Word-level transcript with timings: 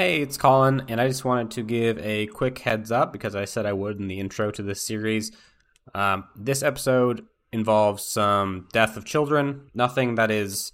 Hey, 0.00 0.22
it's 0.22 0.38
Colin, 0.38 0.84
and 0.88 0.98
I 0.98 1.08
just 1.08 1.26
wanted 1.26 1.50
to 1.50 1.62
give 1.62 1.98
a 1.98 2.26
quick 2.28 2.60
heads 2.60 2.90
up 2.90 3.12
because 3.12 3.34
I 3.34 3.44
said 3.44 3.66
I 3.66 3.74
would 3.74 4.00
in 4.00 4.08
the 4.08 4.18
intro 4.18 4.50
to 4.50 4.62
this 4.62 4.80
series. 4.80 5.30
Um, 5.94 6.24
this 6.34 6.62
episode 6.62 7.26
involves 7.52 8.02
some 8.02 8.66
death 8.72 8.96
of 8.96 9.04
children, 9.04 9.68
nothing 9.74 10.14
that 10.14 10.30
is 10.30 10.72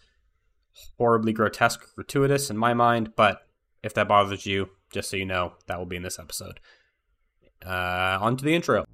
horribly 0.96 1.32
grotesque 1.32 1.82
or 1.82 1.88
gratuitous 1.96 2.50
in 2.50 2.56
my 2.56 2.72
mind, 2.72 3.16
but 3.16 3.48
if 3.82 3.94
that 3.94 4.06
bothers 4.06 4.46
you, 4.46 4.70
just 4.92 5.10
so 5.10 5.16
you 5.16 5.26
know, 5.26 5.54
that 5.66 5.76
will 5.76 5.86
be 5.86 5.96
in 5.96 6.04
this 6.04 6.20
episode. 6.20 6.60
Uh, 7.66 8.18
on 8.20 8.36
to 8.36 8.44
the 8.44 8.54
intro. 8.54 8.84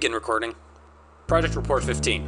Begin 0.00 0.14
recording. 0.14 0.54
Project 1.26 1.54
Report 1.56 1.84
15. 1.84 2.26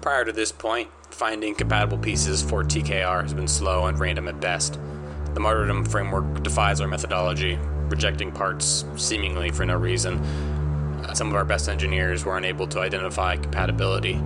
Prior 0.00 0.24
to 0.24 0.30
this 0.30 0.52
point, 0.52 0.88
finding 1.10 1.56
compatible 1.56 1.98
pieces 1.98 2.40
for 2.40 2.62
TKR 2.62 3.22
has 3.22 3.34
been 3.34 3.48
slow 3.48 3.86
and 3.86 3.98
random 3.98 4.28
at 4.28 4.38
best. 4.38 4.78
The 5.34 5.40
martyrdom 5.40 5.84
framework 5.84 6.44
defies 6.44 6.80
our 6.80 6.86
methodology, 6.86 7.58
rejecting 7.88 8.30
parts 8.30 8.84
seemingly 8.94 9.50
for 9.50 9.66
no 9.66 9.76
reason. 9.76 10.22
Some 11.14 11.30
of 11.30 11.34
our 11.34 11.44
best 11.44 11.68
engineers 11.68 12.24
were 12.24 12.36
unable 12.36 12.68
to 12.68 12.78
identify 12.78 13.34
compatibility. 13.36 14.22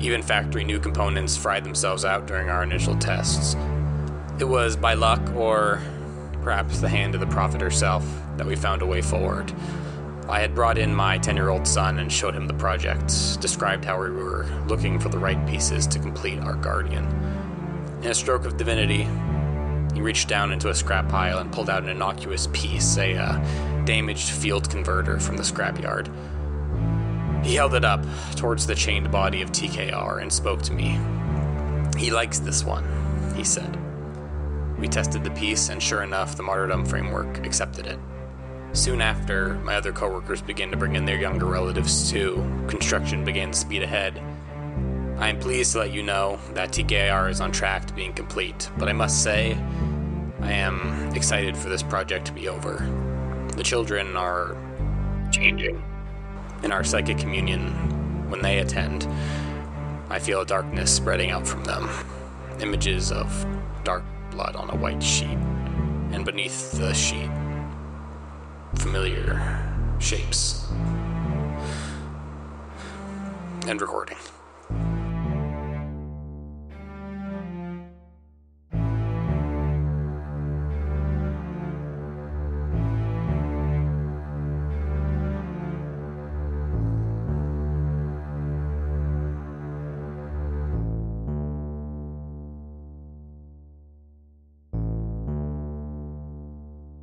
Even 0.00 0.22
factory 0.22 0.64
new 0.64 0.80
components 0.80 1.36
fried 1.36 1.62
themselves 1.62 2.06
out 2.06 2.26
during 2.26 2.48
our 2.48 2.62
initial 2.62 2.96
tests. 2.96 3.54
It 4.38 4.48
was 4.48 4.76
by 4.76 4.94
luck, 4.94 5.20
or 5.34 5.82
perhaps 6.40 6.80
the 6.80 6.88
hand 6.88 7.14
of 7.14 7.20
the 7.20 7.26
prophet 7.26 7.60
herself, 7.60 8.02
that 8.38 8.46
we 8.46 8.56
found 8.56 8.80
a 8.80 8.86
way 8.86 9.02
forward. 9.02 9.52
I 10.28 10.40
had 10.40 10.54
brought 10.54 10.78
in 10.78 10.94
my 10.94 11.18
10 11.18 11.36
year 11.36 11.50
old 11.50 11.66
son 11.66 11.98
and 11.98 12.10
showed 12.10 12.34
him 12.34 12.46
the 12.46 12.54
project, 12.54 13.08
described 13.40 13.84
how 13.84 14.00
we 14.00 14.10
were 14.10 14.46
looking 14.66 14.98
for 14.98 15.10
the 15.10 15.18
right 15.18 15.46
pieces 15.46 15.86
to 15.88 15.98
complete 15.98 16.38
our 16.38 16.54
guardian. 16.54 17.04
In 18.02 18.10
a 18.10 18.14
stroke 18.14 18.46
of 18.46 18.56
divinity, 18.56 19.06
he 19.94 20.00
reached 20.00 20.28
down 20.28 20.50
into 20.50 20.70
a 20.70 20.74
scrap 20.74 21.08
pile 21.08 21.38
and 21.38 21.52
pulled 21.52 21.68
out 21.68 21.82
an 21.82 21.90
innocuous 21.90 22.48
piece, 22.52 22.96
a 22.96 23.16
uh, 23.16 23.84
damaged 23.84 24.30
field 24.30 24.70
converter 24.70 25.20
from 25.20 25.36
the 25.36 25.42
scrapyard. 25.42 26.08
He 27.44 27.54
held 27.54 27.74
it 27.74 27.84
up 27.84 28.04
towards 28.34 28.66
the 28.66 28.74
chained 28.74 29.12
body 29.12 29.42
of 29.42 29.52
TKR 29.52 30.22
and 30.22 30.32
spoke 30.32 30.62
to 30.62 30.72
me. 30.72 30.98
He 31.98 32.10
likes 32.10 32.38
this 32.38 32.64
one, 32.64 32.84
he 33.36 33.44
said. 33.44 33.78
We 34.78 34.88
tested 34.88 35.22
the 35.22 35.30
piece, 35.30 35.68
and 35.68 35.82
sure 35.82 36.02
enough, 36.02 36.36
the 36.36 36.42
martyrdom 36.42 36.86
framework 36.86 37.46
accepted 37.46 37.86
it. 37.86 37.98
Soon 38.74 39.00
after, 39.00 39.54
my 39.62 39.76
other 39.76 39.92
coworkers 39.92 40.42
began 40.42 40.72
to 40.72 40.76
bring 40.76 40.96
in 40.96 41.04
their 41.04 41.16
younger 41.16 41.46
relatives 41.46 42.10
too. 42.10 42.34
Construction 42.66 43.24
began 43.24 43.52
to 43.52 43.56
speed 43.56 43.84
ahead. 43.84 44.20
I 45.16 45.28
am 45.28 45.38
pleased 45.38 45.72
to 45.72 45.78
let 45.78 45.92
you 45.92 46.02
know 46.02 46.40
that 46.54 46.70
TKR 46.70 47.30
is 47.30 47.40
on 47.40 47.52
track 47.52 47.86
to 47.86 47.94
being 47.94 48.12
complete, 48.12 48.68
but 48.76 48.88
I 48.88 48.92
must 48.92 49.22
say, 49.22 49.56
I 50.40 50.50
am 50.50 51.14
excited 51.14 51.56
for 51.56 51.68
this 51.68 51.84
project 51.84 52.26
to 52.26 52.32
be 52.32 52.48
over. 52.48 52.84
The 53.54 53.62
children 53.62 54.16
are 54.16 54.56
changing. 55.30 55.80
In 56.64 56.72
our 56.72 56.82
psychic 56.82 57.16
communion, 57.16 57.68
when 58.28 58.42
they 58.42 58.58
attend, 58.58 59.06
I 60.10 60.18
feel 60.18 60.40
a 60.40 60.46
darkness 60.46 60.92
spreading 60.92 61.30
out 61.30 61.46
from 61.46 61.62
them. 61.62 61.88
Images 62.58 63.12
of 63.12 63.46
dark 63.84 64.02
blood 64.32 64.56
on 64.56 64.68
a 64.70 64.76
white 64.76 65.02
sheet, 65.02 65.38
and 66.10 66.24
beneath 66.24 66.72
the 66.72 66.92
sheet, 66.92 67.30
familiar 68.76 69.60
shapes. 69.98 70.66
And 73.66 73.80
recording. 73.80 74.18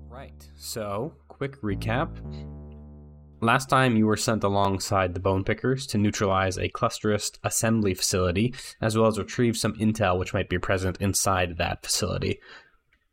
Right. 0.10 0.48
So, 0.56 1.14
quick 1.42 1.60
recap. 1.64 2.08
Last 3.42 3.68
time 3.68 3.96
you 3.98 4.06
were 4.06 4.16
sent 4.16 4.44
alongside 4.44 5.16
the 5.16 5.20
Bone 5.20 5.44
Pickers 5.44 5.88
to 5.88 5.98
neutralize 5.98 6.56
a 6.60 6.70
clusterist 6.70 7.40
assembly 7.44 7.96
facility, 7.96 8.54
as 8.80 8.96
well 8.96 9.08
as 9.08 9.18
retrieve 9.18 9.58
some 9.58 9.74
intel 9.78 10.20
which 10.20 10.36
might 10.36 10.50
be 10.50 10.60
present 10.60 10.98
inside 11.02 11.58
that 11.58 11.84
facility. 11.84 12.40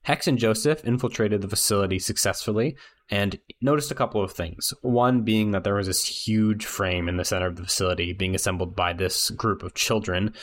Hex 0.03 0.29
and 0.29 0.37
Joseph 0.37 0.85
infiltrated 0.85 1.41
the 1.41 1.49
facility 1.49 1.99
successfully 1.99 2.77
and 3.11 3.41
noticed 3.63 3.91
a 3.91 3.95
couple 3.95 4.23
of 4.23 4.33
things. 4.33 4.75
One 4.83 5.23
being 5.23 5.53
that 5.53 5.65
there 5.65 5.77
was 5.77 5.87
this 5.87 6.05
huge 6.05 6.67
frame 6.67 7.09
in 7.09 7.17
the 7.17 7.25
center 7.25 7.47
of 7.47 7.57
the 7.57 7.65
facility 7.65 8.13
being 8.13 8.35
assembled 8.35 8.77
by 8.77 8.93
this 8.93 9.31
group 9.31 9.63
of 9.63 9.73
children. 9.73 10.35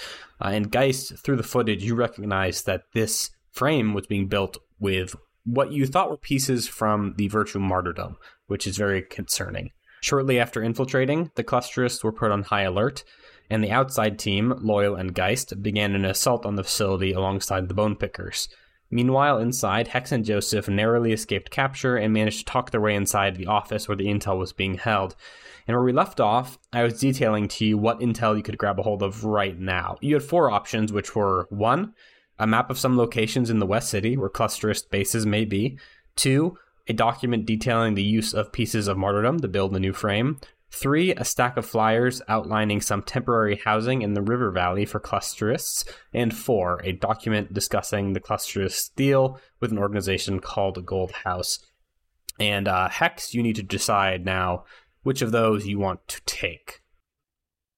Uh, 0.44 0.48
and 0.48 0.72
Geist, 0.72 1.20
through 1.20 1.36
the 1.36 1.44
footage, 1.44 1.84
you 1.84 1.94
recognize 1.94 2.64
that 2.64 2.86
this 2.96 3.30
frame 3.52 3.94
was 3.94 4.08
being 4.08 4.28
built 4.28 4.58
with 4.80 5.16
what 5.46 5.72
you 5.72 5.86
thought 5.86 6.10
were 6.10 6.18
pieces 6.18 6.68
from 6.68 7.14
the 7.18 7.28
Virtue 7.28 7.60
Martyrdom, 7.60 8.18
which 8.48 8.68
is 8.68 8.78
very 8.78 9.02
concerning. 9.02 9.72
Shortly 10.02 10.40
after 10.40 10.62
infiltrating, 10.62 11.32
the 11.36 11.44
clusterists 11.44 12.04
were 12.04 12.12
put 12.12 12.32
on 12.32 12.44
high 12.44 12.64
alert, 12.64 13.04
and 13.50 13.64
the 13.64 13.72
outside 13.72 14.20
team, 14.20 14.54
Loyal 14.60 14.96
and 14.96 15.14
Geist, 15.14 15.62
began 15.62 15.96
an 15.96 16.06
assault 16.06 16.46
on 16.46 16.56
the 16.56 16.64
facility 16.64 17.12
alongside 17.12 17.68
the 17.68 17.74
Bone 17.74 17.96
Pickers. 17.96 18.50
Meanwhile, 18.92 19.40
inside, 19.40 19.90
Hex 19.90 20.12
and 20.12 20.24
Joseph 20.24 20.68
narrowly 20.68 21.12
escaped 21.12 21.50
capture 21.50 21.98
and 21.98 22.14
managed 22.14 22.40
to 22.40 22.46
talk 22.46 22.72
their 22.72 22.82
way 22.82 22.96
inside 22.96 23.36
the 23.36 23.48
office 23.48 23.88
where 23.88 23.98
the 23.98 24.06
intel 24.06 24.38
was 24.38 24.54
being 24.54 24.76
held. 24.76 25.16
And 25.68 25.76
where 25.76 25.84
we 25.84 25.92
left 25.92 26.20
off, 26.20 26.60
I 26.72 26.84
was 26.84 27.00
detailing 27.00 27.48
to 27.50 27.66
you 27.66 27.78
what 27.78 28.00
intel 28.00 28.38
you 28.38 28.44
could 28.44 28.58
grab 28.58 28.80
a 28.80 28.84
hold 28.84 29.02
of 29.02 29.26
right 29.26 29.58
now. 29.58 29.98
You 30.02 30.14
had 30.14 30.24
four 30.24 30.52
options, 30.52 30.94
which 30.94 31.16
were 31.16 31.48
one, 31.50 31.94
a 32.40 32.48
map 32.48 32.70
of 32.70 32.80
some 32.80 32.98
locations 32.98 33.50
in 33.50 33.60
the 33.60 33.66
West 33.66 33.90
City 33.90 34.18
where 34.18 34.30
clusterist 34.30 34.90
bases 34.90 35.26
may 35.26 35.46
be. 35.46 35.78
Two, 36.16 36.58
a 36.88 36.94
document 36.94 37.46
detailing 37.46 37.96
the 37.96 38.04
use 38.04 38.34
of 38.34 38.52
pieces 38.52 38.88
of 38.88 38.98
martyrdom 38.98 39.40
to 39.40 39.48
build 39.48 39.76
a 39.76 39.80
new 39.80 39.94
frame. 39.94 40.40
Three, 40.72 41.14
a 41.14 41.24
stack 41.24 41.56
of 41.56 41.66
flyers 41.66 42.22
outlining 42.28 42.82
some 42.82 43.02
temporary 43.02 43.56
housing 43.64 44.02
in 44.02 44.14
the 44.14 44.22
river 44.22 44.52
valley 44.52 44.86
for 44.86 45.00
clusterists. 45.00 45.86
And 46.14 46.36
four, 46.36 46.82
a 46.84 46.92
document 46.92 47.54
discussing 47.54 48.14
the 48.14 48.20
clusterist 48.20 48.94
deal 48.96 49.40
with 49.62 49.72
an 49.72 49.78
organization 49.78 50.42
called 50.42 50.86
Gold 50.86 51.12
House. 51.12 51.60
And 52.40 52.68
uh, 52.68 52.90
Hex, 52.90 53.34
you 53.34 53.42
need 53.42 53.56
to 53.56 53.64
decide 53.64 54.26
now 54.26 54.66
which 55.04 55.22
of 55.22 55.32
those 55.32 55.66
you 55.66 55.80
want 55.80 56.06
to 56.10 56.22
take. 56.26 56.82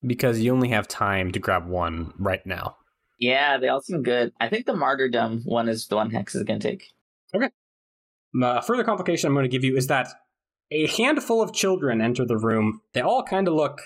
Because 0.01 0.39
you 0.39 0.51
only 0.51 0.69
have 0.69 0.87
time 0.87 1.31
to 1.33 1.39
grab 1.39 1.67
one 1.67 2.13
right 2.17 2.45
now. 2.45 2.76
Yeah, 3.19 3.57
they 3.57 3.67
all 3.67 3.81
seem 3.81 4.03
good. 4.03 4.31
I 4.39 4.49
think 4.49 4.65
the 4.65 4.75
martyrdom 4.75 5.41
one 5.45 5.69
is 5.69 5.87
the 5.87 5.95
one 5.95 6.11
Hex 6.11 6.35
is 6.35 6.43
going 6.43 6.59
to 6.59 6.67
take. 6.69 6.93
Okay. 7.33 7.49
Uh, 8.41 8.61
further 8.61 8.83
complication 8.83 9.27
I'm 9.27 9.33
going 9.33 9.43
to 9.43 9.49
give 9.49 9.63
you 9.63 9.75
is 9.75 9.87
that 9.87 10.07
a 10.69 10.87
handful 10.87 11.41
of 11.41 11.53
children 11.53 12.01
enter 12.01 12.25
the 12.25 12.37
room. 12.37 12.81
They 12.93 13.01
all 13.01 13.23
kind 13.23 13.47
of 13.47 13.53
look 13.53 13.81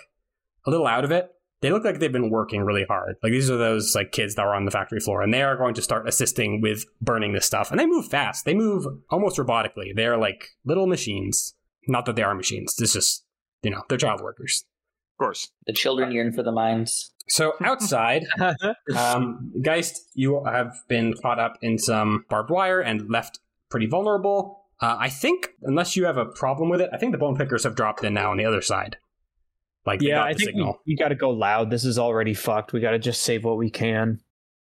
a 0.66 0.70
little 0.70 0.88
out 0.88 1.06
of 1.06 1.12
it. 1.12 1.30
They 1.62 1.72
look 1.72 1.84
like 1.84 2.00
they've 2.00 2.12
been 2.12 2.32
working 2.32 2.64
really 2.64 2.86
hard. 2.86 3.18
Like 3.22 3.32
these 3.32 3.52
are 3.52 3.58
those 3.58 3.94
like 3.94 4.12
kids 4.12 4.34
that 4.36 4.46
were 4.46 4.56
on 4.56 4.66
the 4.66 4.72
factory 4.72 5.00
floor, 5.00 5.22
and 5.22 5.32
they 5.32 5.44
are 5.44 5.56
going 5.56 5.76
to 5.76 5.82
start 5.82 6.08
assisting 6.08 6.60
with 6.60 6.86
burning 7.00 7.34
this 7.34 7.46
stuff. 7.46 7.70
And 7.70 7.80
they 7.80 7.86
move 7.86 8.08
fast. 8.08 8.46
They 8.46 8.56
move 8.56 8.86
almost 9.12 9.38
robotically. 9.38 9.96
They 9.96 10.08
are 10.08 10.18
like 10.18 10.50
little 10.66 10.88
machines. 10.88 11.54
Not 11.88 12.06
that 12.06 12.16
they 12.16 12.24
are 12.24 12.34
machines. 12.34 12.76
It's 12.80 12.94
just 12.94 13.24
you 13.62 13.70
know 13.70 13.84
they're 13.90 14.00
child 14.00 14.22
workers. 14.22 14.66
Of 15.14 15.24
course. 15.24 15.52
The 15.68 15.74
children 15.74 16.12
yearn 16.12 16.34
for 16.34 16.42
the 16.42 16.52
mines. 16.52 17.12
So 17.32 17.54
outside, 17.62 18.26
um, 18.96 19.54
Geist, 19.62 20.02
you 20.14 20.44
have 20.44 20.74
been 20.88 21.14
caught 21.14 21.40
up 21.40 21.58
in 21.62 21.78
some 21.78 22.26
barbed 22.30 22.50
wire 22.50 22.82
and 22.82 23.10
left 23.10 23.40
pretty 23.70 23.88
vulnerable. 23.88 24.66
Uh, 24.82 24.98
I 25.00 25.10
think, 25.10 25.50
unless 25.62 25.96
you 25.96 26.06
have 26.06 26.18
a 26.18 26.26
problem 26.26 26.70
with 26.70 26.82
it, 26.82 26.90
I 26.92 26.98
think 26.98 27.14
the 27.14 27.18
bone 27.18 27.38
pickers 27.38 27.64
have 27.64 27.76
dropped 27.76 28.04
in 28.04 28.14
now 28.14 28.32
on 28.32 28.38
the 28.38 28.46
other 28.46 28.62
side. 28.62 28.98
Like, 29.86 30.02
yeah, 30.02 30.24
I 30.24 30.34
the 30.34 30.40
think 30.40 30.50
signal. 30.50 30.80
we, 30.86 30.94
we 30.94 30.98
got 30.98 31.10
to 31.10 31.16
go 31.16 31.30
loud. 31.30 31.70
This 31.70 31.86
is 31.86 31.98
already 31.98 32.34
fucked. 32.34 32.74
We 32.74 32.82
got 32.82 32.92
to 32.92 33.00
just 33.00 33.22
save 33.22 33.44
what 33.44 33.58
we 33.58 33.70
can. 33.70 34.20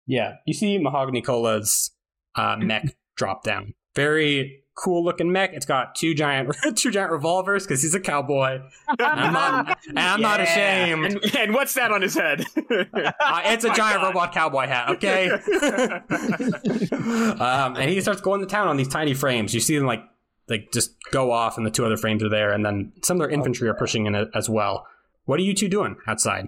Yeah, 0.06 0.34
you 0.46 0.54
see 0.54 0.78
Mahogany 0.80 1.22
Cola's 1.22 1.92
uh, 2.36 2.58
mech 2.58 2.96
drop 3.16 3.44
down. 3.44 3.74
Very 3.96 4.59
cool 4.80 5.04
looking 5.04 5.32
mech. 5.32 5.52
It's 5.54 5.66
got 5.66 5.96
two 5.96 6.14
giant 6.14 6.56
two 6.76 6.92
giant 6.92 7.12
revolvers 7.12 7.66
because 7.66 7.82
he's 7.82 7.94
a 7.94 8.00
cowboy. 8.00 8.62
And 8.88 9.02
I'm 9.02 9.34
not, 9.34 9.78
and 9.88 10.00
I'm 10.00 10.22
not 10.22 10.40
ashamed. 10.42 11.06
And, 11.06 11.36
and 11.36 11.54
what's 11.54 11.74
that 11.74 11.92
on 11.92 12.02
his 12.02 12.16
head? 12.16 12.46
Uh, 12.58 13.42
it's 13.46 13.66
a 13.66 13.74
giant 13.74 14.02
robot 14.04 14.34
cowboy 14.34 14.68
hat, 14.68 14.90
okay? 14.92 15.30
um, 17.40 17.76
and 17.76 17.90
he 17.90 18.00
starts 18.02 18.22
going 18.22 18.42
to 18.42 18.48
town 18.48 18.68
on 18.68 18.78
these 18.78 18.88
tiny 18.88 19.14
frames. 19.14 19.54
You 19.54 19.60
see 19.60 19.78
them 19.78 19.86
like 19.86 20.04
like 20.48 20.72
just 20.72 20.96
go 21.12 21.32
off, 21.32 21.58
and 21.58 21.66
the 21.66 21.72
two 21.72 21.86
other 21.86 21.98
frames 21.98 22.24
are 22.24 22.30
there, 22.30 22.52
and 22.52 22.66
then 22.66 22.94
some 23.04 23.18
of 23.18 23.20
their 23.20 23.30
infantry 23.30 23.68
are 23.68 23.76
pushing 23.76 24.06
in 24.06 24.16
as 24.16 24.50
well. 24.50 24.88
What 25.26 25.40
are 25.40 25.44
you 25.44 25.54
two 25.54 25.70
doing 25.70 25.98
outside? 26.08 26.48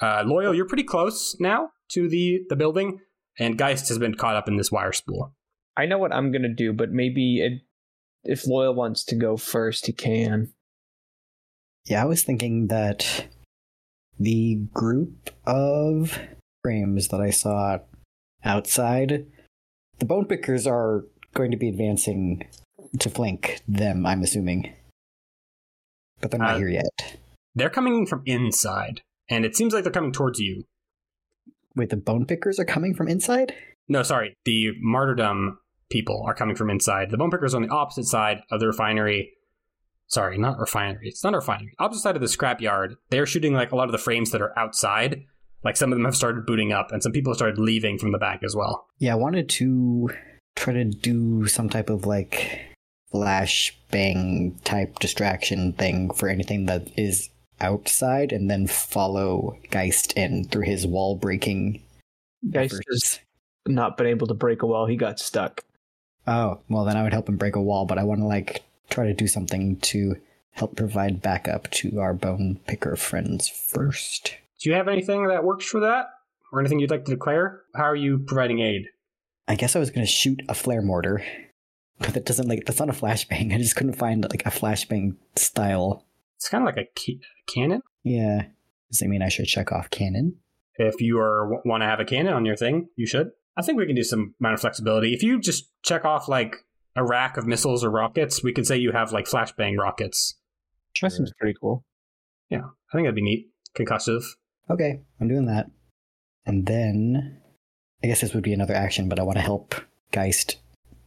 Uh, 0.00 0.22
Loyal, 0.26 0.54
you're 0.54 0.66
pretty 0.66 0.82
close 0.82 1.36
now 1.38 1.70
to 1.90 2.08
the 2.08 2.40
the 2.48 2.56
building, 2.56 3.00
and 3.38 3.56
Geist 3.56 3.88
has 3.88 3.98
been 3.98 4.14
caught 4.14 4.36
up 4.36 4.48
in 4.48 4.56
this 4.56 4.72
wire 4.72 4.92
spool. 4.92 5.34
I 5.76 5.86
know 5.86 5.98
what 5.98 6.12
I'm 6.12 6.32
gonna 6.32 6.52
do, 6.52 6.72
but 6.72 6.90
maybe 6.90 7.40
it, 7.40 7.62
if 8.28 8.46
Loyal 8.46 8.74
wants 8.74 9.04
to 9.04 9.14
go 9.14 9.36
first, 9.36 9.86
he 9.86 9.92
can. 9.92 10.52
Yeah, 11.84 12.02
I 12.02 12.06
was 12.06 12.22
thinking 12.22 12.66
that 12.68 13.26
the 14.18 14.56
group 14.72 15.30
of 15.46 16.18
frames 16.62 17.08
that 17.08 17.20
I 17.20 17.30
saw 17.30 17.78
outside, 18.44 19.26
the 19.98 20.04
bone 20.04 20.26
pickers 20.26 20.66
are 20.66 21.04
going 21.34 21.50
to 21.50 21.56
be 21.56 21.68
advancing 21.68 22.46
to 22.98 23.10
flank 23.10 23.60
them, 23.68 24.06
I'm 24.06 24.22
assuming. 24.22 24.72
But 26.20 26.30
they're 26.30 26.40
not 26.40 26.54
Uh, 26.54 26.58
here 26.58 26.68
yet. 26.68 27.18
They're 27.54 27.70
coming 27.70 28.06
from 28.06 28.22
inside, 28.26 29.02
and 29.28 29.44
it 29.44 29.56
seems 29.56 29.72
like 29.72 29.84
they're 29.84 29.92
coming 29.92 30.12
towards 30.12 30.40
you. 30.40 30.64
Wait, 31.74 31.90
the 31.90 31.96
bone 31.96 32.26
pickers 32.26 32.58
are 32.58 32.64
coming 32.64 32.94
from 32.94 33.06
inside? 33.06 33.54
No, 33.88 34.02
sorry, 34.02 34.34
the 34.44 34.72
martyrdom 34.80 35.58
people 35.90 36.22
are 36.26 36.34
coming 36.34 36.56
from 36.56 36.70
inside. 36.70 37.10
The 37.10 37.16
bone 37.16 37.30
pickers 37.30 37.54
are 37.54 37.58
on 37.58 37.62
the 37.62 37.74
opposite 37.74 38.06
side 38.06 38.42
of 38.50 38.60
the 38.60 38.66
refinery. 38.66 39.32
Sorry, 40.08 40.38
not 40.38 40.58
refinery. 40.58 41.08
It's 41.08 41.24
not 41.24 41.34
a 41.34 41.38
refinery. 41.38 41.74
Opposite 41.78 42.02
side 42.02 42.16
of 42.16 42.22
the 42.22 42.28
scrapyard. 42.28 42.96
They're 43.10 43.26
shooting 43.26 43.54
like 43.54 43.72
a 43.72 43.76
lot 43.76 43.88
of 43.88 43.92
the 43.92 43.98
frames 43.98 44.30
that 44.30 44.42
are 44.42 44.56
outside. 44.58 45.24
Like 45.64 45.76
some 45.76 45.92
of 45.92 45.98
them 45.98 46.04
have 46.04 46.14
started 46.14 46.46
booting 46.46 46.72
up, 46.72 46.92
and 46.92 47.02
some 47.02 47.10
people 47.12 47.32
have 47.32 47.38
started 47.38 47.58
leaving 47.58 47.98
from 47.98 48.12
the 48.12 48.18
back 48.18 48.42
as 48.44 48.54
well. 48.54 48.86
Yeah, 48.98 49.12
I 49.14 49.16
wanted 49.16 49.48
to 49.50 50.10
try 50.54 50.72
to 50.74 50.84
do 50.84 51.46
some 51.48 51.68
type 51.68 51.90
of 51.90 52.06
like 52.06 52.60
flash 53.10 53.76
bang 53.90 54.58
type 54.64 54.98
distraction 54.98 55.72
thing 55.72 56.12
for 56.12 56.28
anything 56.28 56.66
that 56.66 56.88
is 56.96 57.30
outside 57.60 58.32
and 58.32 58.50
then 58.50 58.66
follow 58.66 59.56
Geist 59.70 60.12
in 60.12 60.44
through 60.44 60.64
his 60.64 60.86
wall 60.86 61.16
breaking 61.16 61.82
Geist 62.50 62.74
efforts. 62.74 62.86
has 62.90 63.20
not 63.66 63.96
been 63.96 64.06
able 64.06 64.26
to 64.26 64.34
break 64.34 64.62
a 64.62 64.66
wall. 64.66 64.86
He 64.86 64.96
got 64.96 65.18
stuck. 65.18 65.62
Oh, 66.26 66.60
well 66.68 66.84
then 66.84 66.96
I 66.96 67.02
would 67.02 67.12
help 67.12 67.28
him 67.28 67.36
break 67.36 67.56
a 67.56 67.62
wall, 67.62 67.86
but 67.86 67.98
I 67.98 68.04
want 68.04 68.20
to 68.20 68.26
like 68.26 68.62
try 68.90 69.06
to 69.06 69.14
do 69.14 69.26
something 69.26 69.76
to 69.80 70.16
help 70.50 70.76
provide 70.76 71.22
backup 71.22 71.70
to 71.70 72.00
our 72.00 72.14
bone 72.14 72.60
picker 72.66 72.96
friends 72.96 73.48
first. 73.48 74.34
Do 74.60 74.70
you 74.70 74.74
have 74.76 74.88
anything 74.88 75.26
that 75.28 75.44
works 75.44 75.66
for 75.66 75.80
that? 75.80 76.06
Or 76.52 76.60
anything 76.60 76.78
you'd 76.78 76.90
like 76.90 77.04
to 77.04 77.12
declare? 77.12 77.62
How 77.74 77.84
are 77.84 77.96
you 77.96 78.18
providing 78.18 78.60
aid? 78.60 78.86
I 79.48 79.54
guess 79.54 79.76
I 79.76 79.78
was 79.78 79.90
gonna 79.90 80.06
shoot 80.06 80.42
a 80.48 80.54
flare 80.54 80.82
mortar, 80.82 81.22
but 81.98 82.14
that 82.14 82.24
doesn't 82.24 82.48
like 82.48 82.64
that's 82.66 82.78
not 82.78 82.88
a 82.88 82.92
flashbang. 82.92 83.52
I 83.54 83.58
just 83.58 83.76
couldn't 83.76 83.94
find 83.94 84.22
like 84.28 84.46
a 84.46 84.50
flashbang 84.50 85.16
style. 85.36 86.04
It's 86.36 86.48
kind 86.48 86.62
of 86.62 86.74
like 86.74 86.84
a 86.84 86.88
ca- 86.98 87.20
cannon. 87.46 87.82
Yeah. 88.02 88.46
Does 88.90 89.00
that 89.00 89.08
mean 89.08 89.22
I 89.22 89.28
should 89.28 89.46
check 89.46 89.72
off 89.72 89.90
cannon? 89.90 90.36
If 90.78 91.00
you 91.00 91.18
are 91.18 91.60
want 91.64 91.82
to 91.82 91.86
have 91.86 92.00
a 92.00 92.04
cannon 92.04 92.34
on 92.34 92.44
your 92.44 92.56
thing, 92.56 92.88
you 92.96 93.06
should. 93.06 93.30
I 93.56 93.62
think 93.62 93.78
we 93.78 93.86
can 93.86 93.96
do 93.96 94.04
some 94.04 94.34
amount 94.40 94.54
of 94.54 94.60
flexibility. 94.60 95.14
If 95.14 95.22
you 95.22 95.40
just 95.40 95.70
check 95.82 96.04
off 96.04 96.28
like 96.28 96.56
a 96.94 97.04
rack 97.04 97.36
of 97.36 97.46
missiles 97.46 97.84
or 97.84 97.90
rockets, 97.90 98.42
we 98.42 98.52
could 98.52 98.66
say 98.66 98.76
you 98.76 98.92
have 98.92 99.12
like 99.12 99.26
flashbang 99.26 99.78
rockets. 99.78 100.34
That 101.00 101.12
seems 101.12 101.32
pretty 101.38 101.56
cool. 101.60 101.84
Yeah, 102.48 102.58
I 102.60 102.92
think 102.92 103.06
that'd 103.06 103.14
be 103.14 103.22
neat. 103.22 103.48
Concussive. 103.76 104.24
Okay, 104.70 105.00
I'm 105.20 105.28
doing 105.28 105.46
that. 105.46 105.66
And 106.44 106.66
then 106.66 107.40
I 108.02 108.06
guess 108.06 108.20
this 108.20 108.34
would 108.34 108.42
be 108.42 108.52
another 108.52 108.74
action, 108.74 109.08
but 109.08 109.18
I 109.18 109.22
want 109.22 109.36
to 109.36 109.42
help 109.42 109.74
Geist 110.12 110.56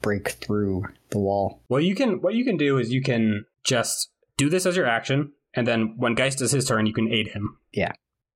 break 0.01 0.29
through 0.29 0.85
the 1.09 1.19
wall. 1.19 1.61
Well, 1.69 1.81
you 1.81 1.95
can. 1.95 2.21
What 2.21 2.35
you 2.35 2.45
can 2.45 2.57
do 2.57 2.77
is 2.77 2.91
you 2.91 3.01
can 3.01 3.45
just 3.63 4.11
do 4.37 4.49
this 4.49 4.65
as 4.65 4.75
your 4.75 4.85
action, 4.85 5.33
and 5.53 5.67
then 5.67 5.95
when 5.97 6.15
Geist 6.15 6.39
does 6.39 6.51
his 6.51 6.65
turn, 6.65 6.85
you 6.85 6.93
can 6.93 7.11
aid 7.11 7.29
him. 7.29 7.57
Yeah. 7.73 7.91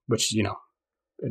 Which 0.08 0.34
you 0.34 0.44
know, 0.44 0.58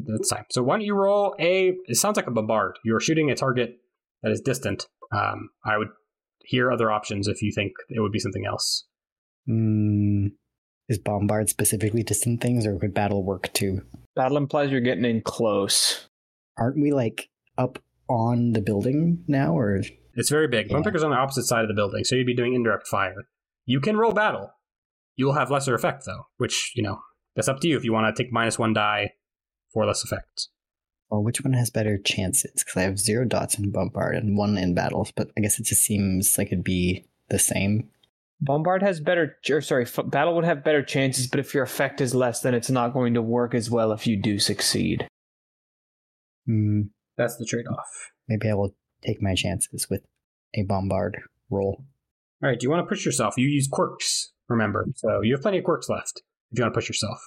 that's 0.07 0.31
time. 0.31 0.45
So 0.51 0.63
why 0.63 0.77
don't 0.77 0.87
you 0.87 0.95
roll 0.95 1.35
a? 1.39 1.75
It 1.87 1.97
sounds 1.97 2.17
like 2.17 2.27
a 2.27 2.31
bombard. 2.31 2.79
You're 2.85 3.01
shooting 3.01 3.31
a 3.31 3.35
target 3.35 3.77
that 4.23 4.33
is 4.33 4.41
distant. 4.41 4.87
Um, 5.13 5.51
I 5.65 5.77
would 5.79 5.89
hear 6.41 6.73
other 6.73 6.91
options 6.91 7.29
if 7.29 7.43
you 7.43 7.53
think 7.55 7.73
it 7.89 8.01
would 8.01 8.13
be 8.13 8.19
something 8.19 8.45
else. 8.47 8.87
Hmm. 9.47 10.29
Is 10.89 10.99
bombard 10.99 11.49
specifically 11.49 12.03
distant 12.03 12.41
things, 12.41 12.67
or 12.67 12.79
could 12.79 12.93
battle 12.93 13.25
work 13.25 13.53
too? 13.53 13.83
Battle 14.17 14.37
implies 14.37 14.71
you're 14.71 14.81
getting 14.81 15.05
in 15.05 15.23
close. 15.23 16.09
Aren't 16.59 16.81
we 16.81 16.93
like 16.93 17.31
up 17.57 17.79
on 18.09 18.53
the 18.53 18.61
building 18.61 19.25
now, 19.27 19.57
or 19.57 19.81
It's 20.15 20.29
very 20.29 20.49
big. 20.49 20.67
Yeah. 20.67 20.75
Bone 20.75 20.85
picker's 20.85 21.05
on 21.05 21.11
the 21.11 21.17
opposite 21.17 21.45
side 21.45 21.63
of 21.63 21.69
the 21.69 21.75
building, 21.75 22.05
so 22.05 22.17
you'd 22.17 22.27
be 22.27 22.35
doing 22.35 22.55
indirect 22.55 22.89
fire. 22.89 23.15
You 23.65 23.81
can 23.81 23.97
roll 23.97 24.13
battle. 24.13 24.51
You'll 25.17 25.35
have 25.35 25.51
lesser 25.51 25.75
effect 25.75 26.05
though, 26.05 26.27
which 26.37 26.73
you 26.75 26.83
know 26.83 27.01
that's 27.37 27.49
up 27.49 27.61
to 27.61 27.69
you 27.69 27.77
if 27.77 27.85
you 27.85 27.93
want 27.93 28.15
to 28.15 28.23
take 28.23 28.33
minus 28.33 28.59
one 28.59 28.73
die 28.73 29.13
for 29.73 29.87
less 29.87 30.05
effect. 30.05 30.49
well, 31.11 31.23
which 31.23 31.43
one 31.43 31.53
has 31.55 31.71
better 31.71 31.99
chances? 31.99 32.51
Because 32.53 32.77
I 32.77 32.83
have 32.83 32.99
zero 32.99 33.25
dots 33.25 33.59
in 33.59 33.71
bombard 33.71 34.17
and 34.17 34.37
one 34.37 34.57
in 34.57 34.75
battles, 34.75 35.13
but 35.15 35.31
I 35.37 35.41
guess 35.41 35.59
it 35.59 35.65
just 35.67 35.83
seems 35.83 36.37
like 36.39 36.49
it'd 36.49 36.65
be 36.65 37.05
the 37.29 37.39
same. 37.39 37.89
Bombard 38.41 38.83
has 38.83 38.99
better, 38.99 39.37
or 39.51 39.61
sorry, 39.61 39.85
f- 39.85 39.99
battle 40.07 40.35
would 40.35 40.45
have 40.45 40.65
better 40.65 40.83
chances, 40.83 41.29
but 41.29 41.39
if 41.39 41.55
your 41.55 41.63
effect 41.63 42.01
is 42.01 42.15
less, 42.15 42.41
then 42.41 42.55
it's 42.55 42.71
not 42.71 42.93
going 42.93 43.15
to 43.15 43.23
work 43.23 43.55
as 43.55 43.71
well 43.71 43.93
if 43.93 44.07
you 44.07 44.17
do 44.21 44.39
succeed. 44.39 45.07
Hmm. 46.47 46.83
That's 47.17 47.37
the 47.37 47.45
trade-off. 47.47 48.11
Maybe 48.29 48.49
I 48.51 48.55
will 48.55 48.75
take 49.05 49.23
my 49.23 49.35
chances 49.35 49.89
with 49.89 50.03
a 50.55 50.63
bombard 50.63 51.21
roll. 51.51 51.85
All 52.43 52.49
right. 52.49 52.59
Do 52.59 52.65
you 52.65 52.71
want 52.71 52.85
to 52.85 52.89
push 52.89 53.05
yourself? 53.07 53.35
You 53.37 53.47
use 53.47 53.69
quirks. 53.71 54.33
Remember, 54.49 54.87
so 54.97 55.21
you 55.23 55.35
have 55.35 55.43
plenty 55.43 55.59
of 55.59 55.65
quirks 55.65 55.89
left 55.89 56.23
if 56.51 56.59
you 56.59 56.65
want 56.65 56.75
to 56.75 56.79
push 56.79 56.89
yourself. 56.89 57.21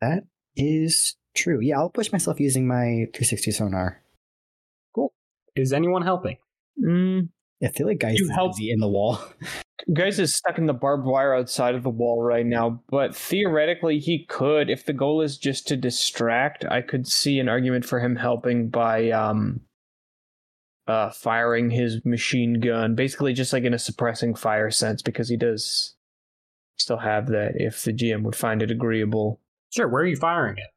That 0.00 0.24
is 0.56 1.16
true. 1.34 1.60
Yeah, 1.60 1.78
I'll 1.78 1.90
push 1.90 2.12
myself 2.12 2.40
using 2.40 2.66
my 2.66 3.06
360 3.14 3.50
sonar. 3.52 4.02
Cool. 4.94 5.12
Is 5.56 5.72
anyone 5.72 6.02
helping? 6.02 6.36
Mm, 6.82 7.28
I 7.62 7.68
feel 7.68 7.86
like 7.86 7.98
Geist 7.98 8.18
You 8.18 8.26
is 8.26 8.30
help- 8.30 8.52
busy 8.52 8.70
in 8.70 8.80
the 8.80 8.88
wall. 8.88 9.18
Geist 9.92 10.20
is 10.20 10.36
stuck 10.36 10.58
in 10.58 10.66
the 10.66 10.72
barbed 10.72 11.06
wire 11.06 11.34
outside 11.34 11.74
of 11.74 11.82
the 11.82 11.90
wall 11.90 12.22
right 12.22 12.46
now, 12.46 12.80
but 12.88 13.16
theoretically 13.16 13.98
he 13.98 14.24
could, 14.26 14.70
if 14.70 14.86
the 14.86 14.92
goal 14.92 15.20
is 15.22 15.36
just 15.36 15.66
to 15.68 15.76
distract, 15.76 16.64
I 16.64 16.82
could 16.82 17.08
see 17.08 17.40
an 17.40 17.48
argument 17.48 17.84
for 17.84 17.98
him 17.98 18.14
helping 18.14 18.68
by 18.68 19.10
um 19.10 19.60
uh 20.86 21.10
firing 21.10 21.70
his 21.70 22.04
machine 22.04 22.60
gun, 22.60 22.94
basically 22.94 23.32
just 23.32 23.52
like 23.52 23.64
in 23.64 23.74
a 23.74 23.78
suppressing 23.78 24.36
fire 24.36 24.70
sense, 24.70 25.02
because 25.02 25.28
he 25.28 25.36
does 25.36 25.96
still 26.78 26.98
have 26.98 27.26
that 27.28 27.52
if 27.56 27.82
the 27.82 27.92
GM 27.92 28.22
would 28.22 28.36
find 28.36 28.62
it 28.62 28.70
agreeable. 28.70 29.40
Sure. 29.70 29.88
Where 29.88 30.02
are 30.02 30.06
you 30.06 30.16
firing 30.16 30.58
it? 30.58 30.70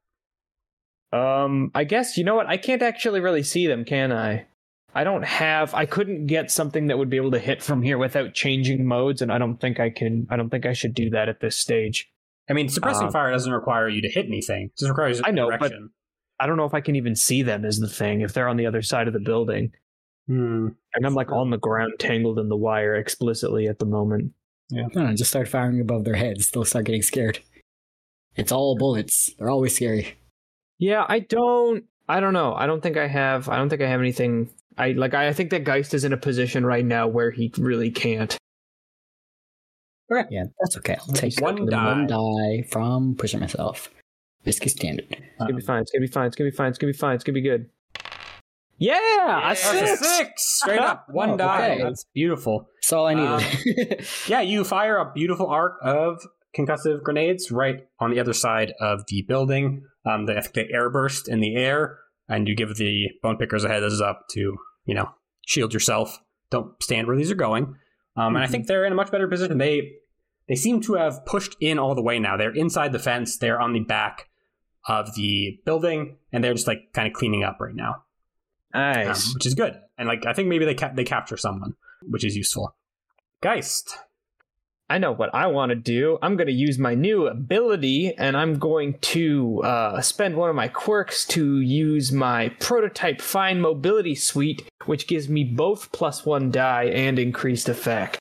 Um, 1.15 1.71
I 1.73 1.83
guess 1.83 2.17
you 2.17 2.23
know 2.23 2.35
what? 2.35 2.47
I 2.47 2.57
can't 2.57 2.81
actually 2.81 3.19
really 3.21 3.43
see 3.43 3.67
them, 3.67 3.85
can 3.85 4.11
I? 4.11 4.45
I 4.93 5.03
don't 5.03 5.23
have. 5.25 5.73
I 5.73 5.85
couldn't 5.85 6.27
get 6.27 6.51
something 6.51 6.87
that 6.87 6.97
would 6.97 7.09
be 7.09 7.17
able 7.17 7.31
to 7.31 7.39
hit 7.39 7.61
from 7.61 7.81
here 7.81 7.97
without 7.97 8.33
changing 8.33 8.85
modes, 8.85 9.21
and 9.21 9.31
I 9.31 9.37
don't 9.37 9.57
think 9.59 9.79
I 9.79 9.89
can. 9.89 10.27
I 10.29 10.35
don't 10.37 10.49
think 10.49 10.65
I 10.65 10.73
should 10.73 10.93
do 10.93 11.09
that 11.11 11.29
at 11.29 11.39
this 11.41 11.55
stage. 11.57 12.09
I 12.49 12.53
mean, 12.53 12.69
suppressing 12.69 13.07
Um, 13.07 13.11
fire 13.11 13.31
doesn't 13.31 13.51
require 13.51 13.89
you 13.89 14.01
to 14.01 14.09
hit 14.09 14.25
anything. 14.25 14.65
It 14.65 14.77
just 14.79 14.89
requires 14.89 15.21
I 15.23 15.31
know, 15.31 15.49
but- 15.57 15.73
I 16.39 16.47
don't 16.47 16.57
know 16.57 16.65
if 16.65 16.73
I 16.73 16.81
can 16.81 16.95
even 16.97 17.15
see 17.15 17.43
them. 17.43 17.63
Is 17.65 17.79
the 17.79 17.87
thing 17.87 18.19
if 18.21 18.33
they're 18.33 18.49
on 18.49 18.57
the 18.57 18.65
other 18.65 18.81
side 18.81 19.07
of 19.07 19.13
the 19.13 19.19
building, 19.21 19.71
Hmm. 20.27 20.67
and 20.93 21.05
I'm 21.05 21.13
like 21.15 21.31
on 21.31 21.49
the 21.49 21.57
ground, 21.57 21.93
tangled 21.99 22.39
in 22.39 22.49
the 22.49 22.57
wire 22.57 22.95
explicitly 22.95 23.67
at 23.67 23.79
the 23.79 23.85
moment. 23.85 24.33
No, 24.71 24.89
no, 24.93 25.13
just 25.13 25.29
start 25.29 25.47
firing 25.47 25.79
above 25.79 26.03
their 26.03 26.15
heads. 26.15 26.51
They'll 26.51 26.65
start 26.65 26.85
getting 26.85 27.01
scared. 27.03 27.39
It's 28.35 28.51
all 28.51 28.75
bullets. 28.77 29.29
They're 29.37 29.49
always 29.49 29.75
scary. 29.75 30.15
Yeah, 30.79 31.05
I 31.07 31.19
don't. 31.19 31.85
I 32.07 32.19
don't 32.19 32.33
know. 32.33 32.53
I 32.53 32.67
don't 32.67 32.81
think 32.81 32.97
I 32.97 33.07
have. 33.07 33.49
I 33.49 33.57
don't 33.57 33.69
think 33.69 33.81
I 33.81 33.87
have 33.87 33.99
anything. 33.99 34.49
I 34.77 34.91
like. 34.91 35.13
I, 35.13 35.29
I 35.29 35.33
think 35.33 35.49
that 35.51 35.63
Geist 35.63 35.93
is 35.93 36.03
in 36.03 36.13
a 36.13 36.17
position 36.17 36.65
right 36.65 36.85
now 36.85 37.07
where 37.07 37.31
he 37.31 37.51
really 37.57 37.89
can't. 37.91 38.37
Okay. 40.11 40.27
Yeah, 40.29 40.43
that's 40.59 40.77
okay. 40.77 40.97
I'll 40.99 41.13
take 41.15 41.39
One 41.41 41.65
die. 41.65 41.85
one 41.85 42.07
die 42.07 42.63
from 42.69 43.15
pushing 43.15 43.39
myself. 43.39 43.89
Risky 44.45 44.69
standard. 44.69 45.07
It's 45.09 45.21
gonna 45.39 45.53
be 45.53 45.61
fine. 45.61 45.81
It's 45.81 45.91
gonna 45.91 46.01
be 46.05 46.11
fine. 46.11 46.27
It's 46.27 46.35
gonna 46.35 46.51
be 46.51 46.55
fine. 46.55 46.69
It's 46.69 46.77
gonna 46.77 46.93
be 46.93 46.97
fine. 46.97 47.15
It's 47.15 47.23
gonna 47.23 47.33
be 47.33 47.41
good. 47.41 47.69
Yeah, 48.77 48.97
a 49.39 49.41
That's 49.55 49.65
a 49.65 49.87
six. 49.87 50.17
six. 50.17 50.59
Straight 50.59 50.79
up. 50.79 51.05
One 51.09 51.31
Oh, 51.31 51.37
die. 51.37 51.71
okay. 51.71 51.83
That's 51.83 52.05
beautiful. 52.13 52.67
That's 52.75 52.91
all 52.93 53.07
I 53.07 53.13
Um, 53.15 53.41
needed. 53.65 54.05
Yeah, 54.27 54.41
you 54.41 54.63
fire 54.65 54.97
a 54.97 55.11
beautiful 55.13 55.47
arc 55.47 55.77
of 55.81 56.21
concussive 56.57 57.03
grenades 57.03 57.51
right 57.51 57.87
on 57.99 58.11
the 58.11 58.19
other 58.19 58.33
side 58.33 58.73
of 58.79 59.03
the 59.07 59.21
building. 59.23 59.83
Um, 60.05 60.25
they, 60.25 60.39
they 60.53 60.65
airburst 60.73 61.27
in 61.27 61.39
the 61.39 61.55
air, 61.55 61.97
and 62.29 62.47
you 62.47 62.55
give 62.55 62.75
the 62.77 63.09
bone 63.21 63.37
pickers 63.37 63.63
a 63.63 63.67
heads 63.69 64.01
up 64.01 64.27
to, 64.31 64.57
you 64.85 64.93
know, 64.93 65.09
shield 65.45 65.73
yourself. 65.73 66.19
Don't 66.51 66.81
stand 66.81 67.07
where 67.07 67.17
these 67.17 67.31
are 67.31 67.35
going. 67.35 67.75
Um, 68.15 68.35
And 68.35 68.43
I 68.43 68.47
think 68.47 68.67
they're 68.67 68.85
in 68.85 68.93
a 68.93 68.95
much 68.95 69.11
better 69.11 69.27
position. 69.27 69.57
They 69.57 69.91
they 70.47 70.55
seem 70.55 70.79
to 70.81 70.93
have 70.93 71.25
pushed 71.25 71.55
in 71.59 71.79
all 71.79 71.95
the 71.95 72.03
way 72.03 72.19
now. 72.19 72.37
They're 72.37 72.53
inside 72.53 72.91
the 72.91 72.99
fence. 72.99 73.37
They're 73.37 73.59
on 73.59 73.73
the 73.73 73.79
back 73.79 74.29
of 74.87 75.15
the 75.15 75.59
building, 75.65 76.17
and 76.31 76.43
they're 76.43 76.53
just 76.53 76.67
like 76.67 76.93
kind 76.93 77.07
of 77.07 77.13
cleaning 77.13 77.43
up 77.43 77.57
right 77.59 77.73
now, 77.73 78.03
um, 78.73 78.81
Nice. 79.07 79.33
which 79.33 79.45
is 79.47 79.55
good. 79.55 79.75
And 79.97 80.07
like 80.07 80.25
I 80.27 80.33
think 80.33 80.47
maybe 80.47 80.63
they 80.65 80.75
ca- 80.75 80.93
they 80.93 81.03
capture 81.03 81.35
someone, 81.37 81.73
which 82.03 82.23
is 82.23 82.37
useful. 82.37 82.75
Geist. 83.41 83.97
I 84.87 84.99
know 84.99 85.11
what 85.11 85.33
I 85.33 85.47
want 85.47 85.71
to 85.71 85.75
do. 85.75 86.19
I'm 86.21 86.35
going 86.35 86.47
to 86.47 86.53
use 86.53 86.77
my 86.77 86.93
new 86.93 87.25
ability, 87.25 88.13
and 88.17 88.37
I'm 88.37 88.59
going 88.59 88.99
to 89.01 89.61
uh, 89.63 90.01
spend 90.01 90.35
one 90.35 90.49
of 90.49 90.55
my 90.55 90.67
quirks 90.67 91.25
to 91.27 91.59
use 91.59 92.11
my 92.11 92.49
prototype 92.59 93.19
fine 93.19 93.59
mobility 93.59 94.13
suite, 94.13 94.69
which 94.85 95.07
gives 95.07 95.27
me 95.27 95.43
both 95.43 95.91
plus 95.91 96.23
one 96.23 96.51
die 96.51 96.83
and 96.83 97.17
increased 97.17 97.67
effect. 97.67 98.19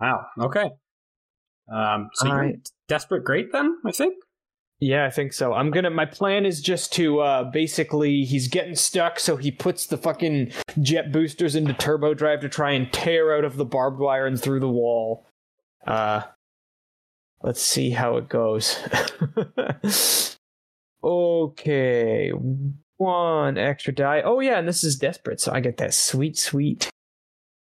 Wow. 0.00 0.24
Okay. 0.40 0.70
Um, 1.70 2.08
so 2.14 2.28
you're 2.28 2.44
I- 2.44 2.54
desperate 2.88 3.24
great 3.24 3.52
then, 3.52 3.76
I 3.84 3.92
think? 3.92 4.14
Yeah, 4.82 5.04
I 5.04 5.10
think 5.10 5.34
so. 5.34 5.52
I'm 5.52 5.70
gonna. 5.70 5.90
My 5.90 6.06
plan 6.06 6.46
is 6.46 6.62
just 6.62 6.94
to 6.94 7.20
uh, 7.20 7.44
basically 7.44 8.24
he's 8.24 8.48
getting 8.48 8.74
stuck, 8.74 9.20
so 9.20 9.36
he 9.36 9.50
puts 9.50 9.84
the 9.84 9.98
fucking 9.98 10.52
jet 10.80 11.12
boosters 11.12 11.54
into 11.54 11.74
turbo 11.74 12.14
drive 12.14 12.40
to 12.40 12.48
try 12.48 12.70
and 12.70 12.90
tear 12.90 13.36
out 13.36 13.44
of 13.44 13.58
the 13.58 13.66
barbed 13.66 14.00
wire 14.00 14.26
and 14.26 14.40
through 14.40 14.60
the 14.60 14.70
wall. 14.70 15.26
Uh, 15.86 16.22
let's 17.42 17.62
see 17.62 17.90
how 17.90 18.16
it 18.16 18.28
goes. 18.28 18.78
okay, 21.04 22.30
one 22.96 23.58
extra 23.58 23.94
die. 23.94 24.22
Oh 24.22 24.40
yeah, 24.40 24.58
and 24.58 24.68
this 24.68 24.84
is 24.84 24.96
desperate, 24.96 25.40
so 25.40 25.52
I 25.52 25.60
get 25.60 25.78
that 25.78 25.94
sweet, 25.94 26.38
sweet 26.38 26.90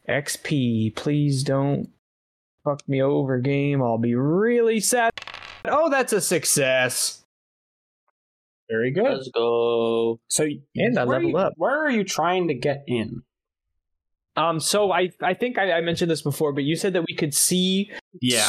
XP. 0.08 0.94
Please 0.94 1.42
don't 1.42 1.88
fuck 2.64 2.88
me 2.88 3.02
over, 3.02 3.38
game. 3.38 3.82
I'll 3.82 3.98
be 3.98 4.14
really 4.14 4.80
sad. 4.80 5.12
Oh, 5.64 5.90
that's 5.90 6.12
a 6.12 6.20
success. 6.20 7.22
Very 8.68 8.90
good. 8.90 9.04
Let's 9.04 9.28
go. 9.30 10.18
So 10.28 10.46
And 10.74 10.98
I 10.98 11.04
level 11.04 11.30
you- 11.30 11.36
up. 11.36 11.52
Where 11.56 11.84
are 11.84 11.90
you 11.90 12.02
trying 12.04 12.48
to 12.48 12.54
get 12.54 12.84
in? 12.86 13.22
Um, 14.36 14.60
so 14.60 14.92
I 14.92 15.10
I 15.22 15.34
think 15.34 15.58
I, 15.58 15.72
I 15.72 15.80
mentioned 15.80 16.10
this 16.10 16.22
before, 16.22 16.52
but 16.52 16.64
you 16.64 16.76
said 16.76 16.92
that 16.92 17.04
we 17.08 17.14
could 17.14 17.34
see 17.34 17.90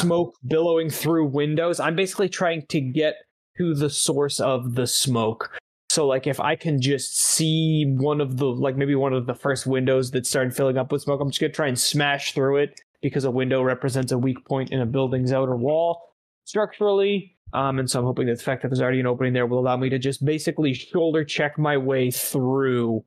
smoke 0.01 0.35
billowing 0.45 0.89
through 0.89 1.27
windows. 1.27 1.79
I'm 1.79 1.95
basically 1.95 2.29
trying 2.29 2.65
to 2.67 2.81
get 2.81 3.15
to 3.57 3.73
the 3.73 3.89
source 3.89 4.39
of 4.39 4.75
the 4.75 4.85
smoke. 4.85 5.57
So 5.89 6.05
like 6.05 6.27
if 6.27 6.39
I 6.39 6.55
can 6.55 6.81
just 6.81 7.17
see 7.17 7.85
one 7.97 8.21
of 8.21 8.37
the 8.37 8.45
like 8.45 8.75
maybe 8.75 8.95
one 8.95 9.13
of 9.13 9.25
the 9.25 9.33
first 9.33 9.65
windows 9.65 10.11
that 10.11 10.25
started 10.25 10.55
filling 10.55 10.77
up 10.77 10.91
with 10.91 11.03
smoke, 11.03 11.21
I'm 11.21 11.29
just 11.29 11.39
gonna 11.39 11.53
try 11.53 11.67
and 11.67 11.79
smash 11.79 12.33
through 12.33 12.57
it 12.57 12.81
because 13.01 13.23
a 13.23 13.31
window 13.31 13.61
represents 13.61 14.11
a 14.11 14.17
weak 14.17 14.43
point 14.45 14.71
in 14.71 14.81
a 14.81 14.85
building's 14.85 15.31
outer 15.31 15.55
wall 15.55 16.13
structurally. 16.43 17.37
Um, 17.53 17.79
and 17.79 17.89
so 17.89 17.99
I'm 17.99 18.05
hoping 18.05 18.27
that 18.27 18.37
the 18.37 18.43
fact 18.43 18.61
that 18.61 18.67
there's 18.67 18.81
already 18.81 18.99
an 18.99 19.07
opening 19.07 19.33
there 19.33 19.45
will 19.45 19.59
allow 19.59 19.77
me 19.77 19.89
to 19.89 19.97
just 19.97 20.25
basically 20.25 20.73
shoulder 20.73 21.23
check 21.23 21.57
my 21.57 21.77
way 21.77 22.11
through. 22.11 23.05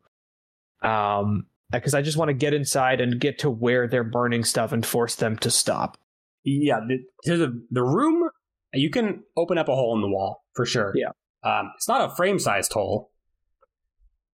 Um, 0.83 1.47
because 1.73 1.95
I 1.95 2.03
just 2.03 2.17
want 2.17 2.29
to 2.29 2.35
get 2.35 2.55
inside 2.55 3.00
and 3.00 3.21
get 3.21 3.39
to 3.41 3.50
where 3.50 3.87
they're 3.87 4.05
burning 4.05 4.45
stuff 4.45 4.73
and 4.73 4.85
force 4.85 5.15
them 5.15 5.37
to 5.39 5.50
stop. 5.50 5.99
Yeah, 6.45 6.81
the, 6.87 6.99
to 7.25 7.37
the 7.37 7.67
the 7.71 7.83
room 7.83 8.31
you 8.73 8.91
can 8.91 9.25
open 9.37 9.59
up 9.59 9.69
a 9.69 9.75
hole 9.75 9.95
in 9.97 10.03
the 10.03 10.09
wall 10.09 10.45
for 10.55 10.65
sure. 10.65 10.93
Yeah. 10.95 11.11
Um, 11.43 11.73
it's 11.77 11.89
not 11.89 12.11
a 12.11 12.15
frame 12.15 12.39
sized 12.39 12.73
hole. 12.73 13.11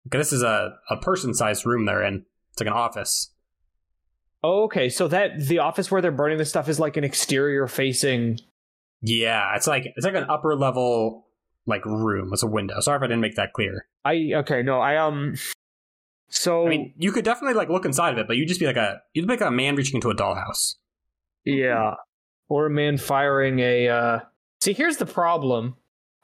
Because 0.05 0.29
this 0.29 0.33
is 0.33 0.43
a, 0.43 0.77
a 0.89 0.97
person 0.97 1.35
sized 1.35 1.67
room 1.67 1.85
they're 1.85 2.03
in. 2.03 2.25
It's 2.53 2.61
like 2.61 2.69
an 2.69 2.73
office. 2.73 3.33
Oh, 4.43 4.65
okay, 4.65 4.89
so 4.89 5.07
that 5.09 5.39
the 5.39 5.59
office 5.59 5.91
where 5.91 6.01
they're 6.01 6.11
burning 6.11 6.39
this 6.39 6.49
stuff 6.49 6.69
is 6.69 6.81
like 6.81 6.97
an 6.97 7.05
exterior 7.05 7.67
facing. 7.67 8.39
Yeah, 9.03 9.55
it's 9.55 9.67
like 9.67 9.93
it's 9.97 10.07
like 10.07 10.15
an 10.15 10.27
upper 10.29 10.57
level 10.57 11.27
like 11.67 11.85
room. 11.85 12.31
It's 12.33 12.43
a 12.43 12.47
window. 12.47 12.81
Sorry 12.81 12.97
if 12.97 13.03
I 13.03 13.07
didn't 13.07 13.21
make 13.21 13.37
that 13.37 13.53
clear. 13.53 13.87
I 14.05 14.31
okay, 14.37 14.63
no, 14.63 14.81
I 14.81 14.97
um. 14.97 15.35
So 16.31 16.67
I 16.67 16.71
mean, 16.71 16.95
you 16.97 17.13
could 17.13 17.25
definitely 17.25 17.55
like 17.55 17.69
look 17.69 17.85
inside 17.85 18.13
of 18.13 18.19
it, 18.19 18.27
but 18.27 18.37
you'd 18.37 18.49
just 18.49 18.61
be 18.61 18.67
like 18.67 18.77
a 18.77 19.01
you'd 19.15 19.27
be 19.27 19.33
like 19.33 19.41
a 19.41 19.51
man 19.51 19.77
reaching 19.77 19.97
into 19.97 20.11
a 20.11 20.15
dollhouse. 20.15 20.77
yeah, 21.45 21.95
or 22.49 22.67
a 22.67 22.71
man 22.71 22.97
firing 22.99 23.59
a. 23.61 23.89
uh 23.89 24.19
See, 24.63 24.73
here's 24.75 24.99
the 24.99 25.07
problem. 25.07 25.77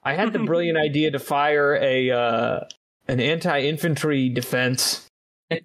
I 0.05 0.15
had 0.15 0.33
the 0.33 0.39
brilliant 0.47 0.79
idea 0.79 1.11
to 1.11 1.19
fire 1.19 1.77
a 1.81 2.11
uh 2.11 2.61
an 3.09 3.21
anti-infantry 3.21 4.29
defense 4.29 5.09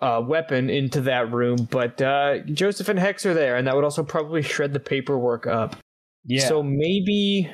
uh, 0.00 0.20
weapon 0.24 0.70
into 0.70 1.02
that 1.02 1.32
room, 1.32 1.68
but 1.70 2.00
uh, 2.00 2.38
Joseph 2.40 2.88
and 2.88 2.98
Hex 2.98 3.24
are 3.26 3.34
there, 3.34 3.56
and 3.56 3.66
that 3.66 3.74
would 3.74 3.84
also 3.84 4.02
probably 4.02 4.42
shred 4.42 4.72
the 4.72 4.80
paperwork 4.80 5.46
up. 5.46 5.76
Yeah. 6.24 6.46
So 6.46 6.62
maybe 6.62 7.50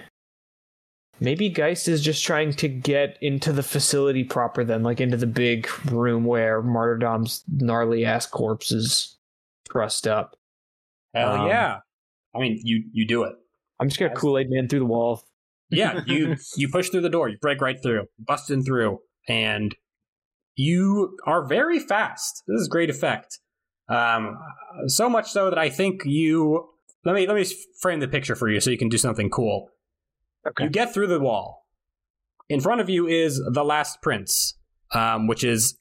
maybe 1.21 1.49
Geist 1.49 1.87
is 1.89 2.03
just 2.03 2.25
trying 2.25 2.53
to 2.55 2.69
get 2.69 3.19
into 3.21 3.53
the 3.53 3.63
facility 3.63 4.25
proper 4.25 4.65
then, 4.65 4.83
like 4.83 5.01
into 5.01 5.17
the 5.17 5.27
big 5.27 5.69
room 5.91 6.25
where 6.25 6.63
Martyrdom's 6.63 7.45
gnarly 7.49 8.05
ass 8.05 8.27
corpse 8.27 8.73
is 8.73 9.19
trussed 9.69 10.07
up. 10.07 10.37
hell 11.15 11.43
um, 11.43 11.47
yeah. 11.47 11.79
I 12.35 12.39
mean, 12.39 12.61
you 12.63 12.85
you 12.93 13.07
do 13.07 13.25
it. 13.25 13.35
I'm 13.79 13.89
just 13.89 13.99
gonna 13.99 14.15
Kool-Aid 14.15 14.49
man 14.51 14.69
through 14.69 14.81
the 14.81 14.87
wall. 14.87 15.25
yeah, 15.71 16.01
you 16.07 16.37
you 16.57 16.69
push 16.69 16.89
through 16.91 17.03
the 17.03 17.11
door, 17.11 17.29
you 17.29 17.39
break 17.39 17.61
right 17.61 17.81
through, 17.81 18.07
busting 18.19 18.65
through, 18.65 19.01
and 19.29 19.75
you 20.57 21.17
are 21.27 21.47
very 21.47 21.79
fast. 21.79 22.43
This 22.47 22.61
is 22.61 22.69
great 22.69 22.91
effect. 22.91 23.39
Um, 23.89 24.39
so 24.87 25.09
much 25.09 25.31
so 25.31 25.51
that 25.51 25.59
I 25.59 25.69
think 25.69 26.03
you 26.05 26.69
let 27.05 27.15
me 27.15 27.27
let 27.27 27.37
me 27.37 27.45
frame 27.81 28.01
the 28.01 28.09
picture 28.09 28.35
for 28.35 28.49
you 28.49 28.61
so 28.61 28.71
you 28.71 28.79
can 28.79 28.89
do 28.89 28.99
something 28.99 29.31
cool. 29.31 29.71
Okay. 30.47 30.65
You 30.65 30.71
get 30.71 30.93
through 30.95 31.09
the 31.09 31.21
wall. 31.21 31.67
In 32.49 32.61
front 32.61 32.81
of 32.81 32.89
you 32.89 33.07
is 33.07 33.41
the 33.53 33.65
last 33.65 34.03
prince, 34.03 34.55
um, 34.93 35.27
which 35.27 35.45
is 35.45 35.79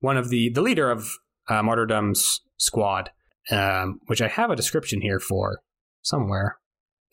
one 0.00 0.16
of 0.16 0.28
the 0.28 0.50
the 0.50 0.62
leader 0.62 0.90
of 0.90 1.08
uh, 1.48 1.62
Martyrdom's 1.62 2.40
squad, 2.56 3.10
um, 3.50 4.00
which 4.06 4.20
I 4.20 4.28
have 4.28 4.50
a 4.50 4.56
description 4.56 5.00
here 5.00 5.20
for 5.20 5.60
somewhere. 6.02 6.58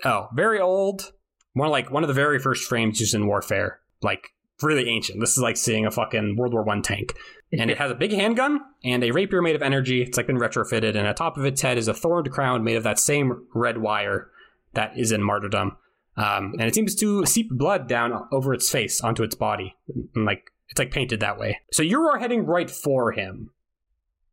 Oh, 0.04 0.28
very 0.34 0.60
old, 0.60 1.14
more 1.56 1.70
like 1.70 1.92
one 1.92 2.04
of 2.04 2.08
the 2.08 2.14
very 2.14 2.40
first 2.40 2.68
frames 2.68 3.00
used 3.00 3.16
in 3.16 3.28
warfare, 3.28 3.80
like 4.02 4.30
really 4.62 4.90
ancient. 4.90 5.20
This 5.20 5.38
is 5.38 5.44
like 5.44 5.58
seeing 5.58 5.86
a 5.86 5.92
fucking 5.92 6.36
World 6.38 6.54
War 6.54 6.64
One 6.64 6.82
tank, 6.82 7.14
and 7.52 7.72
it 7.72 7.78
has 7.78 7.92
a 7.92 7.96
big 7.96 8.12
handgun 8.12 8.60
and 8.84 9.04
a 9.04 9.12
rapier 9.12 9.42
made 9.42 9.56
of 9.56 9.62
energy. 9.62 10.02
It's 10.02 10.18
like 10.18 10.28
been 10.28 10.38
retrofitted, 10.38 10.96
and 10.96 11.08
atop 11.08 11.38
of 11.38 11.46
its 11.46 11.62
head 11.62 11.78
is 11.78 11.88
a 11.88 11.94
thorned 11.94 12.32
crown 12.32 12.64
made 12.64 12.76
of 12.76 12.84
that 12.84 13.00
same 13.00 13.48
red 13.54 13.78
wire 13.78 14.30
that 14.74 14.98
is 14.98 15.12
in 15.12 15.24
martyrdom. 15.24 15.78
Um, 16.18 16.54
and 16.54 16.64
it 16.64 16.74
seems 16.74 16.96
to 16.96 17.26
seep 17.26 17.50
blood 17.52 17.88
down 17.88 18.28
over 18.32 18.54
its 18.54 18.70
face 18.70 19.02
onto 19.02 19.24
its 19.24 19.36
body, 19.36 19.76
and 20.16 20.26
like 20.26 20.52
it's 20.70 20.80
like 20.80 20.92
painted 20.92 21.20
that 21.20 21.38
way. 21.38 21.60
So 21.72 21.84
you 21.84 22.02
are 22.02 22.18
heading 22.20 22.46
right 22.46 22.70
for 22.70 23.12
him. 23.12 23.52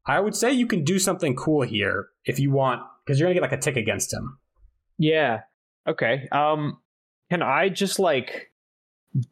I 0.06 0.20
would 0.20 0.34
say 0.34 0.52
you 0.52 0.66
can 0.66 0.84
do 0.84 0.98
something 0.98 1.36
cool 1.36 1.62
here 1.62 2.08
if 2.24 2.38
you 2.38 2.50
want, 2.50 2.82
because 3.04 3.18
you're 3.18 3.26
gonna 3.26 3.34
get 3.34 3.42
like 3.42 3.52
a 3.52 3.58
tick 3.58 3.76
against 3.76 4.12
him. 4.12 4.38
Yeah. 4.98 5.40
Okay. 5.86 6.28
Um 6.32 6.78
can 7.30 7.42
I 7.42 7.68
just 7.68 7.98
like 7.98 8.50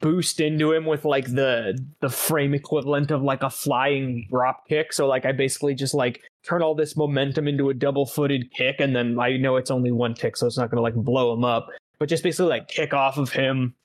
boost 0.00 0.40
into 0.40 0.72
him 0.72 0.86
with 0.86 1.04
like 1.04 1.26
the 1.26 1.78
the 2.00 2.08
frame 2.08 2.54
equivalent 2.54 3.10
of 3.10 3.22
like 3.22 3.42
a 3.42 3.50
flying 3.50 4.26
drop 4.30 4.66
kick? 4.68 4.92
So 4.92 5.06
like 5.06 5.24
I 5.24 5.32
basically 5.32 5.74
just 5.74 5.94
like 5.94 6.22
turn 6.46 6.62
all 6.62 6.74
this 6.74 6.96
momentum 6.96 7.48
into 7.48 7.70
a 7.70 7.74
double 7.74 8.06
footed 8.06 8.52
kick 8.52 8.76
and 8.78 8.94
then 8.94 9.18
I 9.18 9.36
know 9.36 9.56
it's 9.56 9.70
only 9.70 9.90
one 9.90 10.14
tick 10.14 10.36
so 10.36 10.46
it's 10.46 10.58
not 10.58 10.70
gonna 10.70 10.82
like 10.82 10.94
blow 10.94 11.32
him 11.32 11.44
up. 11.44 11.68
But 12.02 12.08
just 12.08 12.24
basically 12.24 12.48
like 12.48 12.66
kick 12.66 12.92
off 12.92 13.16
of 13.16 13.30
him 13.30 13.76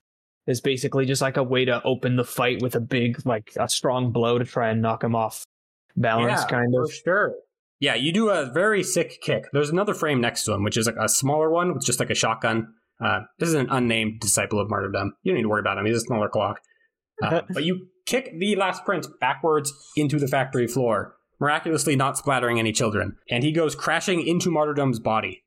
is 0.47 0.59
basically 0.59 1.05
just 1.05 1.21
like 1.21 1.37
a 1.37 1.43
way 1.43 1.65
to 1.65 1.83
open 1.83 2.15
the 2.15 2.23
fight 2.23 2.63
with 2.63 2.73
a 2.73 2.79
big 2.79 3.23
like 3.27 3.51
a 3.59 3.69
strong 3.69 4.11
blow 4.11 4.39
to 4.39 4.43
try 4.43 4.69
and 4.69 4.81
knock 4.81 5.03
him 5.03 5.13
off 5.13 5.43
balance 5.95 6.43
kind 6.45 6.73
of. 6.75 6.89
For 6.89 6.95
sure. 6.95 7.35
Yeah, 7.79 7.93
you 7.93 8.11
do 8.11 8.29
a 8.29 8.51
very 8.51 8.81
sick 8.81 9.21
kick. 9.21 9.43
There's 9.53 9.69
another 9.69 9.93
frame 9.93 10.19
next 10.19 10.45
to 10.45 10.53
him, 10.53 10.63
which 10.63 10.77
is 10.77 10.87
like 10.87 10.95
a 10.99 11.07
smaller 11.07 11.51
one 11.51 11.75
with 11.75 11.85
just 11.85 11.99
like 11.99 12.09
a 12.09 12.15
shotgun. 12.15 12.73
Uh, 12.99 13.19
this 13.37 13.49
is 13.49 13.53
an 13.53 13.67
unnamed 13.69 14.19
disciple 14.19 14.59
of 14.59 14.67
martyrdom. 14.67 15.13
You 15.21 15.31
don't 15.31 15.37
need 15.37 15.43
to 15.43 15.49
worry 15.49 15.59
about 15.59 15.77
him. 15.77 15.85
He's 15.85 15.97
a 15.97 15.99
smaller 15.99 16.27
clock. 16.27 16.59
Uh, 17.21 17.41
but 17.51 17.65
you 17.65 17.85
kick 18.07 18.31
the 18.39 18.55
last 18.55 18.83
prince 18.83 19.07
backwards 19.21 19.71
into 19.95 20.17
the 20.17 20.27
factory 20.27 20.65
floor, 20.65 21.17
miraculously 21.39 21.95
not 21.95 22.17
splattering 22.17 22.57
any 22.57 22.71
children. 22.71 23.15
And 23.29 23.43
he 23.43 23.51
goes 23.51 23.75
crashing 23.75 24.25
into 24.25 24.49
martyrdom's 24.49 24.99
body. 24.99 25.43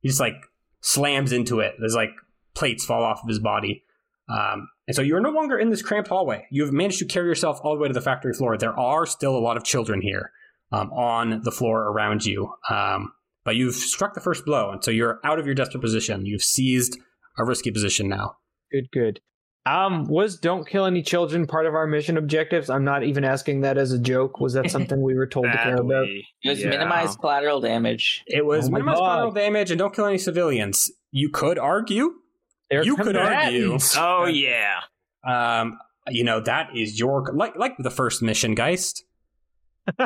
he's 0.00 0.18
like 0.18 0.34
slams 0.80 1.32
into 1.32 1.60
it. 1.60 1.74
There's 1.78 1.94
like 1.94 2.10
plates 2.54 2.84
fall 2.84 3.02
off 3.02 3.20
of 3.22 3.28
his 3.28 3.38
body. 3.38 3.84
Um, 4.28 4.68
and 4.86 4.94
so 4.94 5.02
you're 5.02 5.20
no 5.20 5.30
longer 5.30 5.58
in 5.58 5.70
this 5.70 5.82
cramped 5.82 6.08
hallway. 6.08 6.46
You've 6.50 6.72
managed 6.72 6.98
to 6.98 7.06
carry 7.06 7.28
yourself 7.28 7.60
all 7.62 7.74
the 7.74 7.80
way 7.80 7.88
to 7.88 7.94
the 7.94 8.00
factory 8.00 8.34
floor. 8.34 8.58
There 8.58 8.78
are 8.78 9.06
still 9.06 9.36
a 9.36 9.40
lot 9.40 9.56
of 9.56 9.64
children 9.64 10.02
here 10.02 10.32
um, 10.72 10.92
on 10.92 11.42
the 11.44 11.50
floor 11.50 11.88
around 11.88 12.24
you. 12.24 12.52
Um, 12.70 13.12
but 13.44 13.56
you've 13.56 13.74
struck 13.74 14.12
the 14.12 14.20
first 14.20 14.44
blow, 14.44 14.70
and 14.70 14.84
so 14.84 14.90
you're 14.90 15.20
out 15.24 15.38
of 15.38 15.46
your 15.46 15.54
desperate 15.54 15.80
position. 15.80 16.26
You've 16.26 16.42
seized 16.42 16.98
a 17.38 17.44
risky 17.44 17.70
position 17.70 18.08
now. 18.08 18.36
Good, 18.70 18.90
good. 18.92 19.20
Um, 19.68 20.04
was 20.04 20.38
don't 20.38 20.66
kill 20.66 20.84
any 20.86 21.02
children 21.02 21.46
part 21.46 21.66
of 21.66 21.74
our 21.74 21.86
mission 21.86 22.16
objectives? 22.16 22.70
I'm 22.70 22.84
not 22.84 23.04
even 23.04 23.24
asking 23.24 23.60
that 23.62 23.76
as 23.76 23.92
a 23.92 23.98
joke. 23.98 24.40
Was 24.40 24.54
that 24.54 24.70
something 24.70 25.02
we 25.02 25.14
were 25.14 25.26
told 25.26 25.46
to 25.46 25.52
care 25.58 25.76
about? 25.76 26.06
It 26.08 26.24
was 26.44 26.60
Yeah. 26.60 26.70
minimize 26.70 27.16
collateral 27.16 27.60
damage. 27.60 28.22
It 28.26 28.44
was 28.46 28.68
Oh 28.68 28.70
minimize 28.72 28.96
God. 28.96 29.00
collateral 29.04 29.32
damage 29.32 29.70
and 29.70 29.78
don't 29.78 29.94
kill 29.94 30.06
any 30.06 30.18
civilians. 30.18 30.90
You 31.10 31.28
could 31.30 31.58
argue. 31.58 32.14
They're 32.70 32.84
you 32.84 32.96
could 32.96 33.16
argue. 33.16 33.78
Oh 33.98 34.26
yeah. 34.26 34.80
Um, 35.26 35.78
you 36.08 36.24
know 36.24 36.40
that 36.40 36.70
is 36.74 36.98
your 36.98 37.24
like 37.34 37.56
like 37.56 37.74
the 37.78 37.90
first 37.90 38.22
mission, 38.22 38.54
Geist. 38.54 39.04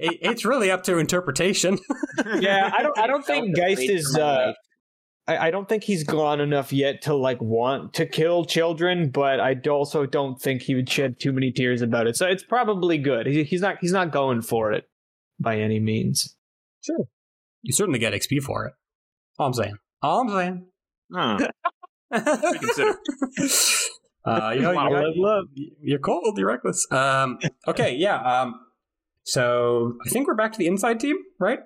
It, 0.00 0.16
it's 0.22 0.44
really 0.44 0.70
up 0.70 0.84
to 0.84 0.98
interpretation. 0.98 1.76
yeah, 2.38 2.70
I 2.72 2.84
don't. 2.84 2.96
I 2.96 3.08
don't 3.08 3.26
think 3.26 3.56
Geist 3.56 3.82
is. 3.82 4.16
Uh, 4.16 4.20
life. 4.46 4.56
I, 5.28 5.48
I 5.48 5.50
don't 5.50 5.68
think 5.68 5.84
he's 5.84 6.02
gone 6.02 6.40
enough 6.40 6.72
yet 6.72 7.02
to 7.02 7.14
like 7.14 7.40
want 7.40 7.92
to 7.94 8.06
kill 8.06 8.44
children, 8.44 9.10
but 9.10 9.38
I 9.38 9.54
also 9.68 10.06
don't 10.06 10.40
think 10.40 10.62
he 10.62 10.74
would 10.74 10.88
shed 10.88 11.20
too 11.20 11.32
many 11.32 11.52
tears 11.52 11.82
about 11.82 12.06
it. 12.06 12.16
So 12.16 12.26
it's 12.26 12.42
probably 12.42 12.98
good. 12.98 13.26
He, 13.26 13.44
he's 13.44 13.60
not. 13.60 13.76
He's 13.80 13.92
not 13.92 14.10
going 14.10 14.40
for 14.42 14.72
it 14.72 14.88
by 15.38 15.58
any 15.60 15.78
means. 15.78 16.34
Sure. 16.80 17.04
You 17.62 17.72
certainly 17.72 17.98
get 17.98 18.12
XP 18.14 18.42
for 18.42 18.64
it. 18.66 18.72
All 19.38 19.46
I'm 19.48 19.54
saying. 19.54 19.76
All 20.02 20.22
I'm 20.22 20.28
saying. 20.30 20.66
Huh. 21.12 21.48
Reconsider. 22.52 22.98
Uh, 24.24 24.50
you 24.54 24.60
know, 24.60 24.74
Wow. 24.74 24.90
you're, 24.90 25.42
you're 25.80 25.98
cold. 25.98 26.36
You're 26.36 26.48
reckless. 26.48 26.86
Um, 26.92 27.38
okay, 27.66 27.94
yeah. 27.94 28.16
Um, 28.42 28.60
so 29.22 29.94
I 30.04 30.10
think 30.10 30.26
we're 30.26 30.34
back 30.34 30.52
to 30.52 30.58
the 30.58 30.66
inside 30.66 31.00
team, 31.00 31.16
right? 31.40 31.60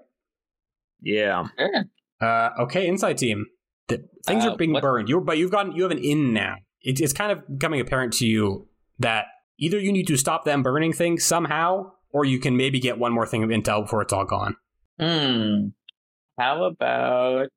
Yeah. 1.00 1.46
Sure. 1.58 1.84
Uh, 2.22 2.50
okay, 2.60 2.86
inside 2.86 3.18
team. 3.18 3.46
The, 3.88 4.04
things 4.26 4.44
Uh, 4.44 4.52
are 4.52 4.56
being 4.56 4.72
what- 4.72 4.82
burned. 4.82 5.08
You, 5.08 5.20
but 5.20 5.38
you've 5.38 5.50
gotten 5.50 5.72
you 5.72 5.82
have 5.82 5.90
an 5.92 5.98
in 5.98 6.32
now. 6.32 6.56
It's 6.80 7.00
it's 7.00 7.12
kind 7.12 7.32
of 7.32 7.46
becoming 7.58 7.80
apparent 7.80 8.12
to 8.14 8.26
you 8.26 8.68
that 8.98 9.26
either 9.58 9.78
you 9.78 9.92
need 9.92 10.06
to 10.06 10.16
stop 10.16 10.44
them 10.44 10.62
burning 10.62 10.92
things 10.92 11.24
somehow, 11.24 11.92
or 12.10 12.24
you 12.24 12.38
can 12.38 12.56
maybe 12.56 12.78
get 12.80 12.98
one 12.98 13.12
more 13.12 13.26
thing 13.26 13.42
of 13.42 13.50
intel 13.50 13.82
before 13.82 14.02
it's 14.02 14.12
all 14.12 14.24
gone. 14.24 14.56
Hmm. 15.00 15.68
How 16.38 16.64
about? 16.64 17.48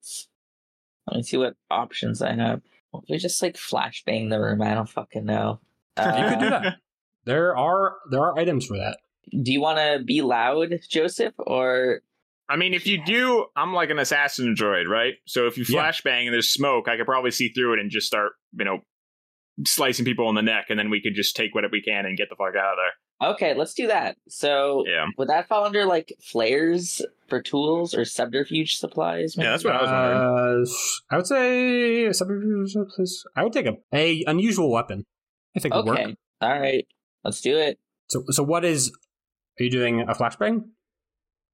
Let 1.07 1.17
me 1.17 1.23
see 1.23 1.37
what 1.37 1.55
options 1.69 2.21
I 2.21 2.33
have. 2.33 2.61
If 2.93 3.03
we 3.09 3.17
just 3.17 3.41
like 3.41 3.55
flashbang 3.55 4.29
the 4.29 4.39
room? 4.39 4.61
I 4.61 4.73
don't 4.73 4.89
fucking 4.89 5.25
know. 5.25 5.59
Uh, 5.97 6.15
you 6.17 6.29
could 6.29 6.39
do 6.39 6.49
that. 6.49 6.75
There 7.25 7.57
are 7.57 7.95
there 8.11 8.19
are 8.21 8.37
items 8.37 8.67
for 8.67 8.77
that. 8.77 8.97
Do 9.31 9.51
you 9.51 9.59
want 9.59 9.79
to 9.79 10.03
be 10.05 10.21
loud, 10.21 10.75
Joseph, 10.87 11.33
or 11.39 12.01
I 12.47 12.57
mean, 12.57 12.73
if 12.73 12.85
you 12.85 13.03
do, 13.03 13.45
I'm 13.55 13.73
like 13.73 13.89
an 13.89 13.97
assassin 13.99 14.53
droid, 14.57 14.87
right? 14.87 15.13
So 15.25 15.47
if 15.47 15.57
you 15.57 15.65
Yeah. 15.67 15.89
flashbang 15.91 16.25
and 16.25 16.33
there's 16.33 16.49
smoke, 16.51 16.87
I 16.87 16.95
could 16.97 17.05
probably 17.07 17.31
see 17.31 17.49
through 17.49 17.73
it 17.73 17.79
and 17.79 17.89
just 17.89 18.05
start, 18.07 18.33
you 18.57 18.65
know, 18.65 18.79
slicing 19.65 20.05
people 20.05 20.27
in 20.29 20.35
the 20.35 20.41
neck, 20.41 20.65
and 20.69 20.77
then 20.77 20.89
we 20.89 21.01
could 21.01 21.15
just 21.15 21.35
take 21.35 21.55
what 21.55 21.63
we 21.71 21.81
can 21.81 22.05
and 22.05 22.17
get 22.17 22.27
the 22.29 22.35
fuck 22.35 22.55
out 22.55 22.73
of 22.73 22.77
there. 22.77 23.29
okay? 23.31 23.53
Let's 23.53 23.73
do 23.73 23.87
that. 23.87 24.17
So 24.27 24.83
Yeah. 24.85 25.07
would 25.17 25.29
that 25.29 25.47
fall 25.47 25.63
under 25.63 25.85
like 25.85 26.13
flares 26.21 27.01
for 27.29 27.41
tools 27.41 27.95
or 27.95 28.03
subterfuge 28.05 28.75
supplies? 28.77 29.35
Yeah, 29.37 29.51
that's 29.51 29.63
what 29.63 29.73
I 29.73 29.81
was 29.81 29.89
wondering. 29.91 30.19
Uh, 30.19 30.65
I 31.09 31.15
would 31.17 31.25
say 31.27 32.11
subterfuge, 32.11 32.71
supplies. 32.73 33.23
I 33.37 33.43
would 33.43 33.53
take 33.53 33.65
a, 33.67 33.77
a 33.93 34.23
unusual 34.27 34.69
weapon. 34.69 35.05
I 35.55 35.61
think 35.61 35.73
it 35.73 35.77
would 35.77 35.89
Okay. 35.89 36.05
work. 36.07 36.15
All 36.41 36.59
right. 36.59 36.85
Let's 37.23 37.39
do 37.41 37.57
it. 37.57 37.79
So 38.09 38.23
so 38.29 38.43
what 38.43 38.65
is? 38.65 38.91
Are 39.59 39.63
you 39.63 39.71
doing 39.71 40.01
a 40.01 40.13
flashbang? 40.13 40.65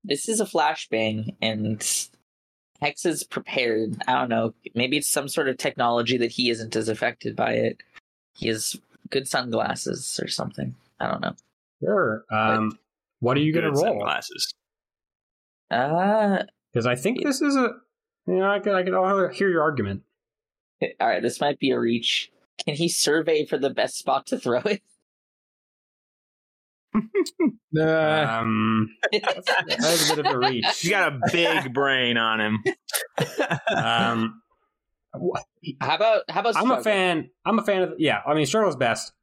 This 0.04 0.28
is 0.28 0.40
a 0.40 0.46
flashbang, 0.46 1.36
and 1.42 1.82
Hex 2.82 3.06
is 3.06 3.24
prepared. 3.24 4.02
I 4.08 4.14
don't 4.14 4.30
know. 4.30 4.54
Maybe 4.74 4.98
it's 4.98 5.08
some 5.10 5.28
sort 5.28 5.48
of 5.50 5.58
technology 5.58 6.18
that 6.18 6.32
he 6.32 6.50
isn't 6.50 6.76
as 6.76 6.90
affected 6.90 7.36
by 7.36 7.54
it. 7.54 7.78
He 8.34 8.48
has 8.48 8.76
good 9.10 9.28
sunglasses 9.28 10.20
or 10.22 10.28
something. 10.28 10.76
I 11.00 11.08
don't 11.10 11.22
know. 11.22 11.36
Sure. 11.84 12.24
Um, 12.32 12.78
what 13.20 13.38
are 13.38 13.42
you 13.42 13.54
going 13.54 13.66
to 13.66 13.72
roll? 13.72 13.84
Sunglasses. 13.84 14.54
Uh, 15.70 16.44
Because 16.74 16.86
I 16.86 16.96
think 16.96 17.24
this 17.24 17.42
is 17.42 17.56
a. 17.56 17.76
You 18.28 18.38
know, 18.38 18.50
I 18.52 18.60
could 18.60 18.74
I 18.74 18.84
could 18.84 18.94
I'll 18.94 19.28
hear 19.30 19.50
your 19.50 19.62
argument. 19.64 20.04
all 20.82 21.08
right. 21.08 21.22
This 21.22 21.42
might 21.42 21.60
be 21.60 21.72
a 21.72 21.80
reach. 21.80 22.32
Can 22.66 22.76
he 22.76 22.88
survey 22.88 23.46
for 23.46 23.58
the 23.58 23.70
best 23.72 23.98
spot 23.98 24.28
to 24.28 24.38
throw 24.38 24.60
it? 24.66 24.82
Um, 27.80 28.90
that's, 29.14 29.46
that's 29.46 30.12
a 30.12 30.16
bit 30.18 30.26
of 30.26 30.34
a 30.34 30.38
reach. 30.38 30.66
He's 30.82 30.90
got 30.92 31.14
a 31.14 31.20
big 31.32 31.74
brain 31.74 32.18
on 32.18 32.42
him. 32.42 32.64
Um, 33.74 34.42
How 35.80 35.96
about 35.96 36.24
how 36.28 36.42
about? 36.42 36.58
I'm 36.58 36.70
a 36.72 36.84
fan. 36.84 37.30
I'm 37.46 37.60
a 37.60 37.64
fan 37.64 37.84
of. 37.84 37.94
Yeah, 37.98 38.20
I 38.28 38.34
mean, 38.34 38.46
struggle's 38.46 38.76
best. 38.76 39.14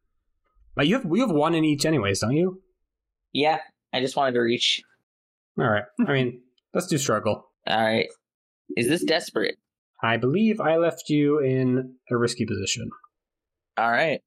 But 0.75 0.87
you 0.87 0.95
have 0.97 1.05
you 1.05 1.21
have 1.27 1.31
one 1.31 1.55
in 1.55 1.65
each, 1.65 1.85
anyways, 1.85 2.21
don't 2.21 2.37
you? 2.37 2.63
Yeah, 3.33 3.59
I 3.93 4.01
just 4.01 4.17
wanted 4.17 4.33
to 4.33 4.41
reach. 4.41 4.81
All 5.59 5.69
right. 5.69 5.85
I 6.07 6.13
mean, 6.13 6.41
let's 6.73 6.87
do 6.87 6.97
struggle. 6.97 7.51
All 7.67 7.85
right. 7.85 8.07
Is 8.77 8.89
this 8.89 9.05
desperate? 9.05 9.57
I 10.03 10.17
believe 10.17 10.61
I 10.61 10.77
left 10.77 11.11
you 11.11 11.41
in 11.41 11.97
a 12.11 12.17
risky 12.17 12.47
position. 12.47 12.89
All 13.77 13.91
right. 13.91 14.21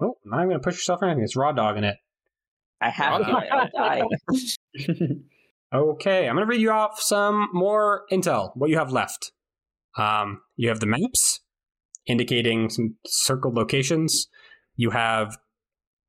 Oh, 0.00 0.14
now 0.24 0.38
I'm 0.38 0.48
going 0.48 0.60
to 0.60 0.64
push 0.64 0.74
yourself 0.74 1.00
or 1.02 1.06
anything. 1.06 1.24
It's 1.24 1.36
raw 1.36 1.52
dog 1.52 1.78
in 1.78 1.84
it. 1.84 1.96
I 2.82 2.88
have 2.90 3.24
to. 3.24 3.70
Die. 3.74 4.02
Okay, 5.74 6.28
I'm 6.28 6.34
going 6.36 6.46
to 6.46 6.50
read 6.50 6.60
you 6.60 6.70
off 6.70 7.00
some 7.00 7.48
more 7.54 8.02
intel. 8.12 8.50
What 8.54 8.68
you 8.68 8.76
have 8.76 8.92
left. 8.92 9.32
Um, 9.96 10.42
you 10.56 10.68
have 10.68 10.80
the 10.80 10.86
maps 10.86 11.40
indicating 12.06 12.68
some 12.68 12.96
circled 13.06 13.54
locations. 13.54 14.28
You 14.76 14.90
have 14.90 15.38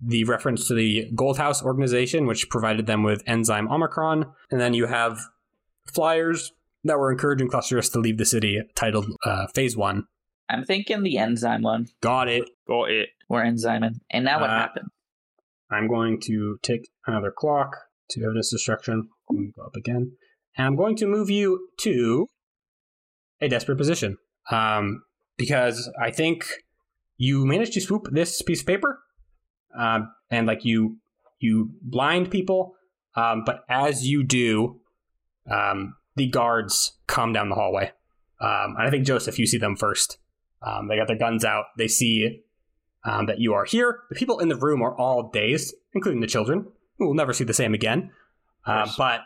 the 0.02 0.26
reference 0.26 0.68
to 0.68 0.74
the 0.74 1.10
Gold 1.16 1.38
House 1.38 1.64
organization, 1.64 2.26
which 2.28 2.50
provided 2.50 2.88
them 2.88 3.04
with 3.04 3.24
enzyme 3.26 3.70
Omicron, 3.72 4.26
and 4.52 4.60
then 4.60 4.74
you 4.74 4.88
have 4.88 5.22
flyers 5.94 6.52
that 6.84 7.00
were 7.00 7.10
encouraging 7.10 7.48
clusters 7.48 7.88
to 7.92 8.00
leave 8.00 8.18
the 8.18 8.26
city, 8.26 8.62
titled 8.76 9.06
uh, 9.24 9.48
Phase 9.48 9.78
One. 9.78 10.08
I'm 10.50 10.66
thinking 10.66 11.04
the 11.04 11.18
enzyme 11.18 11.62
one. 11.62 11.88
Got 12.02 12.28
it. 12.28 12.50
Got 12.68 12.92
it. 12.92 13.10
We're 13.30 13.44
enzyming. 13.46 14.02
And 14.12 14.26
now 14.26 14.42
what 14.42 14.50
Uh, 14.50 14.60
happened? 14.60 14.90
I'm 15.74 15.88
going 15.88 16.20
to 16.26 16.58
take 16.62 16.90
another 17.08 17.32
clock 17.36 17.76
to 18.12 18.24
evidence 18.24 18.52
destruction. 18.52 19.10
Go 19.30 19.64
up 19.66 19.76
again. 19.76 20.14
And 20.58 20.68
I'm 20.68 20.76
going 20.76 20.96
to 20.98 21.08
move 21.08 21.30
you 21.30 21.70
to 21.82 22.28
a 23.42 23.48
desperate 23.48 23.78
position. 23.78 24.18
Um, 24.52 25.04
because 25.38 25.90
I 26.02 26.12
think 26.12 26.46
you 27.18 27.46
managed 27.46 27.74
to 27.74 27.82
swoop 27.82 28.08
this 28.12 28.42
piece 28.42 28.62
of 28.62 28.68
paper. 28.68 29.00
Um, 29.78 30.14
and 30.30 30.46
like 30.46 30.64
you 30.64 30.98
you 31.40 31.72
blind 31.82 32.32
people. 32.32 32.74
Um, 33.16 33.44
but 33.46 33.64
as 33.70 34.08
you 34.08 34.24
do, 34.24 34.80
um, 35.50 35.96
the 36.16 36.28
guards 36.28 36.94
come 37.08 37.34
down 37.34 37.50
the 37.50 37.56
hallway. 37.56 37.92
Um, 38.40 38.76
and 38.78 38.88
I 38.88 38.90
think 38.90 39.06
Joseph, 39.06 39.40
you 39.40 39.46
see 39.46 39.58
them 39.58 39.76
first. 39.76 40.18
Um, 40.62 40.88
they 40.88 40.96
got 40.96 41.08
their 41.08 41.18
guns 41.18 41.44
out. 41.44 41.66
They 41.78 41.88
see 41.88 42.42
um, 43.06 43.26
that 43.28 43.40
you 43.40 43.54
are 43.54 43.66
here. 43.66 44.02
The 44.10 44.16
people 44.16 44.40
in 44.40 44.48
the 44.50 44.56
room 44.56 44.82
are 44.82 44.96
all 44.98 45.30
dazed, 45.32 45.74
including 45.94 46.22
the 46.22 46.28
children, 46.28 46.68
who 46.98 47.08
will 47.08 47.14
never 47.16 47.34
see 47.34 47.44
the 47.44 47.54
same 47.54 47.74
again. 47.74 48.12
Uh, 48.66 48.88
but 48.98 49.22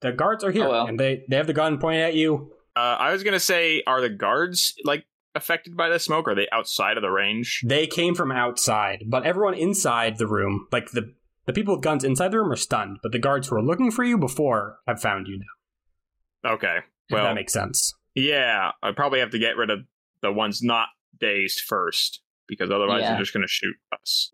the 0.00 0.12
guards 0.12 0.44
are 0.44 0.50
here, 0.52 0.66
Oh, 0.66 0.70
well. 0.70 0.86
and 0.86 1.00
they, 1.00 1.24
they 1.28 1.36
have 1.36 1.46
the 1.46 1.52
gun 1.52 1.78
pointed 1.78 2.02
at 2.02 2.14
you. 2.14 2.52
Uh, 2.76 2.96
I 2.98 3.12
was 3.12 3.22
gonna 3.22 3.40
say, 3.40 3.82
are 3.86 4.00
the 4.00 4.10
guards 4.10 4.74
like 4.84 5.04
affected 5.34 5.76
by 5.76 5.88
the 5.88 5.98
smoke? 5.98 6.28
Are 6.28 6.34
they 6.34 6.46
outside 6.52 6.96
of 6.98 7.02
the 7.02 7.10
range? 7.10 7.62
They 7.66 7.86
came 7.86 8.14
from 8.14 8.30
outside, 8.30 9.04
but 9.08 9.24
everyone 9.24 9.54
inside 9.54 10.18
the 10.18 10.26
room, 10.26 10.68
like 10.70 10.90
the 10.90 11.14
the 11.46 11.52
people 11.52 11.74
with 11.76 11.82
guns 11.84 12.04
inside 12.04 12.32
the 12.32 12.38
room, 12.38 12.52
are 12.52 12.56
stunned. 12.56 12.98
But 13.02 13.12
the 13.12 13.18
guards 13.18 13.48
who 13.48 13.54
were 13.54 13.62
looking 13.62 13.90
for 13.90 14.04
you 14.04 14.18
before 14.18 14.78
have 14.86 15.00
found 15.00 15.26
you 15.26 15.38
now. 15.38 16.52
Okay. 16.52 16.78
If 17.08 17.14
Well, 17.14 17.24
that 17.24 17.34
makes 17.34 17.52
sense. 17.52 17.94
yeah, 18.14 18.72
I 18.82 18.92
probably 18.92 19.20
have 19.20 19.30
to 19.30 19.38
get 19.38 19.56
rid 19.56 19.70
of 19.70 19.80
the 20.22 20.32
ones 20.32 20.62
not 20.62 20.88
dazed 21.18 21.60
first 21.60 22.20
because 22.48 22.70
otherwise 22.70 23.02
Yeah. 23.02 23.10
they're 23.12 23.20
just 23.20 23.32
gonna 23.32 23.46
shoot 23.48 23.74
us. 23.92 24.30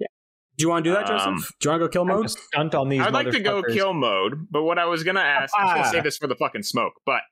Do 0.59 0.62
you 0.64 0.68
want 0.68 0.85
to 0.85 0.90
do 0.90 0.94
that, 0.94 1.07
Joseph? 1.07 1.27
Um, 1.29 1.37
do 1.61 1.68
you 1.68 1.70
want 1.70 1.81
to 1.83 1.87
go 1.87 1.88
kill 1.88 2.05
mode? 2.05 2.31
stunt 2.31 2.75
on 2.75 2.88
these. 2.90 3.01
I'd 3.01 3.14
like 3.14 3.31
to 3.31 3.40
go 3.40 3.62
kill 3.62 3.94
mode, 3.94 4.46
but 4.51 4.62
what 4.64 4.79
I 4.79 4.85
was 4.85 5.03
gonna 5.03 5.20
ask, 5.20 5.55
I 5.57 5.64
was 5.64 5.72
gonna 5.72 5.87
Ah. 5.88 5.90
save 5.90 6.05
this 6.05 6.18
for 6.18 6.27
the 6.27 6.37
fucking 6.37 6.62
smoke, 6.62 6.92
but 7.07 7.22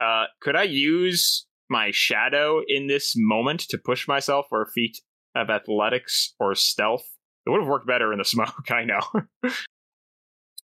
uh, 0.00 0.26
could 0.40 0.56
I 0.56 0.64
use 0.64 1.46
my 1.70 1.90
shadow 1.90 2.62
in 2.66 2.86
this 2.86 3.14
moment 3.16 3.60
to 3.68 3.78
push 3.78 4.06
myself 4.08 4.46
for 4.48 4.62
a 4.62 4.66
feat 4.70 4.98
of 5.34 5.48
athletics 5.50 6.34
or 6.38 6.54
stealth? 6.54 7.04
It 7.46 7.50
would 7.50 7.60
have 7.60 7.68
worked 7.68 7.86
better 7.86 8.12
in 8.12 8.18
the 8.18 8.24
smoke, 8.36 8.70
I 8.70 8.84
know. 8.84 9.00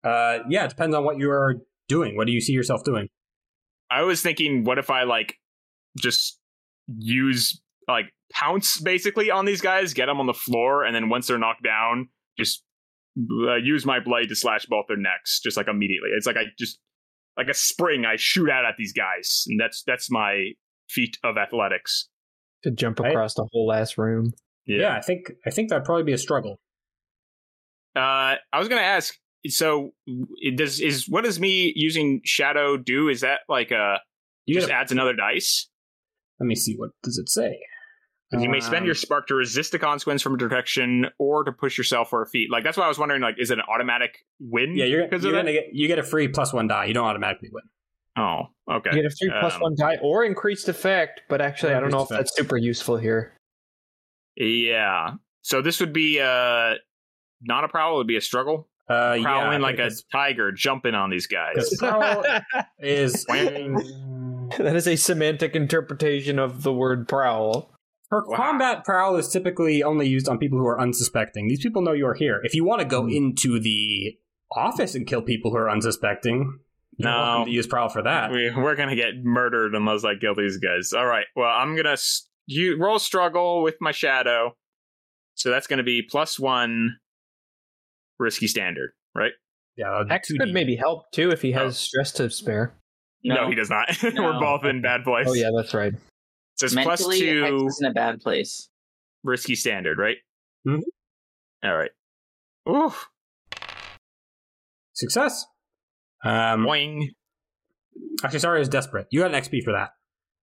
Uh, 0.04 0.40
yeah, 0.48 0.64
it 0.64 0.68
depends 0.70 0.96
on 0.96 1.04
what 1.04 1.18
you 1.18 1.30
are 1.30 1.56
doing. 1.88 2.16
What 2.16 2.26
do 2.26 2.32
you 2.32 2.40
see 2.40 2.52
yourself 2.52 2.82
doing? 2.82 3.08
I 3.90 4.02
was 4.02 4.20
thinking, 4.22 4.64
what 4.64 4.78
if 4.78 4.90
I 4.90 5.04
like 5.04 5.36
just 5.96 6.40
use 6.98 7.60
like 7.92 8.06
pounce 8.32 8.80
basically 8.80 9.30
on 9.30 9.44
these 9.44 9.60
guys, 9.60 9.94
get 9.94 10.06
them 10.06 10.18
on 10.20 10.26
the 10.26 10.34
floor, 10.34 10.84
and 10.84 10.94
then 10.94 11.08
once 11.08 11.26
they're 11.26 11.38
knocked 11.38 11.62
down, 11.62 12.08
just 12.38 12.62
uh, 13.46 13.56
use 13.56 13.84
my 13.86 14.00
blade 14.00 14.28
to 14.28 14.34
slash 14.34 14.66
both 14.66 14.86
their 14.88 14.96
necks, 14.96 15.40
just 15.40 15.56
like 15.56 15.68
immediately. 15.68 16.10
It's 16.16 16.26
like 16.26 16.36
I 16.36 16.44
just 16.58 16.78
like 17.36 17.48
a 17.48 17.54
spring 17.54 18.04
I 18.04 18.16
shoot 18.16 18.50
out 18.50 18.64
at 18.64 18.74
these 18.78 18.92
guys, 18.92 19.44
and 19.48 19.60
that's 19.60 19.82
that's 19.86 20.10
my 20.10 20.50
feat 20.88 21.16
of 21.24 21.36
athletics. 21.38 22.08
to 22.64 22.70
jump 22.70 23.00
Right. 23.00 23.10
across 23.10 23.34
the 23.34 23.46
whole 23.52 23.72
ass 23.72 23.98
room. 23.98 24.32
Yeah, 24.66 24.96
I 24.96 25.00
think 25.00 25.32
I 25.46 25.50
think 25.50 25.68
that'd 25.70 25.84
probably 25.84 26.04
be 26.04 26.12
a 26.12 26.18
struggle. 26.18 26.60
Uh, 27.94 28.36
I 28.52 28.58
was 28.58 28.68
gonna 28.68 28.80
ask. 28.82 29.14
So, 29.48 29.90
does 30.56 30.80
is 30.80 31.08
what 31.08 31.24
does 31.24 31.40
me 31.40 31.72
using 31.74 32.20
shadow 32.24 32.76
do? 32.76 33.08
Is 33.08 33.22
that 33.22 33.40
like 33.48 33.70
a 33.72 33.98
You 34.46 34.54
just 34.54 34.68
gotta- 34.68 34.80
adds 34.80 34.92
another 34.92 35.14
dice? 35.14 35.68
Let 36.40 36.46
me 36.46 36.54
see. 36.54 36.74
What 36.76 36.90
does 37.02 37.18
it 37.18 37.28
say? 37.28 37.58
You 38.32 38.48
may 38.48 38.60
spend 38.60 38.86
your 38.86 38.94
spark 38.94 39.26
to 39.28 39.34
resist 39.34 39.74
a 39.74 39.78
consequence 39.78 40.22
from 40.22 40.38
detection 40.38 41.06
or 41.18 41.44
to 41.44 41.52
push 41.52 41.76
yourself 41.76 42.10
for 42.10 42.22
a 42.22 42.26
feat. 42.26 42.50
Like 42.50 42.64
that's 42.64 42.76
why 42.78 42.84
I 42.84 42.88
was 42.88 42.98
wondering. 42.98 43.20
Like, 43.20 43.36
is 43.38 43.50
it 43.50 43.58
an 43.58 43.64
automatic 43.72 44.24
win? 44.40 44.76
Yeah, 44.76 44.86
you're, 44.86 45.04
because 45.04 45.22
you're 45.22 45.32
gonna 45.32 45.52
get 45.52 45.68
you 45.72 45.86
get 45.86 45.98
a 45.98 46.02
free 46.02 46.28
plus 46.28 46.52
one 46.52 46.66
die. 46.66 46.86
You 46.86 46.94
don't 46.94 47.06
automatically 47.06 47.50
win. 47.52 47.64
Oh, 48.16 48.48
okay. 48.70 48.90
You 48.94 49.02
get 49.02 49.12
a 49.12 49.14
three 49.14 49.30
Um, 49.30 49.60
one 49.60 49.74
die 49.76 49.98
or 50.02 50.24
increased 50.24 50.68
effect, 50.68 51.22
but 51.28 51.40
actually, 51.40 51.74
I 51.74 51.80
don't 51.80 51.90
know 51.90 51.98
if 51.98 52.10
increased 52.10 52.18
that's 52.18 52.36
super 52.36 52.56
useful 52.56 52.96
here. 52.96 53.32
Yeah. 54.36 55.14
So 55.42 55.60
this 55.60 55.80
would 55.80 55.92
be 55.92 56.20
uh 56.20 56.74
not 57.42 57.64
a 57.64 57.68
prowl. 57.68 57.94
It 57.94 57.98
would 57.98 58.06
be 58.06 58.16
a 58.16 58.20
struggle. 58.20 58.68
Uh, 58.88 59.14
yeah, 59.16 59.22
Prowling 59.22 59.60
like 59.60 59.78
a 59.78 59.90
tiger, 60.10 60.52
jumping 60.52 60.94
on 60.94 61.08
these 61.08 61.26
guys. 61.26 61.72
is 62.78 63.24
that 64.58 64.72
is 64.74 64.88
a 64.88 64.96
semantic 64.96 65.54
interpretation 65.54 66.38
of 66.38 66.62
the 66.62 66.72
word 66.72 67.08
prowl. 67.08 67.71
For 68.12 68.22
Wow. 68.26 68.36
combat, 68.36 68.84
prowl 68.84 69.16
is 69.16 69.30
typically 69.30 69.82
only 69.82 70.06
used 70.06 70.28
on 70.28 70.36
people 70.36 70.58
who 70.58 70.66
are 70.66 70.78
unsuspecting. 70.78 71.48
These 71.48 71.62
people 71.62 71.80
know 71.80 71.92
you're 71.92 72.12
here. 72.12 72.42
If 72.44 72.54
you 72.54 72.62
want 72.62 72.82
to 72.82 72.86
go 72.86 73.04
hmm. 73.04 73.08
into 73.08 73.58
the 73.58 74.18
office 74.54 74.94
and 74.94 75.06
kill 75.06 75.22
people 75.22 75.50
who 75.50 75.56
are 75.56 75.70
unsuspecting, 75.70 76.58
you're 76.98 77.10
No. 77.10 77.16
welcome 77.16 77.44
to 77.46 77.50
use 77.50 77.66
prowl 77.66 77.88
for 77.88 78.02
that. 78.02 78.30
we, 78.30 78.50
we're 78.54 78.74
gonna 78.74 78.96
get 78.96 79.24
murdered 79.24 79.74
unless 79.74 80.04
I 80.04 80.16
kill 80.16 80.34
these 80.34 80.58
guys. 80.58 80.92
All 80.92 81.06
right. 81.06 81.24
Well, 81.34 81.48
I'm 81.48 81.74
gonna 81.74 81.92
s- 81.92 82.28
you 82.44 82.76
roll 82.76 82.98
struggle 82.98 83.62
with 83.62 83.76
my 83.80 83.92
shadow. 83.92 84.56
So 85.34 85.48
that's 85.48 85.66
gonna 85.66 85.82
be 85.82 86.02
plus 86.02 86.38
one 86.38 86.98
risky 88.18 88.46
standard, 88.46 88.90
right? 89.14 89.32
Yeah, 89.78 89.88
that'd 89.90 90.10
Hex 90.12 90.30
2D. 90.30 90.38
could 90.38 90.52
maybe 90.52 90.76
help 90.76 91.10
too 91.12 91.30
if 91.30 91.40
he 91.40 91.52
has 91.52 91.64
Oh. 91.64 91.70
stress 91.70 92.12
to 92.12 92.28
spare. 92.28 92.74
No, 93.24 93.48
he 93.48 93.54
does 93.54 93.70
not. 93.70 93.88
We're 94.02 94.38
both 94.38 94.66
in 94.66 94.82
bad 94.82 95.02
place. 95.02 95.28
Oh 95.30 95.32
yeah, 95.32 95.48
that's 95.56 95.72
right. 95.72 95.94
So 96.62 96.66
it's 96.66 96.74
Mentally, 96.76 97.18
two 97.18 97.42
Hex 97.42 97.74
is 97.74 97.80
in 97.80 97.90
a 97.90 97.92
bad 97.92 98.20
place. 98.20 98.68
risky 99.24 99.56
standard, 99.56 99.98
right? 99.98 100.18
Mhm. 100.64 100.82
All 101.64 101.76
right. 101.76 101.90
Oof. 102.68 103.08
success. 104.92 105.44
Um, 106.24 106.64
Boing. 106.64 107.08
actually, 108.22 108.38
sorry, 108.38 108.60
is 108.60 108.68
desperate. 108.68 109.08
You 109.10 109.20
got 109.22 109.34
an 109.34 109.42
XP 109.42 109.64
for 109.64 109.72
that. 109.72 109.90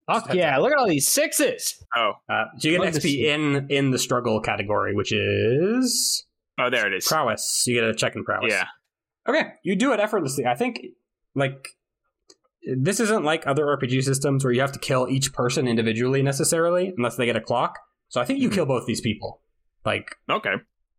Fuck 0.08 0.34
yeah! 0.34 0.58
up. 0.58 0.64
Look 0.64 0.74
at 0.74 0.78
all 0.78 0.90
these 0.90 1.08
sixes. 1.08 1.82
Oh. 1.96 2.14
Uh, 2.28 2.46
so 2.58 2.68
you 2.68 2.78
get 2.78 2.86
an 2.86 2.94
XP 2.94 3.02
see. 3.02 3.30
in 3.30 3.68
in 3.70 3.92
the 3.92 4.00
struggle 4.00 4.42
category, 4.42 4.94
which 4.94 5.14
is 5.14 6.26
Oh, 6.60 6.70
there 6.70 6.86
it 6.88 6.94
is. 6.94 7.08
prowess. 7.08 7.64
You 7.66 7.76
get 7.76 7.86
a 7.86 7.94
check 7.96 8.16
in 8.18 8.26
prowess. 8.26 8.52
Yeah. 8.52 8.66
Okay, 9.28 9.54
you 9.64 9.78
do 9.78 9.94
it 9.94 10.02
effortlessly. 10.02 10.46
I 10.46 10.56
think 10.56 10.82
like 11.36 11.70
this 12.78 13.00
isn't 13.00 13.24
like 13.24 13.46
other 13.48 13.66
RPG 13.66 14.04
systems 14.04 14.44
where 14.44 14.54
you 14.54 14.62
have 14.62 14.72
to 14.74 14.80
kill 14.80 15.08
each 15.10 15.34
person 15.34 15.68
individually 15.68 16.22
necessarily, 16.22 16.94
unless 16.98 17.16
they 17.16 17.26
get 17.26 17.36
a 17.36 17.42
clock. 17.42 17.80
So 18.10 18.20
I 18.20 18.26
think 18.26 18.40
you 18.40 18.50
Mhm. 18.50 18.54
kill 18.56 18.66
both 18.66 18.86
these 18.86 19.02
people. 19.02 19.42
Like 19.86 20.16
Okay. 20.30 20.54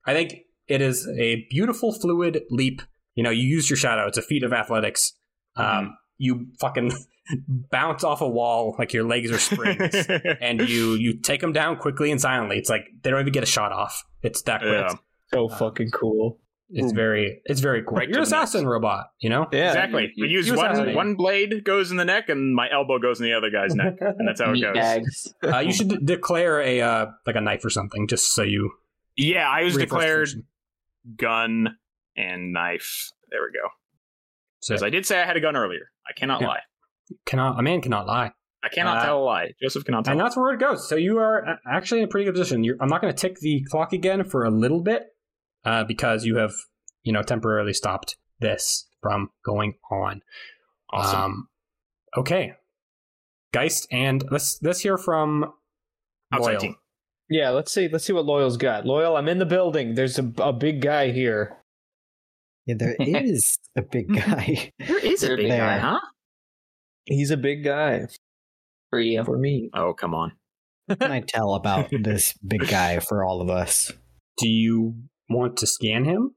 I 0.06 0.14
think 0.14 0.40
it 0.68 0.80
is 0.80 1.06
a 1.18 1.46
beautiful 1.50 1.92
fluid 1.92 2.42
leap. 2.50 2.82
You 3.14 3.22
know, 3.24 3.30
you 3.30 3.42
use 3.46 3.68
your 3.68 3.76
shadow. 3.76 4.06
It's 4.06 4.16
a 4.18 4.22
feat 4.22 4.42
of 4.42 4.52
athletics. 4.52 5.12
Um, 5.56 5.96
you 6.16 6.46
fucking 6.60 6.92
bounce 7.48 8.04
off 8.04 8.20
a 8.20 8.28
wall 8.28 8.74
like 8.78 8.92
your 8.92 9.04
legs 9.04 9.30
are 9.30 9.38
springs, 9.38 9.94
and 10.40 10.66
you 10.68 10.94
you 10.94 11.18
take 11.20 11.40
them 11.40 11.52
down 11.52 11.76
quickly 11.76 12.10
and 12.10 12.20
silently. 12.20 12.56
It's 12.56 12.70
like 12.70 12.86
they 13.02 13.10
don't 13.10 13.20
even 13.20 13.32
get 13.32 13.42
a 13.42 13.46
shot 13.46 13.72
off. 13.72 14.02
It's 14.22 14.42
that 14.42 14.60
quick. 14.60 14.72
Yeah. 14.72 14.94
So 15.32 15.48
fucking 15.48 15.90
cool. 15.90 16.40
It's 16.72 16.92
very 16.92 17.40
it's 17.44 17.60
very 17.60 17.82
cool. 17.82 17.96
Right 17.98 18.08
You're 18.08 18.18
an 18.18 18.24
to 18.24 18.30
the 18.30 18.36
assassin 18.36 18.66
robot. 18.66 19.06
You 19.20 19.28
know. 19.30 19.48
Yeah. 19.52 19.68
Exactly. 19.68 20.12
You- 20.14 20.26
I 20.26 20.28
use 20.28 20.46
you 20.48 20.54
one 20.56 20.94
one 20.94 21.14
blade 21.16 21.64
goes 21.64 21.90
in 21.90 21.96
the 21.96 22.04
neck 22.04 22.28
and 22.28 22.54
my 22.54 22.68
elbow 22.70 22.98
goes 22.98 23.20
in 23.20 23.24
the 23.26 23.32
other 23.32 23.50
guy's 23.50 23.74
neck. 23.74 23.94
And 24.00 24.26
that's 24.28 24.40
how 24.40 24.52
it 24.52 24.60
goes. 24.62 24.74
bags. 24.74 25.34
uh, 25.44 25.58
you 25.58 25.72
should 25.72 25.88
de- 25.88 25.98
declare 25.98 26.60
a 26.60 26.80
uh, 26.80 27.06
like 27.26 27.36
a 27.36 27.40
knife 27.40 27.64
or 27.64 27.70
something, 27.70 28.06
just 28.06 28.32
so 28.34 28.42
you. 28.42 28.70
Yeah, 29.16 29.48
I 29.48 29.64
was 29.64 29.76
declared 29.76 30.28
gun 31.16 31.76
and 32.16 32.52
knife. 32.52 33.10
There 33.30 33.40
we 33.42 33.48
go. 33.58 33.68
So 34.60 34.74
Because 34.74 34.82
I 34.82 34.90
did 34.90 35.06
say 35.06 35.20
I 35.20 35.24
had 35.24 35.36
a 35.36 35.40
gun 35.40 35.56
earlier. 35.56 35.90
I 36.08 36.12
cannot 36.12 36.40
Yeah. 36.40 36.48
lie. 36.48 36.60
cannot 37.26 37.58
a 37.58 37.62
man 37.62 37.80
cannot 37.80 38.06
lie, 38.06 38.30
I 38.62 38.68
cannot 38.68 38.98
Uh, 38.98 39.04
tell 39.06 39.18
a 39.18 39.24
lie. 39.24 39.52
Joseph 39.60 39.84
cannot 39.84 40.04
tell. 40.04 40.12
and 40.12 40.20
that's 40.20 40.36
where 40.36 40.52
it 40.54 40.60
goes. 40.60 40.88
So 40.88 40.94
you 40.96 41.18
are 41.18 41.58
actually 41.68 42.00
in 42.00 42.04
a 42.04 42.08
pretty 42.08 42.24
good 42.26 42.34
position. 42.34 42.62
You're, 42.62 42.76
I'm 42.80 42.88
not 42.88 43.00
going 43.00 43.12
to 43.12 43.18
tick 43.18 43.40
the 43.40 43.64
clock 43.70 43.92
again 43.92 44.22
for 44.24 44.44
a 44.44 44.50
little 44.50 44.80
bit 44.82 45.06
uh, 45.64 45.84
because 45.84 46.24
you 46.24 46.36
have 46.36 46.52
you 47.02 47.12
know 47.12 47.22
temporarily 47.22 47.72
stopped 47.72 48.16
this 48.40 48.86
from 49.02 49.30
going 49.44 49.74
on. 49.90 50.22
awesome. 50.92 51.20
Um, 51.20 51.48
okay, 52.16 52.54
Geist, 53.52 53.86
and 53.90 54.24
let's 54.30 54.58
let's 54.62 54.80
hear 54.80 54.96
from 54.98 55.52
Loyal. 56.36 56.74
Yeah, 57.28 57.50
let's 57.50 57.72
see. 57.72 57.88
Let's 57.88 58.04
see 58.04 58.12
what 58.12 58.26
Loyal's 58.26 58.56
got. 58.56 58.84
Loyal, 58.84 59.16
I'm 59.16 59.28
in 59.28 59.38
the 59.38 59.46
building. 59.46 59.94
There's 59.94 60.18
a, 60.18 60.32
a 60.38 60.52
big 60.52 60.80
guy 60.80 61.12
here. 61.12 61.56
Yeah, 62.66 62.74
there 62.78 62.96
is 63.00 63.56
a 63.76 63.82
big 63.82 64.12
guy. 64.14 64.72
There 64.78 64.98
is 64.98 65.22
a 65.22 65.36
big 65.36 65.48
guy, 65.48 65.78
huh? 65.78 66.00
He's 67.04 67.30
a 67.30 67.36
big 67.36 67.64
guy 67.64 68.06
For 68.90 69.00
you. 69.00 69.24
for 69.24 69.38
me. 69.38 69.70
Oh, 69.74 69.94
come 69.94 70.14
on. 70.14 70.32
What 70.86 71.00
can 71.00 71.12
I 71.12 71.20
tell 71.20 71.54
about 71.54 71.90
this 72.02 72.34
big 72.46 72.68
guy 72.68 72.98
for 72.98 73.24
all 73.24 73.40
of 73.40 73.48
us? 73.48 73.92
Do 74.36 74.48
you 74.48 74.94
want 75.30 75.56
to 75.58 75.66
scan 75.66 76.04
him? 76.04 76.34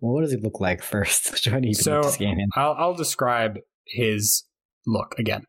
Well, 0.00 0.14
what 0.14 0.22
does 0.22 0.32
he 0.32 0.38
look 0.38 0.60
like 0.60 0.82
first? 0.94 1.44
Do 1.44 1.54
I 1.54 1.60
need 1.60 1.74
So- 1.74 2.02
to 2.02 2.10
scan 2.10 2.38
him? 2.38 2.48
I'll, 2.54 2.74
I'll 2.78 2.94
describe 2.94 3.58
his 3.86 4.44
look 4.86 5.14
again. 5.18 5.44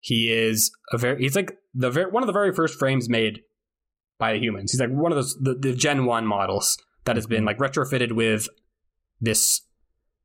He 0.00 0.32
is 0.32 0.72
a 0.92 0.98
very 0.98 1.22
he's 1.22 1.36
like 1.36 1.56
the 1.74 1.90
very, 1.90 2.10
one 2.10 2.24
of 2.24 2.26
the 2.26 2.32
very 2.32 2.52
first 2.52 2.76
frames 2.76 3.08
made 3.08 3.42
by 4.18 4.34
humans. 4.34 4.72
He's 4.72 4.80
like 4.80 4.90
one 4.90 5.12
of 5.12 5.16
those 5.16 5.36
the, 5.40 5.54
the 5.54 5.74
Gen 5.74 6.06
One 6.06 6.26
models 6.26 6.76
that 7.04 7.16
has 7.16 7.26
been 7.26 7.44
mm-hmm. 7.44 7.46
like 7.46 7.58
retrofitted 7.58 8.12
with 8.12 8.48
this 9.20 9.62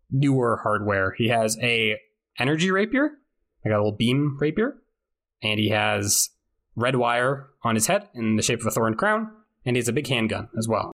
newer 0.10 0.60
hardware. 0.64 1.14
He 1.16 1.28
has 1.28 1.58
a 1.62 1.98
energy 2.40 2.72
rapier, 2.72 3.12
like 3.64 3.72
a 3.74 3.78
little 3.78 3.92
beam 3.92 4.38
rapier, 4.40 4.78
and 5.44 5.60
he 5.60 5.70
has 5.70 6.30
red 6.76 6.96
wire 6.96 7.50
on 7.64 7.76
his 7.76 7.88
head 7.88 8.10
in 8.16 8.36
the 8.36 8.44
shape 8.44 8.62
of 8.62 8.68
a 8.68 8.72
thorn 8.72 8.96
crown, 8.96 9.30
and 9.66 9.76
he 9.76 9.80
has 9.80 9.88
a 9.88 9.94
big 9.94 10.08
handgun 10.08 10.50
as 10.58 10.68
well. 10.68 10.92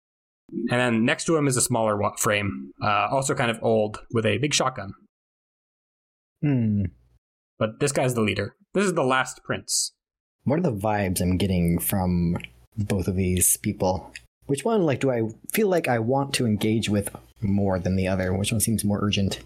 And 0.51 0.81
then 0.81 1.05
next 1.05 1.25
to 1.25 1.37
him 1.37 1.47
is 1.47 1.57
a 1.57 1.63
smaller 1.63 1.99
frame, 2.19 2.73
uh, 2.83 3.09
also 3.11 3.35
kind 3.35 3.51
of 3.51 3.59
old, 3.63 4.01
with 4.13 4.25
a 4.25 4.39
big 4.39 4.55
shotgun. 4.55 4.93
Hmm. 6.43 6.85
But 7.59 7.81
this 7.81 7.93
guy's 7.93 8.15
the 8.15 8.23
leader. 8.23 8.55
This 8.73 8.87
is 8.87 8.95
the 8.95 9.05
last 9.05 9.43
prince. 9.45 9.93
What 10.45 10.61
are 10.61 10.63
the 10.63 10.73
vibes 10.73 11.21
I'm 11.21 11.37
getting 11.37 11.79
from 11.79 12.39
both 12.77 13.09
of 13.09 13.17
these 13.17 13.57
people? 13.59 14.13
Which 14.47 14.65
one, 14.65 14.87
like, 14.87 15.01
do 15.01 15.11
I 15.11 15.23
feel 15.53 15.69
like 15.69 15.89
I 15.89 15.99
want 15.99 16.33
to 16.35 16.47
engage 16.47 16.89
with 16.89 17.15
more 17.43 17.79
than 17.79 17.97
the 17.97 18.09
other? 18.09 18.33
Which 18.33 18.53
one 18.53 18.61
seems 18.61 18.85
more 18.85 19.01
urgent? 19.03 19.41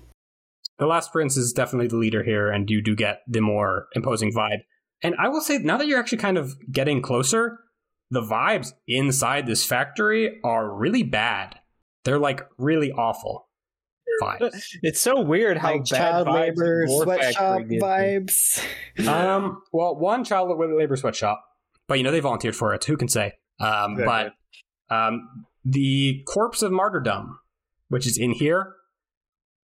The 0.78 0.86
last 0.86 1.12
prince 1.12 1.36
is 1.36 1.52
definitely 1.52 1.88
the 1.88 1.96
leader 1.96 2.22
here, 2.22 2.50
and 2.50 2.70
you 2.70 2.82
do 2.82 2.94
get 2.94 3.20
the 3.26 3.40
more 3.40 3.86
imposing 3.94 4.32
vibe. 4.32 4.60
And 5.02 5.16
I 5.18 5.28
will 5.28 5.40
say, 5.40 5.58
now 5.58 5.76
that 5.78 5.88
you're 5.88 5.98
actually 5.98 6.18
kind 6.18 6.38
of 6.38 6.54
getting 6.70 7.02
closer, 7.02 7.58
the 8.12 8.20
vibes 8.20 8.74
inside 8.86 9.46
this 9.46 9.64
factory 9.64 10.38
are 10.44 10.70
really 10.70 11.02
bad. 11.02 11.58
They're 12.04 12.18
like 12.18 12.46
really 12.58 12.92
awful 12.92 13.48
vibes. 14.22 14.62
It's 14.82 15.00
so 15.00 15.22
weird 15.22 15.56
how 15.56 15.72
like 15.72 15.88
bad 15.88 15.98
child 15.98 16.28
labor, 16.28 16.84
sweatshop 16.86 17.32
Factory 17.34 17.68
gives 17.70 17.82
me. 17.82 17.88
vibes. 17.88 18.66
um, 19.08 19.62
well, 19.72 19.96
one 19.96 20.24
child 20.24 20.54
labor 20.76 20.94
sweatshop, 20.94 21.42
but 21.88 21.96
you 21.96 22.04
know 22.04 22.10
they 22.10 22.20
volunteered 22.20 22.54
for 22.54 22.74
it. 22.74 22.84
Who 22.84 22.98
can 22.98 23.08
say? 23.08 23.32
Um, 23.58 23.92
Exactly. 23.92 24.32
but 24.90 24.94
um, 24.94 25.46
the 25.64 26.22
corpse 26.26 26.60
of 26.60 26.70
martyrdom, 26.70 27.38
which 27.88 28.06
is 28.06 28.18
in 28.18 28.32
here, 28.32 28.74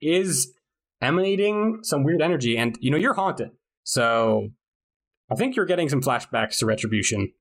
is 0.00 0.54
emanating 1.02 1.80
some 1.82 2.02
weird 2.02 2.22
energy, 2.22 2.56
and 2.56 2.78
you 2.80 2.90
know 2.90 2.96
you're 2.96 3.12
haunted. 3.12 3.50
So 3.84 4.48
I 5.30 5.34
think 5.34 5.54
you're 5.54 5.66
getting 5.66 5.90
some 5.90 6.00
flashbacks 6.00 6.56
to 6.60 6.66
retribution 6.66 7.34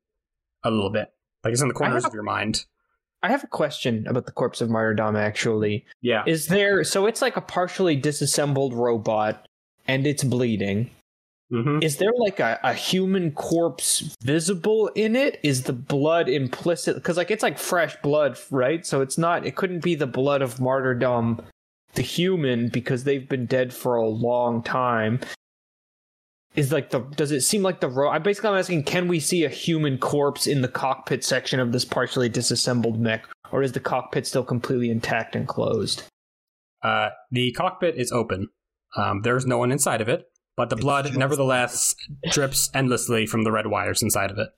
a 0.64 0.72
little 0.72 0.90
bit, 0.90 1.12
like 1.44 1.54
it's 1.54 1.62
in 1.62 1.68
the 1.68 1.74
corners 1.74 2.04
have- 2.04 2.12
of 2.12 2.14
your 2.14 2.24
mind. 2.24 2.66
I 3.24 3.30
have 3.30 3.44
a 3.44 3.48
question 3.48 4.06
about 4.08 4.28
the 4.28 4.32
corpse 4.32 4.62
of 4.62 4.70
martyrdom. 4.70 5.16
Actually, 5.16 5.86
Yeah. 6.02 6.24
is 6.28 6.48
there? 6.48 6.84
So 6.84 7.08
it's 7.08 7.22
like 7.22 7.36
a 7.36 7.42
partially 7.42 7.96
disassembled 7.96 8.74
robot, 8.76 9.48
and 9.88 10.06
it's 10.06 10.24
bleeding. 10.24 10.92
hmm 11.50 11.80
Is 11.82 11.98
there 11.98 12.12
like 12.18 12.40
a, 12.42 12.60
a 12.64 12.74
human 12.74 13.32
corpse 13.32 14.16
visible 14.22 14.88
in 14.96 15.16
it? 15.16 15.40
Is 15.44 15.64
the 15.64 15.74
blood 15.74 16.28
implicit? 16.30 16.96
Because 16.96 17.18
like 17.18 17.32
it's 17.32 17.42
like 17.44 17.58
fresh 17.58 17.96
blood, 18.04 18.38
right? 18.52 18.86
So 18.86 19.02
it's 19.02 19.18
not. 19.18 19.46
It 19.48 19.56
couldn't 19.56 19.80
be 19.82 19.96
the 19.96 20.08
blood 20.08 20.42
of 20.42 20.60
martyrdom, 20.60 21.42
the 21.96 22.02
human, 22.04 22.68
because 22.68 23.04
they've 23.06 23.28
been 23.28 23.46
dead 23.46 23.74
for 23.74 23.96
a 23.96 24.08
long 24.08 24.62
time. 24.62 25.22
Is 26.58 26.72
like 26.74 26.90
the 26.90 27.00
does 27.16 27.32
it 27.32 27.42
seem 27.42 27.62
like 27.62 27.80
the 27.80 27.88
ro? 27.88 28.10
I 28.10 28.18
basically 28.18 28.50
I'm 28.50 28.58
asking, 28.58 28.84
can 28.84 29.08
we 29.08 29.20
see 29.20 29.46
a 29.46 29.50
human 29.50 29.98
corpse 30.00 30.48
in 30.48 30.62
the 30.64 30.68
cockpit 30.68 31.24
section 31.24 31.60
of 31.60 31.72
this 31.72 31.86
partially 31.86 32.30
disassembled 32.30 33.00
mech, 33.00 33.26
or 33.52 33.62
is 33.62 33.72
the 33.74 33.80
cockpit 33.80 34.26
still 34.28 34.44
completely 34.44 34.90
intact 34.90 35.36
and 35.36 35.48
closed? 35.48 36.04
Uh, 36.84 37.10
the 37.32 37.52
cockpit 37.52 37.96
is 37.96 38.12
open. 38.12 38.50
Um, 38.96 39.22
there's 39.22 39.46
no 39.46 39.58
one 39.60 39.72
inside 39.72 40.02
of 40.02 40.10
it, 40.10 40.26
but 40.56 40.70
the 40.70 40.76
It's 40.76 40.84
blood 40.84 41.06
just- 41.06 41.18
nevertheless 41.18 41.94
drips 42.32 42.72
endlessly 42.74 43.28
from 43.28 43.44
the 43.44 43.52
red 43.52 43.68
wires 43.68 44.02
inside 44.02 44.32
of 44.32 44.40
it. 44.40 44.50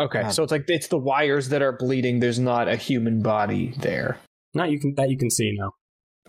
Okay, 0.00 0.28
so 0.30 0.42
it's 0.42 0.52
like 0.52 0.64
it's 0.68 0.88
the 0.88 0.98
wires 0.98 1.48
that 1.50 1.62
are 1.62 1.72
bleeding. 1.72 2.20
There's 2.20 2.38
not 2.40 2.68
a 2.68 2.76
human 2.76 3.22
body 3.22 3.72
there. 3.78 4.18
Not 4.52 4.70
you 4.70 4.78
can 4.80 4.94
that 4.96 5.10
you 5.10 5.16
can 5.16 5.30
see 5.30 5.54
now. 5.56 5.72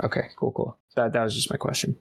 Okay, 0.03 0.27
cool, 0.37 0.51
cool. 0.51 0.77
That 0.95 1.11
that 1.13 1.23
was 1.23 1.33
just 1.35 1.49
my 1.49 1.57
question. 1.57 1.97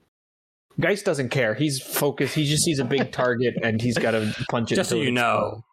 Geist 0.79 1.05
doesn't 1.05 1.29
care. 1.29 1.55
He's 1.55 1.81
focused. 1.81 2.35
He 2.35 2.45
just 2.45 2.63
sees 2.63 2.79
a 2.79 2.85
big 2.85 3.11
target 3.11 3.55
and 3.63 3.81
he's 3.81 3.97
got 3.97 4.11
to 4.11 4.33
punch 4.49 4.71
it. 4.71 4.75
Just 4.75 4.89
so 4.89 4.95
you 4.95 5.11
know. 5.11 5.63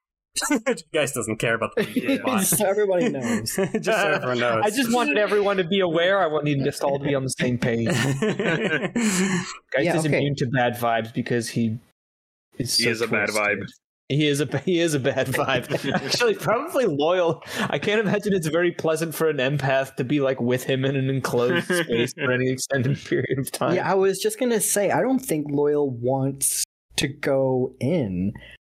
Geist 0.92 1.14
doesn't 1.14 1.36
care 1.36 1.54
about 1.54 1.76
the 1.76 1.84
Just 2.26 2.58
so 2.58 2.66
everybody 2.66 3.08
knows. 3.08 3.54
Just 3.80 3.84
so 3.84 4.10
everyone 4.10 4.40
knows. 4.40 4.62
I 4.64 4.70
just 4.70 4.92
wanted 4.92 5.16
everyone 5.16 5.58
to 5.58 5.64
be 5.64 5.80
aware. 5.80 6.20
I 6.20 6.26
wanted 6.26 6.66
us 6.66 6.80
all 6.80 6.98
to 6.98 7.04
be 7.04 7.14
on 7.14 7.22
the 7.22 7.28
same 7.28 7.56
page. 7.58 7.86
Geist 7.86 8.96
Yeah, 9.78 9.96
is 9.96 10.06
okay. 10.06 10.16
immune 10.16 10.34
to 10.36 10.46
bad 10.46 10.74
vibes 10.74 11.12
because 11.14 11.50
he 11.50 11.78
is. 12.58 12.76
He 12.76 12.84
so 12.84 12.90
is 12.90 13.00
a 13.00 13.06
bad 13.06 13.28
vibe. 13.28 13.64
He 14.08 14.26
is 14.26 14.40
a 14.40 14.58
he 14.64 14.80
is 14.80 14.94
a 14.94 15.00
bad 15.00 15.28
vibe. 15.28 15.94
Actually, 15.94 16.34
probably 16.34 16.86
loyal. 16.86 17.42
I 17.70 17.78
can't 17.78 18.00
imagine 18.00 18.34
it's 18.34 18.48
very 18.48 18.72
pleasant 18.72 19.14
for 19.14 19.28
an 19.28 19.38
empath 19.38 19.96
to 19.96 20.04
be 20.04 20.20
like 20.20 20.40
with 20.40 20.64
him 20.64 20.84
in 20.84 20.96
an 20.96 21.08
enclosed 21.08 21.66
space 21.66 22.12
for 22.12 22.30
any 22.30 22.50
extended 22.50 22.98
period 23.04 23.38
of 23.38 23.50
time. 23.50 23.76
Yeah, 23.76 23.90
I 23.90 23.94
was 23.94 24.18
just 24.20 24.38
gonna 24.38 24.60
say, 24.60 24.90
I 24.90 25.00
don't 25.00 25.20
think 25.20 25.46
Loyal 25.50 25.90
wants 25.90 26.64
to 26.96 27.08
go 27.08 27.74
in. 27.80 28.32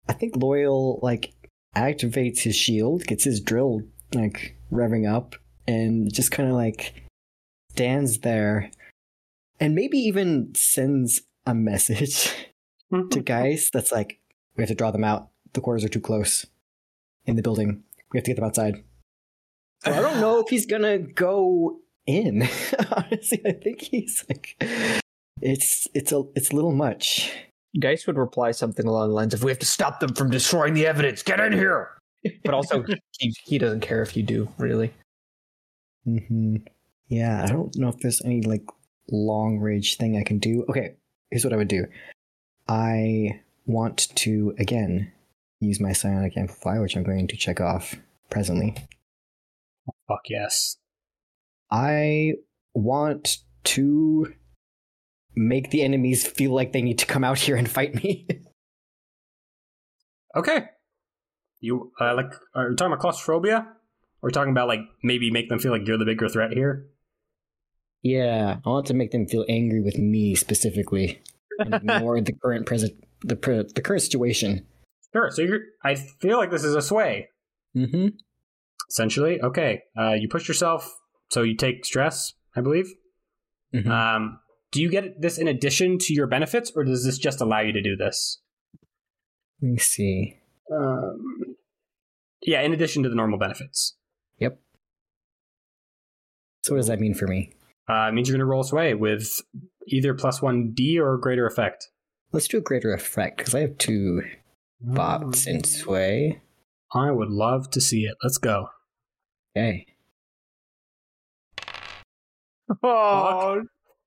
I 0.07 0.13
think 0.13 0.35
Loyal 0.37 0.99
like 1.03 1.33
activates 1.75 2.39
his 2.39 2.55
shield, 2.55 3.05
gets 3.05 3.23
his 3.23 3.41
drill 3.41 3.81
like 4.13 4.55
revving 4.71 5.11
up, 5.11 5.35
and 5.67 6.13
just 6.13 6.31
kind 6.31 6.47
of 6.47 6.55
like 6.55 6.93
stands 7.71 8.19
there, 8.19 8.71
and 9.59 9.75
maybe 9.75 9.97
even 9.97 10.53
sends 10.55 11.21
a 11.45 11.53
message 11.53 12.23
to 12.91 12.95
mm-hmm. 12.95 13.19
Geist 13.21 13.73
that's 13.73 13.91
like, 13.91 14.19
we 14.57 14.63
have 14.63 14.69
to 14.69 14.75
draw 14.75 14.91
them 14.91 15.03
out. 15.03 15.29
The 15.53 15.61
quarters 15.61 15.85
are 15.85 15.89
too 15.89 16.01
close 16.01 16.45
in 17.25 17.35
the 17.35 17.41
building. 17.41 17.83
We 18.11 18.17
have 18.17 18.25
to 18.25 18.31
get 18.31 18.35
them 18.35 18.45
outside. 18.45 18.83
So 19.83 19.93
I 19.93 20.01
don't 20.01 20.19
know 20.19 20.39
if 20.39 20.49
he's 20.49 20.65
gonna 20.65 20.97
go 20.97 21.79
in. 22.05 22.41
Honestly, 22.91 23.41
I 23.45 23.51
think 23.51 23.81
he's 23.81 24.25
like, 24.27 24.55
it's 25.41 25.87
it's 25.93 26.11
a 26.11 26.23
it's 26.35 26.51
a 26.51 26.55
little 26.55 26.71
much. 26.71 27.31
Geist 27.79 28.07
would 28.07 28.17
reply 28.17 28.51
something 28.51 28.87
along 28.87 29.09
the 29.09 29.13
lines 29.13 29.33
of, 29.33 29.43
"We 29.43 29.51
have 29.51 29.59
to 29.59 29.65
stop 29.65 29.99
them 29.99 30.15
from 30.15 30.31
destroying 30.31 30.73
the 30.73 30.87
evidence. 30.87 31.21
Get 31.21 31.39
in 31.39 31.53
here." 31.53 31.91
But 32.43 32.55
also, 32.55 32.83
he 33.19 33.35
he 33.43 33.57
doesn't 33.59 33.81
care 33.81 34.01
if 34.01 34.17
you 34.17 34.23
do. 34.23 34.49
Really, 34.57 34.91
hmm 36.03 36.57
Yeah, 37.07 37.43
I 37.43 37.47
don't 37.47 37.75
know 37.77 37.89
if 37.89 37.99
there's 37.99 38.21
any 38.23 38.41
like 38.41 38.63
long 39.11 39.59
range 39.59 39.97
thing 39.97 40.17
I 40.17 40.23
can 40.23 40.39
do. 40.39 40.65
Okay, 40.69 40.95
here's 41.29 41.43
what 41.43 41.53
I 41.53 41.57
would 41.57 41.67
do. 41.67 41.85
I 42.67 43.41
want 43.67 44.07
to 44.15 44.55
again 44.57 45.11
use 45.59 45.79
my 45.79 45.93
psionic 45.93 46.35
amplifier, 46.35 46.81
which 46.81 46.95
I'm 46.95 47.03
going 47.03 47.27
to 47.27 47.37
check 47.37 47.61
off 47.61 47.95
presently. 48.29 48.75
Fuck 50.07 50.29
yes. 50.29 50.77
I 51.69 52.33
want 52.73 53.37
to 53.65 54.33
make 55.35 55.69
the 55.69 55.83
enemies 55.83 56.25
feel 56.25 56.51
like 56.51 56.71
they 56.71 56.81
need 56.81 56.99
to 56.99 57.05
come 57.05 57.23
out 57.23 57.39
here 57.39 57.55
and 57.55 57.69
fight 57.69 57.95
me. 58.03 58.27
Okay. 60.35 60.65
You 61.61 61.91
uh, 61.99 62.13
like 62.13 62.31
are 62.53 62.69
you 62.69 62.75
talking 62.75 62.93
about 62.93 63.01
claustrophobia? 63.01 63.67
Or 64.21 64.27
are 64.27 64.29
you 64.29 64.33
talking 64.33 64.51
about 64.51 64.67
like 64.67 64.81
maybe 65.01 65.31
make 65.31 65.49
them 65.49 65.57
feel 65.57 65.71
like 65.71 65.87
you're 65.87 65.97
the 65.97 66.05
bigger 66.05 66.29
threat 66.29 66.51
here? 66.51 66.85
Yeah, 68.03 68.57
I 68.63 68.69
want 68.69 68.85
to 68.87 68.93
make 68.93 69.09
them 69.09 69.25
feel 69.25 69.45
angry 69.49 69.81
with 69.81 69.97
me 69.97 70.35
specifically, 70.35 71.23
and 71.59 71.73
ignore 71.73 72.21
the 72.21 72.33
current 72.33 72.65
present 72.65 72.93
the 73.21 73.35
the 73.75 73.81
current 73.81 74.01
situation. 74.01 74.65
Sure. 75.13 75.29
So 75.31 75.41
you're 75.41 75.59
I 75.83 75.95
feel 75.95 76.37
like 76.37 76.51
this 76.51 76.63
is 76.63 76.75
a 76.75 76.81
sway. 76.81 77.29
Mm-hmm. 77.75 78.07
Essentially. 78.89 79.41
Okay. 79.41 79.83
Uh, 79.97 80.13
you 80.13 80.27
push 80.29 80.47
yourself 80.47 80.99
so 81.29 81.43
you 81.43 81.55
take 81.55 81.85
stress, 81.85 82.33
I 82.55 82.61
believe. 82.61 82.93
Mhm. 83.73 83.87
Um, 83.87 84.39
do 84.71 84.81
you 84.81 84.89
get 84.89 85.21
this 85.21 85.37
in 85.37 85.47
addition 85.47 85.97
to 85.99 86.13
your 86.13 86.27
benefits, 86.27 86.71
or 86.75 86.83
does 86.83 87.05
this 87.05 87.17
just 87.17 87.41
allow 87.41 87.61
you 87.61 87.73
to 87.73 87.81
do 87.81 87.95
this? 87.95 88.41
Let 89.61 89.71
me 89.71 89.77
see. 89.77 90.37
Um, 90.71 91.55
yeah, 92.41 92.61
in 92.61 92.73
addition 92.73 93.03
to 93.03 93.09
the 93.09 93.15
normal 93.15 93.39
benefits. 93.39 93.95
Yep. 94.39 94.59
So 96.63 96.73
what 96.73 96.79
does 96.79 96.87
that 96.87 96.99
mean 96.99 97.13
for 97.13 97.27
me? 97.27 97.53
Uh, 97.89 98.07
it 98.09 98.13
means 98.13 98.27
you're 98.27 98.33
going 98.37 98.45
to 98.45 98.45
roll 98.45 98.63
sway 98.63 98.93
with 98.93 99.29
either 99.87 100.13
plus 100.13 100.41
one 100.41 100.71
D 100.73 100.99
or 100.99 101.17
greater 101.17 101.45
effect. 101.45 101.87
Let's 102.31 102.47
do 102.47 102.57
a 102.57 102.61
greater 102.61 102.93
effect 102.93 103.37
because 103.37 103.55
I 103.55 103.61
have 103.61 103.77
two 103.77 104.21
bots 104.81 105.47
in 105.47 105.63
sway. 105.63 106.41
I 106.93 107.11
would 107.11 107.29
love 107.29 107.69
to 107.71 107.81
see 107.81 108.03
it. 108.03 108.15
Let's 108.23 108.37
go. 108.37 108.69
Okay. 109.55 109.85
oh, 112.83 113.61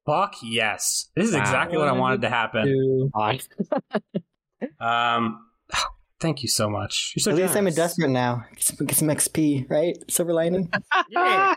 Fuck 0.06 0.36
yes. 0.42 1.10
This 1.14 1.28
is 1.28 1.34
exactly 1.34 1.78
what 1.78 1.88
I 1.88 1.92
wanted 1.92 2.22
to 2.22 2.28
happen. 2.28 3.10
Um, 4.78 5.46
thank 6.20 6.42
you 6.42 6.48
so 6.48 6.68
much. 6.68 7.12
You're 7.16 7.22
so 7.22 7.30
At 7.30 7.36
least 7.36 7.48
I'm 7.56 7.66
a 7.66 7.70
generous. 7.70 7.74
desperate 7.76 8.10
now. 8.10 8.44
Get 8.54 8.62
some, 8.62 8.86
get 8.86 8.96
some 8.96 9.08
XP, 9.08 9.70
right? 9.70 9.96
Silver 10.10 10.32
lining. 10.32 10.70
Yeah. 11.10 11.54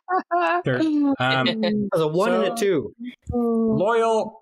Sure. 0.66 0.80
Um, 1.20 1.46
There's 1.62 2.02
a 2.02 2.08
one 2.08 2.30
So- 2.30 2.44
and 2.44 2.54
a 2.54 2.56
two. 2.56 2.94
loyal. 3.32 4.42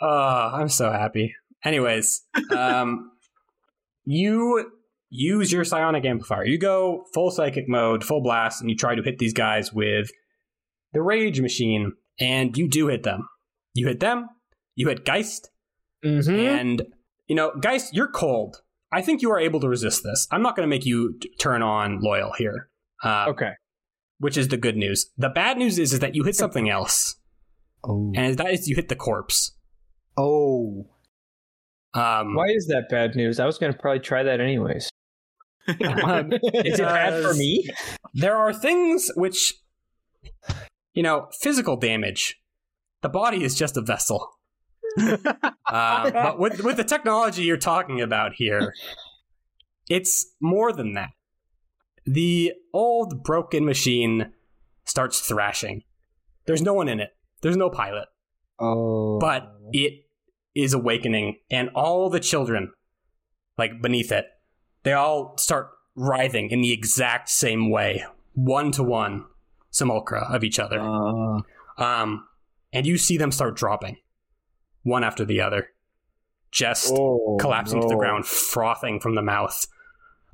Uh, 0.00 0.50
I'm 0.54 0.68
so 0.68 0.90
happy. 0.90 1.34
Anyways, 1.64 2.22
um, 2.56 3.10
you 4.04 4.70
use 5.10 5.52
your 5.52 5.64
psionic 5.64 6.04
amplifier. 6.04 6.44
You 6.44 6.58
go 6.58 7.04
full 7.14 7.30
psychic 7.30 7.68
mode, 7.68 8.02
full 8.04 8.22
blast, 8.22 8.60
and 8.60 8.70
you 8.70 8.76
try 8.76 8.94
to 8.94 9.02
hit 9.02 9.18
these 9.18 9.32
guys 9.32 9.72
with 9.72 10.10
the 10.92 11.02
rage 11.02 11.40
machine, 11.40 11.92
and 12.18 12.56
you 12.56 12.68
do 12.68 12.88
hit 12.88 13.02
them. 13.04 13.28
You 13.74 13.86
hit 13.88 14.00
them. 14.00 14.28
You 14.74 14.88
hit 14.88 15.04
Geist, 15.04 15.50
Mhm. 16.04 16.60
and 16.60 16.82
you 17.28 17.36
know, 17.36 17.52
Geist, 17.60 17.94
you're 17.94 18.10
cold. 18.10 18.62
I 18.92 19.00
think 19.02 19.22
you 19.22 19.30
are 19.30 19.38
able 19.40 19.60
to 19.60 19.68
resist 19.68 20.02
this. 20.04 20.26
I'm 20.30 20.42
not 20.42 20.54
going 20.56 20.66
to 20.66 20.70
make 20.70 20.84
you 20.84 21.16
t- 21.20 21.30
turn 21.38 21.62
on 21.62 22.00
loyal 22.00 22.32
here. 22.36 22.68
Uh, 23.02 23.26
okay. 23.30 23.52
Which 24.18 24.36
is 24.36 24.48
the 24.48 24.56
good 24.56 24.76
news. 24.76 25.10
The 25.16 25.28
bad 25.30 25.56
news 25.58 25.78
is, 25.78 25.92
is 25.94 26.00
that 26.00 26.14
you 26.14 26.22
hit 26.24 26.36
something 26.36 26.68
else, 26.70 27.16
Oh. 27.84 28.12
and 28.14 28.36
that 28.38 28.52
is 28.52 28.68
you 28.68 28.76
hit 28.76 28.88
the 28.88 28.96
corpse. 28.96 29.52
Oh. 30.16 30.86
Um, 31.94 32.34
Why 32.34 32.46
is 32.48 32.66
that 32.68 32.84
bad 32.90 33.16
news? 33.16 33.40
I 33.40 33.46
was 33.46 33.58
going 33.58 33.72
to 33.72 33.78
probably 33.78 34.00
try 34.00 34.22
that 34.22 34.40
anyways. 34.40 34.88
um, 35.68 36.32
Is 36.42 36.78
it 36.78 36.82
bad 36.82 37.22
for 37.22 37.34
me? 37.34 37.68
there 38.14 38.36
are 38.36 38.52
things 38.52 39.10
which, 39.14 39.54
you 40.94 41.02
know, 41.02 41.28
physical 41.40 41.76
damage. 41.76 42.40
The 43.02 43.08
body 43.08 43.44
is 43.44 43.54
just 43.54 43.76
a 43.76 43.82
vessel. 43.82 44.28
uh, 45.70 46.10
but 46.10 46.38
with 46.38 46.60
with 46.64 46.76
the 46.76 46.84
technology 46.84 47.42
you're 47.42 47.56
talking 47.56 48.00
about 48.00 48.32
here, 48.34 48.74
it's 49.88 50.26
more 50.40 50.72
than 50.72 50.94
that. 50.94 51.10
The 52.04 52.52
old 52.72 53.22
broken 53.22 53.64
machine 53.64 54.32
starts 54.84 55.20
thrashing. 55.20 55.84
There's 56.46 56.62
no 56.62 56.74
one 56.74 56.88
in 56.88 56.98
it. 57.00 57.10
There's 57.42 57.56
no 57.56 57.70
pilot. 57.70 58.08
Oh. 58.58 59.18
but 59.18 59.54
it 59.72 60.04
is 60.54 60.72
awakening 60.72 61.38
and 61.50 61.70
all 61.70 62.08
the 62.10 62.20
children 62.20 62.70
like 63.58 63.82
beneath 63.82 64.12
it 64.12 64.26
they 64.84 64.92
all 64.92 65.36
start 65.36 65.70
writhing 65.96 66.50
in 66.50 66.60
the 66.60 66.70
exact 66.72 67.28
same 67.28 67.70
way 67.70 68.04
one 68.34 68.70
to 68.72 68.84
one 68.84 69.24
simulacra 69.70 70.28
of 70.30 70.44
each 70.44 70.60
other 70.60 70.78
Uh, 70.78 71.40
um 71.82 72.24
and 72.72 72.86
you 72.86 72.98
see 72.98 73.16
them 73.16 73.32
start 73.32 73.56
dropping 73.56 73.96
one 74.82 75.04
after 75.04 75.24
the 75.24 75.40
other 75.40 75.68
just 76.50 76.92
Oh, 76.92 77.36
collapsing 77.40 77.80
to 77.80 77.88
the 77.88 77.96
ground 77.96 78.26
frothing 78.26 79.00
from 79.00 79.14
the 79.14 79.22
mouth 79.22 79.66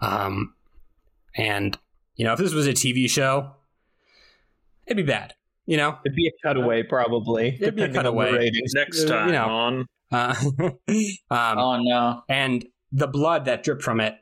um 0.00 0.54
and 1.36 1.78
you 2.16 2.24
know 2.24 2.32
if 2.32 2.38
this 2.38 2.52
was 2.54 2.66
a 2.66 2.72
tv 2.72 3.08
show 3.08 3.52
it'd 4.86 4.96
be 4.96 5.02
bad 5.02 5.34
you 5.66 5.76
know 5.76 5.98
It'd 6.04 6.16
be 6.16 6.26
a 6.28 6.32
cutaway, 6.42 6.82
probably. 6.82 7.48
It'd 7.60 7.76
be 7.76 7.82
a 7.82 7.88
depending 7.88 7.98
on 7.98 8.04
the 8.04 8.10
cutaway. 8.22 8.32
ratings. 8.32 8.72
Next 8.74 9.04
Uh, 9.04 9.08
time 9.08 9.26
you 9.28 9.32
know. 9.34 9.46
on 9.48 9.86
uh, 10.10 10.34
um, 11.30 11.58
Oh 11.58 11.82
no. 11.82 12.22
and 12.28 12.64
the 12.90 13.06
blood 13.06 13.44
that 13.44 13.62
dripped 13.62 13.82
from 13.82 14.00
it 14.00 14.14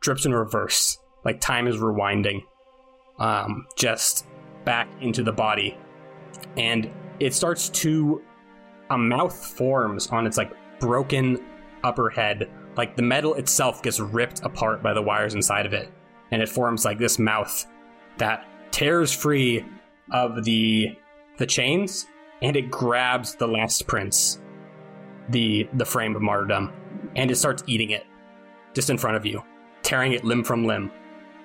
drips 0.00 0.24
in 0.26 0.32
reverse 0.32 0.96
like 1.24 1.40
time 1.40 1.66
is 1.66 1.76
rewinding 1.76 2.42
um, 3.18 3.66
just 3.76 4.26
back 4.64 4.88
into 5.00 5.24
the 5.24 5.32
body 5.32 5.76
and 6.56 6.88
it 7.18 7.34
starts 7.34 7.68
to 7.70 8.22
a 8.90 8.98
mouth 8.98 9.34
forms 9.34 10.08
on 10.08 10.26
its 10.26 10.36
like 10.36 10.52
broken 10.78 11.44
upper 11.84 12.10
head 12.10 12.50
like 12.76 12.96
the 12.96 13.02
metal 13.02 13.34
itself 13.34 13.82
gets 13.82 14.00
ripped 14.00 14.42
apart 14.44 14.82
by 14.82 14.92
the 14.92 15.02
wires 15.02 15.34
inside 15.34 15.66
of 15.66 15.72
it 15.72 15.90
and 16.30 16.42
it 16.42 16.48
forms 16.48 16.84
like 16.84 16.98
this 16.98 17.18
mouth 17.18 17.66
that 18.18 18.46
tears 18.70 19.12
free 19.12 19.64
of 20.10 20.44
the 20.44 20.88
the 21.38 21.46
chains 21.46 22.06
and 22.42 22.56
it 22.56 22.70
grabs 22.70 23.34
the 23.34 23.46
last 23.46 23.86
prince 23.86 24.40
the 25.30 25.68
the 25.74 25.84
frame 25.84 26.14
of 26.14 26.22
martyrdom 26.22 26.72
and 27.16 27.30
it 27.30 27.36
starts 27.36 27.62
eating 27.66 27.90
it 27.90 28.04
just 28.74 28.90
in 28.90 28.98
front 28.98 29.16
of 29.16 29.24
you 29.24 29.42
tearing 29.86 30.12
it 30.12 30.24
limb 30.24 30.42
from 30.42 30.66
limb, 30.66 30.90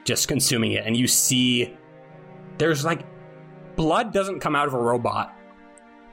just 0.04 0.28
consuming 0.28 0.72
it. 0.72 0.84
And 0.86 0.98
you 0.98 1.08
see 1.08 1.78
there's 2.58 2.84
like 2.84 3.06
blood 3.76 4.12
doesn't 4.12 4.40
come 4.40 4.56
out 4.56 4.68
of 4.68 4.74
a 4.74 4.80
robot, 4.80 5.36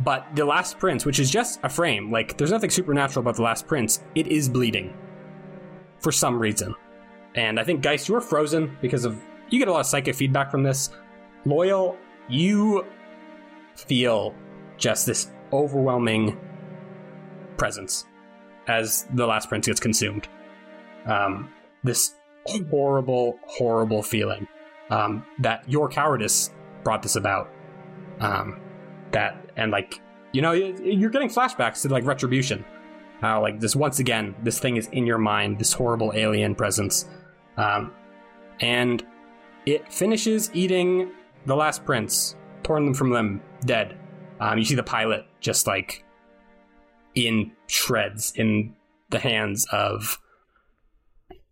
but 0.00 0.26
the 0.34 0.44
last 0.44 0.78
prince, 0.78 1.04
which 1.04 1.18
is 1.18 1.30
just 1.30 1.60
a 1.62 1.68
frame, 1.68 2.10
like 2.10 2.36
there's 2.38 2.50
nothing 2.50 2.70
supernatural 2.70 3.22
about 3.22 3.36
the 3.36 3.42
last 3.42 3.66
prince, 3.66 4.02
it 4.14 4.26
is 4.28 4.48
bleeding 4.48 4.96
for 6.00 6.12
some 6.12 6.38
reason. 6.38 6.74
And 7.34 7.58
I 7.58 7.64
think 7.64 7.82
Geist, 7.82 8.08
you're 8.08 8.20
frozen 8.20 8.76
because 8.80 9.04
of 9.04 9.20
you 9.50 9.58
get 9.58 9.68
a 9.68 9.72
lot 9.72 9.80
of 9.80 9.86
psychic 9.86 10.14
feedback 10.14 10.50
from 10.50 10.62
this. 10.62 10.90
Loyal, 11.44 11.96
you 12.28 12.86
feel 13.76 14.34
just 14.76 15.06
this 15.06 15.30
overwhelming 15.52 16.38
presence 17.56 18.04
as 18.66 19.06
the 19.14 19.26
last 19.26 19.48
prince 19.48 19.66
gets 19.66 19.80
consumed. 19.80 20.28
Um, 21.06 21.50
this 21.82 22.14
horrible, 22.46 23.38
horrible 23.46 24.02
feeling 24.02 24.46
um, 24.90 25.24
that 25.38 25.68
your 25.68 25.88
cowardice 25.88 26.50
brought 26.84 27.02
this 27.02 27.16
about. 27.16 27.50
Um, 28.20 28.60
that 29.12 29.47
and 29.58 29.70
like 29.70 30.00
you 30.32 30.40
know 30.42 30.52
you're 30.52 31.10
getting 31.10 31.28
flashbacks 31.28 31.82
to 31.82 31.88
like 31.88 32.04
retribution. 32.04 32.64
How 33.20 33.42
like 33.42 33.58
this 33.60 33.74
once 33.76 33.98
again 33.98 34.34
this 34.42 34.58
thing 34.60 34.76
is 34.76 34.86
in 34.92 35.04
your 35.06 35.18
mind, 35.18 35.58
this 35.58 35.72
horrible 35.72 36.12
alien 36.14 36.54
presence, 36.54 37.06
um, 37.56 37.92
and 38.60 39.04
it 39.66 39.92
finishes 39.92 40.50
eating 40.54 41.10
the 41.44 41.56
last 41.56 41.84
prince, 41.84 42.36
torn 42.62 42.84
them 42.84 42.94
from 42.94 43.10
limb, 43.10 43.42
dead. 43.64 43.98
Um, 44.40 44.56
you 44.58 44.64
see 44.64 44.76
the 44.76 44.82
pilot 44.84 45.26
just 45.40 45.66
like 45.66 46.04
in 47.14 47.52
shreds 47.66 48.32
in 48.36 48.74
the 49.10 49.18
hands 49.18 49.66
of 49.72 50.20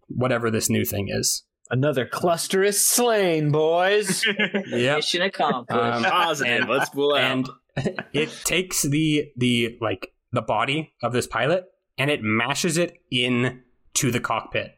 whatever 0.09 0.51
this 0.51 0.71
new 0.71 0.85
thing 0.85 1.09
is. 1.11 1.42
Another 1.69 2.07
cluster 2.07 2.62
is 2.62 2.81
slain, 2.81 3.51
boys. 3.51 4.25
Yep. 4.69 4.99
Mission 4.99 5.23
accomplished. 5.23 5.83
Um, 5.83 6.05
Positive. 6.05 6.61
and- 6.62 6.71
Let's 6.71 6.90
pull 6.90 7.14
out. 7.14 7.21
and 7.21 7.49
it 8.12 8.31
takes 8.45 8.83
the 8.83 9.31
the 9.37 9.77
like 9.81 10.12
the 10.33 10.43
body 10.43 10.93
of 11.03 11.12
this 11.12 11.27
pilot 11.27 11.65
and 11.99 12.11
it 12.11 12.21
mashes 12.23 12.77
it 12.77 12.99
in 13.11 13.62
to 13.95 14.11
the 14.11 14.21
cockpit 14.21 14.73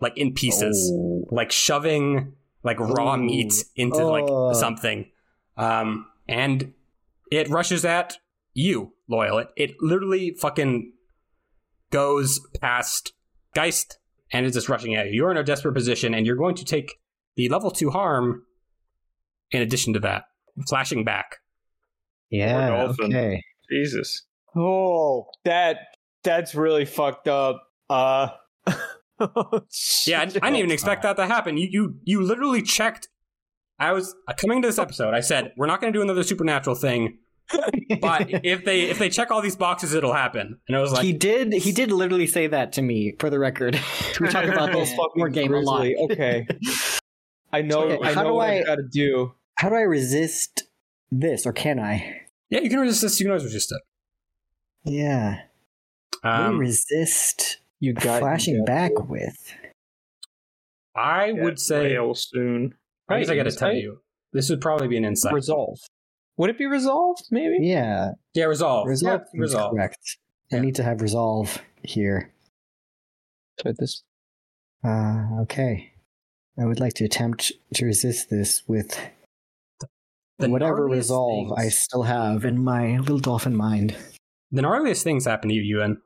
like 0.00 0.16
in 0.16 0.32
pieces 0.34 0.90
Oh. 0.94 1.26
like 1.30 1.50
shoving 1.52 2.32
like 2.62 2.78
raw 2.80 3.14
Ooh. 3.14 3.18
meat 3.18 3.52
into 3.76 4.02
Oh. 4.02 4.08
like 4.48 4.56
something 4.56 5.06
um 5.56 6.06
and 6.28 6.72
it 7.30 7.48
rushes 7.48 7.84
at 7.84 8.16
you 8.54 8.92
loyal 9.08 9.38
it, 9.38 9.48
it 9.56 9.70
literally 9.80 10.34
fucking 10.40 10.92
goes 11.90 12.40
past 12.60 13.12
geist 13.54 13.98
and 14.32 14.46
is 14.46 14.54
just 14.54 14.68
rushing 14.68 14.94
at 14.94 15.06
you 15.06 15.12
you're 15.12 15.30
in 15.30 15.36
a 15.36 15.42
desperate 15.44 15.74
position 15.74 16.14
and 16.14 16.26
you're 16.26 16.36
going 16.36 16.54
to 16.54 16.64
take 16.64 16.94
the 17.36 17.48
level 17.48 17.70
2 17.70 17.90
harm 17.90 18.42
in 19.50 19.62
addition 19.62 19.92
to 19.92 20.00
that 20.00 20.24
flashing 20.68 21.04
back 21.04 21.36
Yeah. 22.30 22.68
dolphin. 22.70 23.06
Okay. 23.14 23.42
Jesus. 23.70 24.22
oh, 24.56 25.26
that 25.44 25.78
that's 26.24 26.54
really 26.54 26.84
fucked 26.84 27.28
up. 27.28 27.62
Uh 27.88 28.28
Yeah, 30.06 30.20
I, 30.20 30.22
I 30.22 30.26
didn't 30.26 30.56
even 30.56 30.70
expect 30.70 31.02
that 31.02 31.16
to 31.16 31.26
happen. 31.26 31.56
You 31.58 31.68
you 31.70 31.94
you 32.04 32.22
literally 32.22 32.62
checked. 32.62 33.08
I 33.78 33.92
was 33.92 34.14
uh, 34.28 34.32
coming 34.34 34.62
to 34.62 34.68
this 34.68 34.78
episode. 34.78 35.14
I 35.14 35.20
said 35.20 35.52
we're 35.56 35.66
not 35.66 35.80
going 35.80 35.92
to 35.92 35.96
do 35.98 36.02
another 36.02 36.22
supernatural 36.22 36.74
thing, 36.76 37.18
but 38.00 38.28
if 38.44 38.64
they 38.64 38.82
if 38.82 38.98
they 38.98 39.08
check 39.10 39.30
all 39.30 39.42
these 39.42 39.56
boxes, 39.56 39.92
it'll 39.94 40.12
happen. 40.14 40.58
And 40.68 40.76
I 40.76 40.80
was 40.80 40.92
like, 40.92 41.04
he 41.04 41.12
did. 41.12 41.52
He 41.52 41.72
did 41.72 41.92
literally 41.92 42.26
say 42.26 42.46
that 42.46 42.72
to 42.74 42.82
me. 42.82 43.14
For 43.18 43.28
the 43.30 43.38
record, 43.38 43.78
we 44.20 44.28
talk 44.28 44.44
about 44.46 44.72
this 44.72 44.92
more 45.16 45.28
game 45.28 45.52
a 45.54 45.60
lot. 45.60 45.86
Okay. 46.10 46.46
I 47.52 47.62
know 47.62 47.82
Okay, 47.82 48.08
I 48.08 48.12
how 48.14 48.22
know 48.22 48.28
do 48.30 48.34
what 48.36 48.48
I- 48.50 48.58
I've 48.60 48.66
got 48.66 48.76
to 48.76 48.88
do. 48.90 49.32
How 49.56 49.68
do 49.68 49.74
I 49.74 49.80
resist 49.82 50.62
this, 51.10 51.44
or 51.46 51.52
can 51.52 51.78
I? 51.78 52.19
Yeah, 52.50 52.60
you 52.60 52.68
can 52.70 52.80
resist 52.80 53.02
this. 53.02 53.20
You 53.20 53.24
can 53.26 53.30
always 53.32 53.44
resist 53.44 53.72
it. 53.72 53.82
Yeah. 54.90 55.42
what 56.22 56.36
do 56.36 56.42
you 56.42 56.48
Um, 56.48 56.58
resist 56.58 57.58
You 57.78 57.94
got 57.94 58.20
flashing 58.20 58.54
you 58.54 58.60
got 58.60 58.66
back 58.66 58.94
to. 58.96 59.02
with? 59.02 59.54
I 60.96 61.32
would 61.32 61.58
say. 61.58 61.94
Rail 61.94 62.14
soon. 62.14 62.74
I 63.08 63.20
guess 63.20 63.28
I 63.28 63.36
got 63.36 63.44
to 63.44 63.52
tell 63.52 63.72
you. 63.74 64.00
This 64.32 64.48
would 64.50 64.60
probably 64.60 64.88
be 64.88 64.96
an 64.96 65.04
insight. 65.04 65.32
resolve. 65.32 65.78
Would 66.36 66.50
it 66.50 66.58
be 66.58 66.66
resolved? 66.66 67.24
Maybe. 67.30 67.58
Yeah. 67.66 68.12
yeah, 68.34 68.44
resolve. 68.44 68.86
Resolve. 68.86 69.22
Yeah, 69.34 69.40
resolve. 69.40 69.72
Correct. 69.72 70.18
I 70.52 70.58
need 70.60 70.74
to 70.76 70.82
have 70.82 71.00
resolve 71.02 71.58
here. 71.82 72.32
But 73.62 73.76
this 73.78 74.02
Uh, 74.84 75.40
okay. 75.42 75.92
I 76.58 76.64
would 76.64 76.80
like 76.80 76.94
to 76.94 77.04
attempt 77.04 77.52
to 77.74 77.84
resist 77.84 78.30
this 78.30 78.62
with 78.66 78.98
The 80.40 80.48
whatever 80.48 80.88
gnarliest 80.88 80.96
resolve 80.96 81.52
I 81.58 81.68
still 81.68 82.02
have 82.02 82.44
in 82.44 82.62
my 82.62 82.98
little 82.98 83.18
dolphin 83.18 83.54
mind. 83.54 83.96
The 84.50 84.62
gnarliest 84.62 85.02
things 85.02 85.26
happen 85.26 85.48
to 85.50 85.54
you, 85.54 85.62
Ewan. 85.62 86.00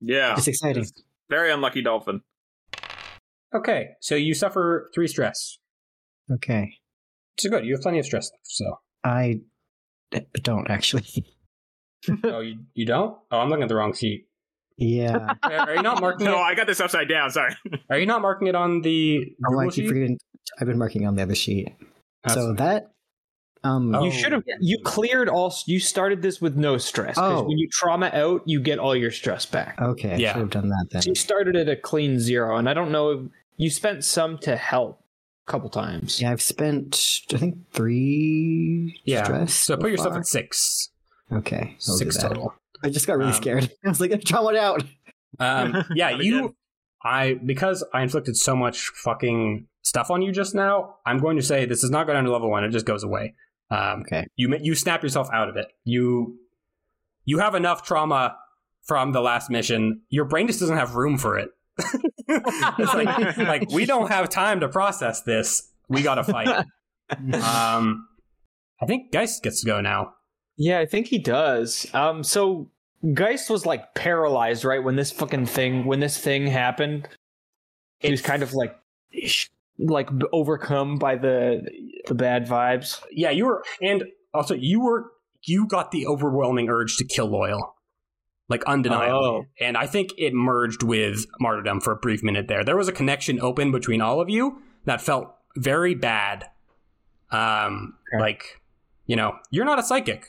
Yeah. 0.00 0.34
It's 0.36 0.48
exciting. 0.48 0.86
Very 1.30 1.50
unlucky 1.52 1.82
dolphin. 1.82 2.22
Okay, 3.54 3.90
so 4.00 4.16
you 4.16 4.34
suffer 4.34 4.90
three 4.94 5.06
stress. 5.06 5.58
Okay. 6.30 6.72
So 7.38 7.50
good. 7.50 7.64
You 7.64 7.74
have 7.74 7.82
plenty 7.82 8.00
of 8.00 8.06
stress 8.06 8.30
left. 8.32 8.46
So. 8.46 8.78
I 9.04 9.40
don't 10.42 10.68
actually. 10.70 11.04
oh, 12.24 12.40
you, 12.40 12.58
you 12.74 12.86
don't? 12.86 13.16
Oh, 13.30 13.38
I'm 13.38 13.48
looking 13.48 13.62
at 13.62 13.68
the 13.68 13.76
wrong 13.76 13.94
sheet. 13.94 14.26
Yeah. 14.76 15.34
Are 15.42 15.52
are 15.52 15.74
you 15.76 15.82
not 15.82 16.00
marking 16.00 16.24
No, 16.26 16.36
it? 16.36 16.42
I 16.42 16.54
got 16.54 16.66
this 16.66 16.80
upside 16.80 17.08
down. 17.08 17.30
Sorry. 17.30 17.54
Are 17.90 17.98
you 17.98 18.06
not 18.06 18.22
marking 18.22 18.48
it 18.48 18.56
on 18.56 18.80
the 18.82 19.34
Oh, 19.46 19.58
I 19.58 19.66
keep 19.66 19.74
sheet? 19.74 19.88
Forgetting. 19.88 20.18
I've 20.60 20.66
been 20.66 20.78
marking 20.78 21.06
on 21.06 21.14
the 21.14 21.22
other 21.22 21.34
sheet. 21.34 21.72
That's 22.24 22.34
so 22.34 22.48
fine. 22.48 22.56
that. 22.56 22.93
Um. 23.64 23.94
Oh. 23.94 24.04
you 24.04 24.10
should 24.12 24.32
have 24.32 24.44
you 24.60 24.78
cleared 24.84 25.28
all 25.28 25.52
you 25.66 25.80
started 25.80 26.20
this 26.22 26.40
with 26.40 26.54
no 26.56 26.76
stress 26.78 27.14
because 27.16 27.40
Oh. 27.40 27.44
when 27.48 27.58
you 27.58 27.68
trauma 27.72 28.10
out 28.12 28.42
you 28.46 28.60
get 28.60 28.78
all 28.78 28.94
your 28.94 29.10
stress 29.10 29.46
back 29.46 29.80
Okay. 29.80 30.12
I 30.12 30.16
Yeah. 30.16 30.32
should 30.34 30.40
have 30.42 30.50
done 30.50 30.68
that 30.68 30.86
then. 30.90 31.02
so 31.02 31.08
you 31.10 31.14
started 31.14 31.56
at 31.56 31.68
a 31.68 31.74
clean 31.76 32.20
zero 32.20 32.56
and 32.58 32.68
i 32.68 32.74
don't 32.74 32.92
know 32.92 33.10
if 33.10 33.20
you 33.56 33.70
spent 33.70 34.04
some 34.04 34.36
to 34.38 34.54
help 34.56 35.00
a 35.48 35.50
couple 35.50 35.70
times 35.70 36.20
Yeah, 36.20 36.30
I've 36.32 36.42
spent 36.42 37.20
I 37.32 37.38
think 37.38 37.56
three 37.72 39.00
Yeah. 39.04 39.24
stress. 39.24 39.54
So 39.54 39.76
put 39.76 39.90
yourself 39.90 40.10
far. 40.12 40.20
at 40.20 40.26
six. 40.26 40.90
okay. 41.32 41.76
I'll 41.88 41.96
Six 41.96 42.16
total. 42.18 42.54
I 42.82 42.90
just 42.90 43.06
got 43.06 43.16
really 43.18 43.30
Um, 43.30 43.36
scared. 43.36 43.70
I 43.84 43.88
was 43.88 44.00
like, 44.00 44.12
I'm 44.12 44.20
traumatized 44.20 44.56
out. 44.58 44.84
Um, 45.38 45.84
yeah, 45.94 46.10
you. 46.10 46.54
I 47.02 47.34
because 47.34 47.84
I 47.92 48.02
inflicted 48.02 48.36
so 48.36 48.54
much 48.56 48.88
fucking 49.04 49.66
stuff 49.82 50.10
on 50.10 50.22
you 50.22 50.32
just 50.32 50.54
now. 50.54 50.96
I'm 51.06 51.18
going 51.18 51.36
to 51.36 51.42
say 51.42 51.64
this 51.66 51.80
does 51.82 51.90
not 51.90 52.06
go 52.06 52.12
down 52.14 52.24
to 52.24 52.32
level 52.32 52.50
one. 52.50 52.64
It 52.64 52.70
just 52.70 52.86
goes 52.86 53.02
away. 53.04 53.34
Um, 53.70 54.02
Okay. 54.02 54.26
You 54.36 54.56
you 54.60 54.74
snap 54.74 55.02
yourself 55.02 55.28
out 55.32 55.48
of 55.48 55.56
it. 55.56 55.68
You 55.84 56.38
you 57.24 57.38
have 57.38 57.54
enough 57.54 57.82
trauma 57.82 58.36
from 58.82 59.12
the 59.12 59.20
last 59.20 59.50
mission. 59.50 60.02
Your 60.10 60.24
brain 60.26 60.46
just 60.46 60.60
doesn't 60.60 60.76
have 60.76 60.94
room 60.94 61.16
for 61.18 61.38
it. 61.38 61.48
it's 62.28 62.94
like 62.94 63.36
like 63.38 63.70
we 63.70 63.86
don't 63.86 64.10
have 64.10 64.28
time 64.28 64.60
to 64.60 64.68
process 64.68 65.22
this. 65.22 65.70
We 65.88 66.02
got 66.02 66.16
to 66.16 66.24
fight. 66.24 66.48
um, 67.34 68.08
I 68.80 68.86
think 68.86 69.12
Geist 69.12 69.42
gets 69.42 69.60
to 69.60 69.66
go 69.66 69.80
now. 69.80 70.14
yeah 70.56 70.78
i 70.78 70.86
think 70.86 71.08
he 71.08 71.18
does 71.18 71.86
um 71.94 72.22
so 72.22 72.70
geist 73.12 73.50
was 73.50 73.66
like 73.66 73.92
paralyzed 73.94 74.64
right 74.64 74.84
when 74.84 74.94
this 74.96 75.10
fucking 75.10 75.46
thing 75.46 75.84
when 75.84 75.98
this 76.00 76.16
thing 76.16 76.46
happened 76.46 77.08
he 77.98 78.10
was 78.10 78.22
kind 78.22 78.42
of 78.42 78.54
like 78.54 78.76
like 79.78 80.08
overcome 80.32 80.96
by 80.98 81.16
the 81.16 81.62
the 82.06 82.14
bad 82.14 82.46
vibes 82.46 83.00
Yeah, 83.10 83.30
you 83.30 83.46
were, 83.46 83.64
and 83.82 84.04
also 84.32 84.54
you 84.54 84.80
were, 84.80 85.10
you 85.42 85.66
got 85.66 85.90
the 85.90 86.06
overwhelming 86.06 86.68
urge 86.68 86.96
to 86.98 87.04
kill 87.04 87.26
Loyal, 87.26 87.74
like 88.48 88.64
undeniably. 88.64 89.12
Oh. 89.28 89.44
And 89.60 89.76
I 89.76 89.86
think 89.86 90.10
it 90.18 90.32
merged 90.34 90.82
with 90.82 91.26
Martyrdom 91.40 91.80
for 91.80 91.92
a 91.92 91.96
brief 91.96 92.22
minute 92.22 92.46
there. 92.48 92.62
There 92.64 92.76
was 92.76 92.88
a 92.88 92.92
connection 92.92 93.40
open 93.40 93.72
between 93.72 94.00
all 94.00 94.20
of 94.20 94.28
you 94.30 94.58
that 94.84 95.00
felt 95.00 95.34
very 95.56 95.94
bad. 95.94 96.44
Um, 97.30 97.94
Okay. 98.14 98.20
like, 98.22 98.60
you 99.06 99.16
know, 99.16 99.34
you're 99.50 99.64
not 99.64 99.78
a 99.78 99.82
psychic, 99.82 100.26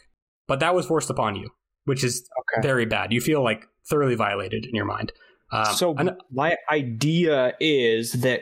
but 0.47 0.59
that 0.59 0.73
was 0.73 0.85
forced 0.85 1.09
upon 1.09 1.35
you, 1.35 1.49
which 1.85 2.03
is 2.03 2.27
okay 2.39 2.61
very 2.65 2.85
bad. 2.85 3.11
You 3.13 3.21
feel 3.21 3.43
like 3.43 3.65
thoroughly 3.87 4.15
violated 4.15 4.65
in 4.65 4.73
your 4.75 4.85
mind. 4.85 5.11
Um, 5.51 5.65
so 5.75 5.93
and- 5.95 6.11
my 6.31 6.55
idea 6.71 7.53
is 7.59 8.13
that 8.13 8.41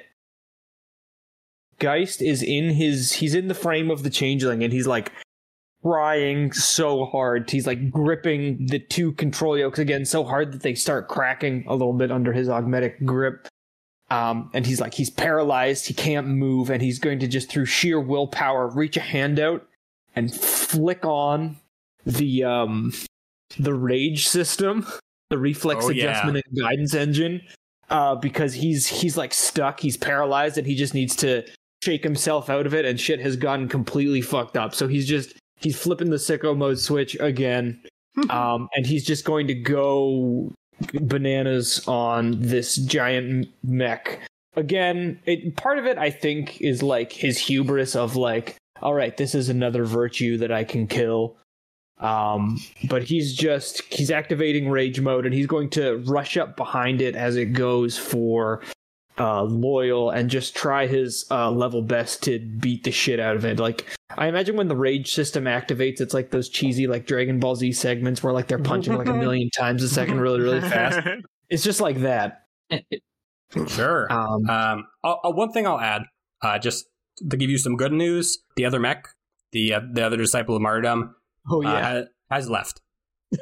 Geist 1.80 2.21
is 2.21 2.41
in 2.43 2.69
his 2.69 3.11
he's 3.13 3.36
in 3.36 3.47
the 3.47 3.53
frame 3.53 3.89
of 3.91 4.03
the 4.03 4.09
changeling 4.09 4.63
and 4.63 4.71
he's 4.74 4.88
like 4.88 5.11
crying 5.84 6.51
so 6.53 7.05
hard. 7.05 7.49
He's 7.49 7.67
like 7.67 7.91
gripping 7.91 8.67
the 8.67 8.80
two 8.80 9.11
control 9.13 9.57
yokes 9.57 9.80
again 9.80 10.05
so 10.05 10.24
hard 10.24 10.51
that 10.53 10.61
they 10.61 10.76
start 10.76 11.07
cracking 11.09 11.65
a 11.67 11.74
little 11.74 11.93
bit 11.93 12.11
under 12.11 12.32
his 12.34 12.47
augmetic 12.49 13.03
grip. 13.05 13.47
Um, 14.09 14.49
and 14.53 14.65
he's 14.65 14.80
like 14.80 14.93
he's 14.93 15.09
paralyzed, 15.09 15.88
he 15.88 15.93
can't 15.93 16.28
move, 16.28 16.69
and 16.69 16.82
he's 16.82 16.99
going 16.99 17.19
to 17.19 17.28
just 17.28 17.49
through 17.49 17.65
sheer 17.65 17.99
willpower 17.99 18.67
reach 18.67 18.95
a 18.97 19.01
hand 19.01 19.39
out 19.39 19.65
and 20.15 20.34
flick 20.34 21.03
on 21.03 21.57
the 22.05 22.43
um 22.43 22.93
the 23.59 23.74
rage 23.74 24.28
system, 24.28 24.86
the 25.30 25.38
reflex 25.38 25.86
Oh, 25.86 25.89
yeah. 25.89 26.05
adjustment 26.05 26.43
and 26.45 26.59
guidance 26.61 26.93
engine. 26.93 27.41
uh, 27.89 28.15
because 28.15 28.53
he's 28.53 28.88
he's 28.88 29.17
like 29.17 29.34
stuck, 29.34 29.80
he's 29.80 29.97
paralyzed, 29.97 30.57
and 30.57 30.65
he 30.67 30.76
just 30.76 30.93
needs 30.93 31.15
to 31.17 31.43
shake 31.84 32.03
himself 32.03 32.49
out 32.49 32.65
of 32.65 32.73
it. 32.73 32.86
And 32.86 32.99
shit 32.99 33.19
has 33.19 33.36
gotten 33.36 33.67
completely 33.67 34.21
fucked 34.21 34.57
up. 34.57 34.73
So 34.73 34.88
he's 34.88 35.07
just 35.07 35.36
he's 35.57 35.77
flipping 35.77 36.09
the 36.09 36.17
sicko 36.17 36.55
mode 36.55 36.79
switch 36.79 37.15
again, 37.19 37.81
um, 38.29 38.69
and 38.75 38.86
he's 38.86 39.05
just 39.05 39.25
going 39.25 39.47
to 39.47 39.53
go 39.53 40.51
bananas 40.93 41.86
on 41.88 42.39
this 42.39 42.75
giant 42.77 43.47
mech 43.63 44.19
again. 44.55 45.19
It, 45.25 45.55
part 45.55 45.79
of 45.79 45.86
it, 45.86 45.97
I 45.97 46.09
think, 46.09 46.61
is 46.61 46.84
like 46.84 47.11
his 47.11 47.38
hubris 47.38 47.95
of 47.95 48.15
like, 48.15 48.55
all 48.81 48.93
right, 48.93 49.15
this 49.15 49.36
is 49.36 49.49
another 49.49 49.86
virtue 49.86 50.38
that 50.38 50.51
I 50.51 50.63
can 50.63 50.88
kill. 50.88 51.38
Um, 51.99 52.59
but 52.89 53.03
he's 53.03 53.34
just 53.34 53.81
he's 53.93 54.11
activating 54.11 54.69
rage 54.69 54.99
mode 54.99 55.25
and 55.25 55.34
he's 55.34 55.47
going 55.47 55.69
to 55.71 55.97
rush 56.05 56.36
up 56.36 56.57
behind 56.57 57.01
it 57.01 57.15
as 57.15 57.38
it 57.38 57.53
goes 57.53 57.97
for 57.97 58.61
uh 59.20 59.43
loyal 59.43 60.09
and 60.09 60.30
just 60.30 60.55
try 60.55 60.88
his 60.88 61.26
uh 61.30 61.51
level 61.51 61.82
best 61.82 62.24
to 62.24 62.39
beat 62.39 62.84
the 62.84 62.91
shit 62.91 63.20
out 63.20 63.36
of 63.36 63.45
it. 63.45 63.59
Like 63.59 63.86
I 64.18 64.28
imagine 64.28 64.55
when 64.55 64.68
the 64.68 64.76
rage 64.76 65.14
system 65.14 65.45
activates, 65.45 66.01
it's 66.01 66.14
like 66.14 66.32
those 66.32 66.49
cheesy 66.49 66.88
like 66.88 67.05
Dragon 67.05 67.39
Ball 67.39 67.55
Z 67.55 67.72
segments 67.74 68.24
where 68.24 68.34
like 68.34 68.47
they're 68.47 68.59
punching 68.59 68.95
like 68.95 69.07
a 69.07 69.14
million 69.14 69.49
times 69.57 69.84
a 69.84 69.89
second 69.89 70.20
really, 70.20 70.41
really 70.41 70.61
fast. 70.61 70.99
It's 71.49 71.64
just 71.64 71.82
like 71.82 71.97
that. 71.97 72.45
Sure. 73.68 74.11
Um 74.11 74.49
Um, 74.49 74.88
uh, 75.03 75.16
uh, 75.24 75.32
one 75.32 75.51
thing 75.51 75.68
I'll 75.68 75.80
add, 75.80 76.03
uh, 76.41 76.57
just 76.57 76.86
to 77.30 77.38
give 77.38 77.49
you 77.49 77.59
some 77.59 77.76
good 77.76 77.91
news, 77.91 78.39
the 78.55 78.66
other 78.66 78.80
mech, 78.80 79.07
the 79.51 79.74
uh, 79.74 79.82
the 79.91 80.03
other 80.03 80.18
disciple 80.18 80.55
of 80.55 80.61
martyrdom, 80.64 81.16
oh 81.49 81.64
uh, 81.64 81.72
yeah. 81.72 81.99
ha- 81.99 82.05
has 82.32 82.49
left. 82.49 82.82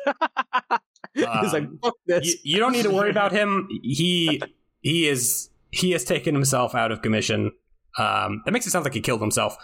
He's 1.14 1.26
like 1.26 1.64
um, 1.64 1.80
fuck 1.82 1.94
this. 2.06 2.26
You, 2.26 2.36
you 2.44 2.60
don't 2.60 2.74
need 2.74 2.84
to 2.84 2.92
worry 2.92 3.10
about 3.10 3.32
him. 3.32 3.68
He 3.82 4.42
he 4.82 5.08
is 5.08 5.50
he 5.72 5.92
has 5.92 6.04
taken 6.04 6.34
himself 6.36 6.76
out 6.76 6.92
of 6.92 7.02
commission. 7.02 7.52
Um, 7.98 8.42
that 8.46 8.52
makes 8.52 8.68
it 8.68 8.72
sound 8.72 8.86
like 8.86 8.94
he 8.94 9.02
killed 9.02 9.22
himself. 9.22 9.56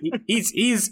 He- 0.00 0.12
he's 0.26 0.50
he's 0.50 0.90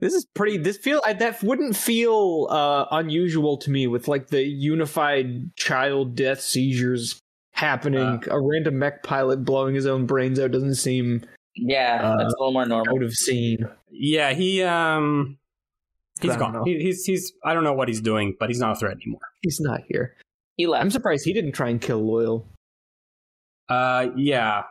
This 0.00 0.14
is 0.14 0.26
pretty. 0.34 0.56
This 0.58 0.76
feel 0.78 1.00
I, 1.04 1.12
that 1.14 1.42
wouldn't 1.42 1.76
feel 1.76 2.46
uh, 2.50 2.86
unusual 2.90 3.56
to 3.58 3.70
me 3.70 3.86
with 3.86 4.08
like 4.08 4.28
the 4.28 4.42
unified 4.42 5.54
child 5.56 6.14
death 6.14 6.40
seizures 6.40 7.18
happening. 7.52 8.22
a 8.30 8.40
random 8.40 8.78
mech 8.78 9.02
pilot 9.02 9.44
blowing 9.44 9.74
his 9.74 9.86
own 9.86 10.06
brains 10.06 10.40
out 10.40 10.50
doesn't 10.52 10.74
seem 10.76 11.22
Yeah, 11.54 12.00
Uh, 12.02 12.16
that's 12.16 12.34
a 12.34 12.36
little 12.38 12.52
more 12.52 12.64
normal. 12.66 12.96
out 12.96 13.02
of 13.02 13.12
scene. 13.14 13.58
yeah 13.90 14.32
he 14.32 14.62
um 14.62 15.36
he's 16.20 16.30
I 16.32 16.36
don't 16.38 16.52
gone. 16.52 16.66
He, 16.66 16.78
he's 16.80 17.04
he's 17.04 17.32
I 17.44 17.52
don't 17.54 17.62
know 17.64 17.74
what 17.74 17.88
he's 17.88 18.00
doing, 18.00 18.36
but 18.40 18.48
he's 18.48 18.58
not 18.58 18.72
a 18.72 18.76
threat 18.76 18.96
anymore. 18.96 19.20
He's 19.42 19.60
not 19.60 19.82
here. 19.88 20.16
He 20.56 20.66
left. 20.66 20.82
I'm 20.82 20.90
surprised 20.90 21.24
he 21.24 21.32
didn't 21.34 21.52
try 21.52 21.68
and 21.68 21.80
kill 21.80 22.00
Loyal. 22.00 22.46
Uh, 23.72 24.10
yeah, 24.16 24.62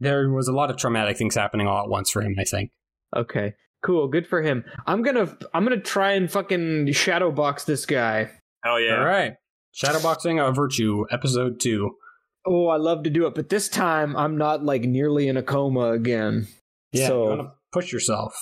there 0.00 0.30
was 0.30 0.48
a 0.48 0.52
lot 0.52 0.70
of 0.70 0.76
traumatic 0.76 1.16
things 1.16 1.34
happening 1.34 1.66
all 1.66 1.82
at 1.82 1.88
once 1.88 2.10
for 2.10 2.22
him. 2.22 2.34
I 2.38 2.44
think. 2.44 2.70
Okay, 3.16 3.54
cool, 3.82 4.08
good 4.08 4.26
for 4.26 4.42
him. 4.42 4.64
I'm 4.86 5.02
gonna 5.02 5.36
I'm 5.54 5.64
gonna 5.64 5.80
try 5.80 6.12
and 6.12 6.30
fucking 6.30 6.92
shadow 6.92 7.30
box 7.32 7.64
this 7.64 7.86
guy. 7.86 8.30
Hell 8.62 8.80
yeah. 8.80 8.98
All 8.98 9.04
right, 9.04 9.34
shadowboxing 9.74 10.46
a 10.46 10.52
virtue, 10.52 11.04
episode 11.10 11.60
two. 11.60 11.90
Oh, 12.48 12.68
I 12.68 12.76
love 12.76 13.02
to 13.04 13.10
do 13.10 13.26
it, 13.26 13.34
but 13.34 13.48
this 13.48 13.68
time 13.68 14.14
I'm 14.16 14.36
not 14.36 14.64
like 14.64 14.82
nearly 14.82 15.26
in 15.28 15.36
a 15.36 15.42
coma 15.42 15.90
again. 15.92 16.46
Yeah, 16.92 17.08
So- 17.08 17.22
you 17.24 17.28
want 17.30 17.40
to 17.48 17.52
push 17.72 17.92
yourself. 17.92 18.34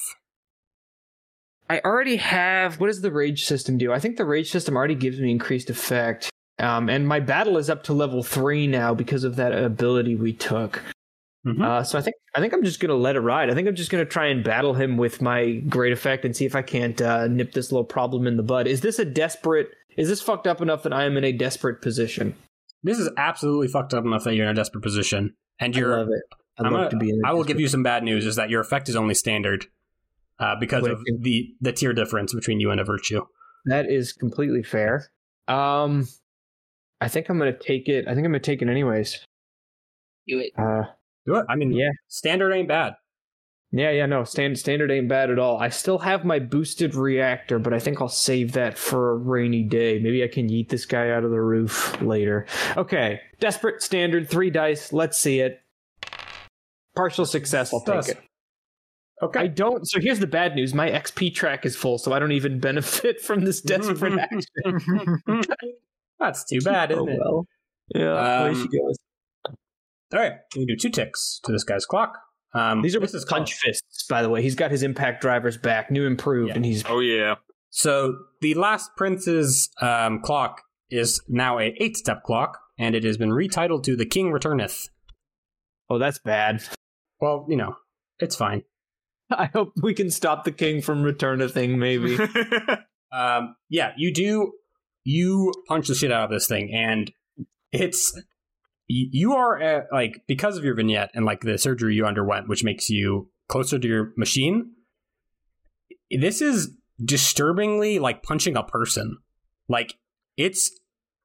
I 1.71 1.81
already 1.81 2.17
have. 2.17 2.79
What 2.79 2.89
does 2.89 3.01
the 3.01 3.11
rage 3.11 3.45
system 3.47 3.79
do? 3.79 3.91
I 3.93 3.99
think 3.99 4.19
the 4.19 4.27
rage 4.27 4.51
system 4.51 4.77
already 4.77 4.95
gives 4.95 5.19
me 5.19 5.31
increased 5.31 5.71
effect. 5.71 6.29
Um, 6.59 6.89
and 6.89 7.07
my 7.09 7.21
battle 7.21 7.59
is 7.59 7.69
up 7.69 7.83
to 7.85 7.93
level 7.93 8.23
three 8.23 8.67
now 8.67 8.95
because 8.95 9.25
of 9.25 9.37
that 9.37 9.53
ability 9.53 10.15
we 10.15 10.33
took. 10.33 10.83
Mhm. 11.47 11.63
Uh, 11.63 11.83
so 11.83 11.99
I 11.99 12.03
think 12.03 12.17
I 12.35 12.41
think 12.41 12.53
I'm 12.55 12.63
just 12.65 12.81
gonna 12.81 12.95
let 12.95 13.17
it 13.17 13.21
ride. 13.21 13.51
I 13.51 13.55
think 13.55 13.69
I'm 13.69 13.75
just 13.75 13.91
gonna 13.91 14.05
try 14.05 14.27
and 14.27 14.43
battle 14.43 14.73
him 14.75 14.97
with 14.97 15.21
my 15.21 15.53
great 15.69 15.93
effect 15.93 16.25
and 16.25 16.35
see 16.35 16.47
if 16.47 16.55
I 16.57 16.63
can't 16.63 17.01
uh, 17.03 17.27
nip 17.27 17.53
this 17.53 17.71
little 17.71 17.85
problem 17.85 18.27
in 18.27 18.37
the 18.37 18.43
bud. 18.43 18.67
Is 18.67 18.81
this 18.81 18.99
a 18.99 19.05
desperate? 19.05 19.69
Is 19.97 20.09
this 20.09 20.23
fucked 20.23 20.47
up 20.47 20.63
enough 20.63 20.83
that 20.85 20.93
I 20.93 21.05
am 21.05 21.17
in 21.17 21.25
a 21.25 21.33
desperate 21.33 21.83
position? 21.83 22.35
This 22.83 22.99
is 22.99 23.11
absolutely 23.17 23.69
fucked 23.69 23.93
up 23.95 24.05
enough 24.05 24.25
that 24.25 24.35
you're 24.35 24.45
in 24.47 24.51
a 24.51 24.55
desperate 24.55 24.83
position, 24.83 25.35
and 25.59 25.77
you're. 25.77 25.95
I 25.95 25.99
love 25.99 26.09
it. 26.11 26.23
I'm 26.59 26.65
love 26.73 26.73
gonna- 26.73 26.91
to 26.91 26.97
be 26.97 27.11
in. 27.11 27.21
a 27.25 27.29
I 27.29 27.33
will 27.33 27.45
give 27.45 27.61
you 27.61 27.69
some 27.69 27.83
bad 27.83 28.05
news: 28.05 28.25
is 28.27 28.37
that 28.37 28.49
your 28.49 28.61
effect 28.61 28.89
is 28.89 28.97
only 28.97 29.15
standard, 29.15 29.67
uh, 30.39 30.55
because 30.59 30.83
What 30.83 30.93
of 30.93 31.03
the 31.21 31.55
the 31.61 31.73
tier 31.73 31.93
difference 31.93 32.33
between 32.33 32.61
you 32.61 32.71
and 32.71 32.81
a 32.81 32.85
virtue. 32.85 33.23
That 33.67 33.91
is 33.91 34.13
completely 34.13 34.63
fair. 34.63 35.09
Um, 35.49 36.07
I 37.05 37.09
think 37.09 37.29
I'm 37.29 37.39
gonna 37.39 37.57
take 37.57 37.89
it. 37.89 38.07
I 38.09 38.15
think 38.15 38.25
I'm 38.25 38.33
gonna 38.33 38.41
take 38.41 38.63
it 38.63 38.69
anyways. 38.69 39.25
Do 40.27 40.39
it. 40.39 40.53
Uh, 40.57 40.85
Do 41.27 41.37
it. 41.37 41.47
I 41.49 41.57
mean, 41.57 41.73
Yeah. 41.73 41.91
standard 42.09 42.53
ain't 42.53 42.69
bad. 42.69 42.95
Yeah, 43.73 43.91
yeah, 43.91 44.07
no, 44.07 44.23
stand, 44.25 44.57
standard 44.59 44.91
ain't 44.93 45.09
bad 45.09 45.31
at 45.31 45.39
all. 45.39 45.59
I 45.59 45.69
still 45.69 45.99
have 45.99 46.25
my 46.25 46.39
boosted 46.39 46.95
reactor, 46.95 47.59
but 47.59 47.75
I 47.75 47.81
think 47.81 48.01
I'll 48.01 48.09
save 48.09 48.53
that 48.53 48.79
for 48.79 49.11
a 49.11 49.17
rainy 49.17 49.65
day. 49.65 49.99
Maybe 49.99 50.23
I 50.23 50.29
can 50.29 50.49
yeet 50.49 50.69
this 50.69 50.87
guy 50.87 51.11
out 51.11 51.25
of 51.25 51.31
the 51.33 51.41
roof 51.41 52.01
later. 52.01 52.47
Okay, 52.77 53.21
desperate 53.41 53.83
standard, 53.83 54.31
three 54.31 54.51
dice. 54.51 54.93
Let's 54.93 55.19
see 55.19 55.41
it. 55.41 55.61
Partial 56.95 57.27
success, 57.27 57.75
I'll 57.75 57.81
take 57.81 58.11
it. 58.17 58.23
Okay. 59.23 59.41
I 59.41 59.47
don't. 59.49 59.85
So 59.89 59.99
here's 60.01 60.21
the 60.21 60.27
bad 60.29 60.55
news: 60.55 60.73
my 60.73 60.89
XP 60.91 61.35
track 61.35 61.67
is 61.67 61.75
full, 61.75 61.99
so 61.99 62.13
I 62.13 62.19
don't 62.21 62.33
even 62.33 62.61
benefit 62.71 63.21
from 63.21 63.45
this 63.45 63.61
desperate 63.61 64.19
action. 64.19 65.21
That's 66.21 66.45
too 66.45 66.61
bad, 66.61 66.91
isn't 66.93 67.09
oh 67.09 67.13
it? 67.13 67.19
well. 67.19 67.47
Yeah, 67.95 68.43
away 68.45 68.55
she 68.55 68.61
Um, 68.63 68.69
goes. 68.69 68.97
All 70.13 70.21
right, 70.21 70.33
we 70.57 70.65
do 70.65 70.77
two 70.77 70.91
ticks 70.91 71.41
to 71.45 71.53
this 71.53 71.65
guy's 71.65 71.85
clock. 71.87 72.17
Um, 72.55 72.83
These 72.83 72.95
are 72.95 73.01
this 73.01 73.13
with 73.13 73.23
is 73.23 73.25
punch 73.25 73.53
fists, 73.55 74.07
by 74.09 74.23
the 74.23 74.29
way. 74.29 74.41
He's 74.43 74.55
got 74.55 74.71
his 74.71 74.83
impact 74.85 75.21
drivers 75.23 75.57
back, 75.57 75.91
new 75.91 76.07
improved, 76.07 76.51
Yeah. 76.51 76.55
and 76.57 76.65
he's 76.65 76.85
Oh 76.87 77.01
yeah. 77.01 77.35
So 77.71 78.17
the 78.41 78.55
last 78.55 78.91
prince's 78.97 79.69
um, 79.83 80.21
clock 80.23 80.63
is 80.89 81.21
now 81.29 81.59
a 81.59 81.75
eight 81.81 81.97
step 81.97 82.23
clock, 82.23 82.59
and 82.79 82.95
it 82.95 83.03
has 83.03 83.17
been 83.17 83.31
retitled 83.31 83.83
to 83.85 83.97
"The 83.97 84.07
King 84.07 84.31
Returneth." 84.31 84.89
oh, 85.91 85.99
that's 85.99 86.19
bad. 86.21 86.63
Well, 87.21 87.45
you 87.49 87.57
know, 87.57 87.77
it's 88.21 88.37
fine. 88.37 88.63
I 89.31 89.47
hope 89.47 89.73
we 89.83 89.93
can 89.95 90.11
stop 90.11 90.45
the 90.45 90.53
king 90.53 90.81
from 90.81 91.03
return 91.03 91.41
a 91.43 91.49
thing, 91.49 91.79
maybe. 91.79 92.19
Um, 93.13 93.55
yeah, 93.69 93.93
you 93.97 94.13
do. 94.13 94.53
You 95.05 95.53
punch 95.69 95.89
the 95.89 95.95
shit 95.95 96.11
out 96.11 96.25
of 96.25 96.31
this 96.31 96.47
thing, 96.47 96.73
and 96.73 97.13
it's 97.73 98.19
you 98.87 99.35
are 99.35 99.63
uh, 99.63 99.81
like 99.93 100.23
because 100.27 100.57
of 100.57 100.65
your 100.65 100.75
vignette 100.75 101.11
and 101.15 101.25
like 101.25 101.43
the 101.43 101.59
surgery 101.59 101.95
you 101.95 102.07
underwent, 102.07 102.49
which 102.49 102.65
makes 102.65 102.91
you 102.91 103.31
closer 103.49 103.79
to 103.79 103.89
your 103.89 104.13
machine. 104.17 104.73
This 106.11 106.41
is 106.41 106.71
disturbingly 107.03 107.99
like 107.99 108.23
punching 108.23 108.57
a 108.57 108.63
person. 108.63 109.19
Like 109.69 109.95
it's 110.37 110.71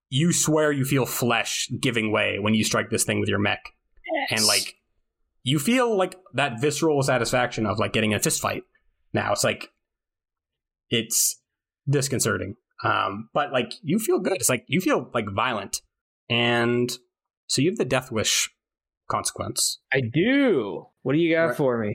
you 0.09 0.33
swear 0.33 0.71
you 0.71 0.85
feel 0.85 1.05
flesh 1.05 1.69
giving 1.79 2.11
way 2.11 2.39
when 2.39 2.53
you 2.53 2.63
strike 2.63 2.89
this 2.89 3.03
thing 3.03 3.19
with 3.19 3.29
your 3.29 3.39
mech, 3.39 3.61
and 4.29 4.45
like 4.45 4.75
you 5.43 5.59
feel 5.59 5.97
like 5.97 6.15
that 6.33 6.59
visceral 6.59 7.01
satisfaction 7.03 7.65
of 7.65 7.79
like 7.79 7.93
getting 7.93 8.13
a 8.13 8.19
fist 8.19 8.41
fight. 8.41 8.63
Now 9.13 9.31
it's 9.31 9.43
like 9.43 9.69
it's 10.89 11.41
disconcerting. 11.87 12.55
Um, 12.83 13.29
but 13.33 13.51
like 13.51 13.73
you 13.81 13.99
feel 13.99 14.19
good. 14.19 14.33
It's 14.33 14.49
like 14.49 14.63
you 14.67 14.79
feel 14.81 15.09
like 15.13 15.25
violent, 15.29 15.81
and 16.29 16.89
so 17.47 17.61
you 17.61 17.69
have 17.69 17.77
the 17.77 17.85
death 17.85 18.11
wish 18.11 18.49
consequence. 19.09 19.79
I 19.91 20.01
do. 20.01 20.85
What 21.01 21.13
do 21.13 21.19
you 21.19 21.35
got 21.35 21.45
Right. 21.47 21.57
for 21.57 21.77
me? 21.79 21.93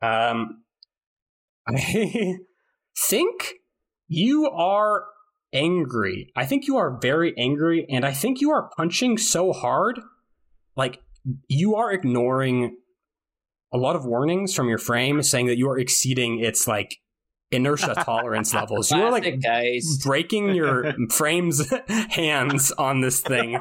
Um, 0.00 0.62
I 1.68 2.36
think 2.96 3.54
you 4.08 4.48
are 4.50 5.04
angry. 5.52 6.32
I 6.36 6.44
think 6.46 6.66
you 6.66 6.76
are 6.76 6.98
very 7.00 7.34
angry, 7.38 7.86
and 7.88 8.04
I 8.04 8.12
think 8.12 8.40
you 8.40 8.50
are 8.52 8.70
punching 8.76 9.18
so 9.18 9.52
hard, 9.52 10.00
like 10.76 11.02
you 11.48 11.74
are 11.76 11.92
ignoring 11.92 12.76
a 13.72 13.78
lot 13.78 13.96
of 13.96 14.04
warnings 14.04 14.54
from 14.54 14.68
your 14.68 14.78
frame 14.78 15.22
saying 15.22 15.46
that 15.46 15.56
you 15.56 15.68
are 15.68 15.78
exceeding 15.78 16.40
its 16.40 16.66
like 16.68 16.98
inertia 17.52 17.94
tolerance 18.04 18.54
levels. 18.54 18.90
You 18.90 19.02
are 19.02 19.10
like 19.10 19.22
Classic 19.22 19.42
guys. 19.42 19.98
breaking 20.04 20.54
your 20.54 20.92
frame's 21.10 21.70
hands 21.88 22.72
on 22.72 23.00
this 23.00 23.20
thing, 23.20 23.60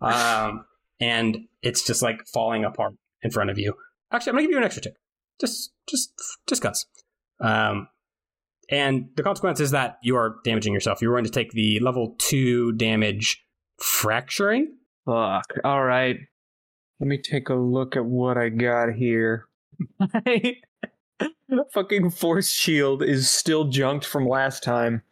um, 0.00 0.64
and 1.00 1.38
it's 1.62 1.84
just 1.84 2.02
like 2.02 2.26
falling 2.32 2.64
apart 2.64 2.94
in 3.22 3.30
front 3.30 3.50
of 3.50 3.58
you. 3.58 3.74
Actually, 4.12 4.30
I'm 4.30 4.36
gonna 4.36 4.42
give 4.42 4.50
you 4.52 4.58
an 4.58 4.64
extra 4.64 4.82
tick, 4.82 4.94
just, 5.40 5.72
just, 5.88 6.12
just 6.46 6.62
cause. 6.62 6.86
Um, 7.40 7.88
and 8.68 9.10
the 9.14 9.22
consequence 9.22 9.60
is 9.60 9.70
that 9.70 9.98
you 10.02 10.16
are 10.16 10.36
damaging 10.44 10.72
yourself. 10.72 11.00
You're 11.00 11.12
going 11.12 11.24
to 11.24 11.30
take 11.30 11.52
the 11.52 11.78
level 11.80 12.16
two 12.18 12.72
damage, 12.72 13.44
fracturing. 13.78 14.74
Fuck. 15.04 15.44
All 15.64 15.84
right. 15.84 16.16
Let 16.98 17.06
me 17.06 17.18
take 17.18 17.48
a 17.48 17.54
look 17.54 17.94
at 17.94 18.04
what 18.04 18.38
I 18.38 18.48
got 18.48 18.94
here. 18.94 19.46
My 20.00 20.56
fucking 21.72 22.10
force 22.10 22.50
shield 22.50 23.02
is 23.02 23.30
still 23.30 23.64
junked 23.64 24.04
from 24.04 24.28
last 24.28 24.62
time. 24.62 25.02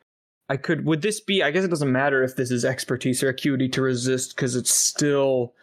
I 0.49 0.57
could. 0.57 0.85
Would 0.85 1.03
this 1.03 1.21
be? 1.21 1.43
I 1.43 1.51
guess 1.51 1.65
it 1.65 1.69
doesn't 1.69 1.93
matter 1.93 2.23
if 2.23 2.37
this 2.37 2.51
is 2.51 2.65
expertise 2.65 3.23
or 3.23 3.29
acuity 3.31 3.69
to 3.71 3.83
resist 3.83 4.37
because 4.37 4.57
it's 4.57 4.73
still 4.73 5.55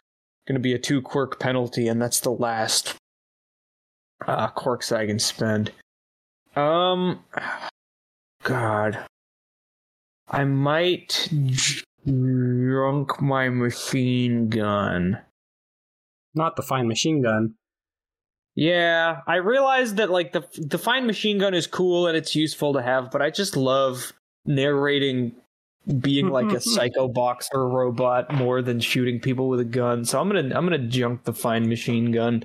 going 0.48 0.56
to 0.56 0.60
be 0.60 0.74
a 0.74 0.80
two 0.80 1.02
quirk 1.02 1.40
penalty, 1.40 1.88
and 1.88 2.02
that's 2.02 2.20
the 2.20 2.32
last 2.32 2.96
uh, 4.26 4.48
quirks 4.48 4.92
I 4.92 5.06
can 5.06 5.20
spend. 5.20 5.72
Um, 6.56 7.24
God, 8.44 9.06
I 10.28 10.44
might 10.46 11.30
drunk 12.06 13.22
my 13.22 13.50
machine 13.50 14.50
gun. 14.50 15.20
Not 16.34 16.56
the 16.56 16.64
fine 16.64 16.88
machine 16.88 17.22
gun. 17.22 17.54
Yeah, 18.56 19.22
I 19.28 19.36
realize 19.38 19.96
that 19.96 20.10
like 20.10 20.34
the 20.34 20.44
the 20.58 20.78
fine 20.78 21.06
machine 21.08 21.38
gun 21.38 21.54
is 21.54 21.68
cool 21.68 22.08
and 22.08 22.18
it's 22.18 22.36
useful 22.36 22.74
to 22.74 22.82
have, 22.82 23.10
but 23.12 23.22
I 23.22 23.30
just 23.30 23.56
love 23.56 24.12
narrating 24.46 25.34
being 26.00 26.28
like 26.30 26.52
a 26.52 26.60
psycho 26.62 27.08
boxer 27.08 27.68
robot 27.68 28.34
more 28.34 28.62
than 28.62 28.80
shooting 28.80 29.20
people 29.20 29.48
with 29.48 29.60
a 29.62 29.66
gun. 29.66 30.04
So 30.06 30.20
I'm 30.20 30.28
gonna 30.28 30.54
I'm 30.56 30.66
gonna 30.66 30.80
junk 30.80 31.24
the 31.24 31.34
fine 31.34 31.70
machine 31.70 32.12
gun. 32.12 32.44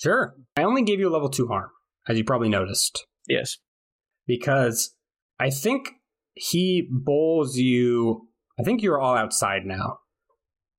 Sure. 0.00 0.34
I 0.56 0.62
only 0.62 0.82
gave 0.82 1.00
you 1.00 1.08
a 1.08 1.12
level 1.12 1.28
two 1.28 1.48
harm, 1.48 1.70
as 2.08 2.16
you 2.16 2.24
probably 2.24 2.48
noticed, 2.48 3.04
Yes. 3.28 3.58
because 4.26 4.94
I 5.40 5.50
think 5.50 5.88
he 6.34 6.86
bowls 6.90 7.56
you. 7.56 8.28
I 8.58 8.62
think 8.62 8.82
you're 8.82 9.00
all 9.00 9.16
outside 9.16 9.64
now. 9.66 9.98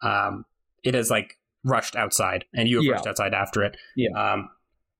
Um, 0.01 0.45
it 0.83 0.95
is 0.95 1.09
like 1.09 1.36
rushed 1.67 1.95
outside, 1.95 2.45
and 2.53 2.67
you 2.67 2.77
have 2.77 2.85
Yeah. 2.85 2.91
rushed 2.93 3.07
outside 3.07 3.33
after 3.33 3.63
it. 3.63 3.77
Yeah. 3.95 4.09
Um, 4.15 4.49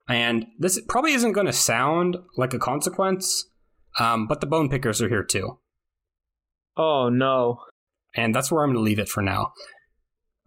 and 0.09 0.45
this 0.59 0.80
probably 0.88 1.13
isn't 1.13 1.34
going 1.34 1.47
to 1.47 1.53
sound 1.53 2.18
like 2.38 2.53
a 2.53 2.59
consequence, 2.59 3.49
um, 3.99 4.28
but 4.28 4.39
the 4.41 4.47
bone 4.47 4.70
pickers 4.70 5.01
are 5.01 5.09
here 5.09 5.24
too. 5.24 5.59
Oh 6.76 7.09
no. 7.09 7.61
And 8.15 8.34
that's 8.34 8.51
where 8.51 8.63
I'm 8.63 8.70
going 8.70 8.78
to 8.78 8.82
leave 8.89 8.99
it 8.99 9.09
for 9.09 9.22
now. 9.22 9.51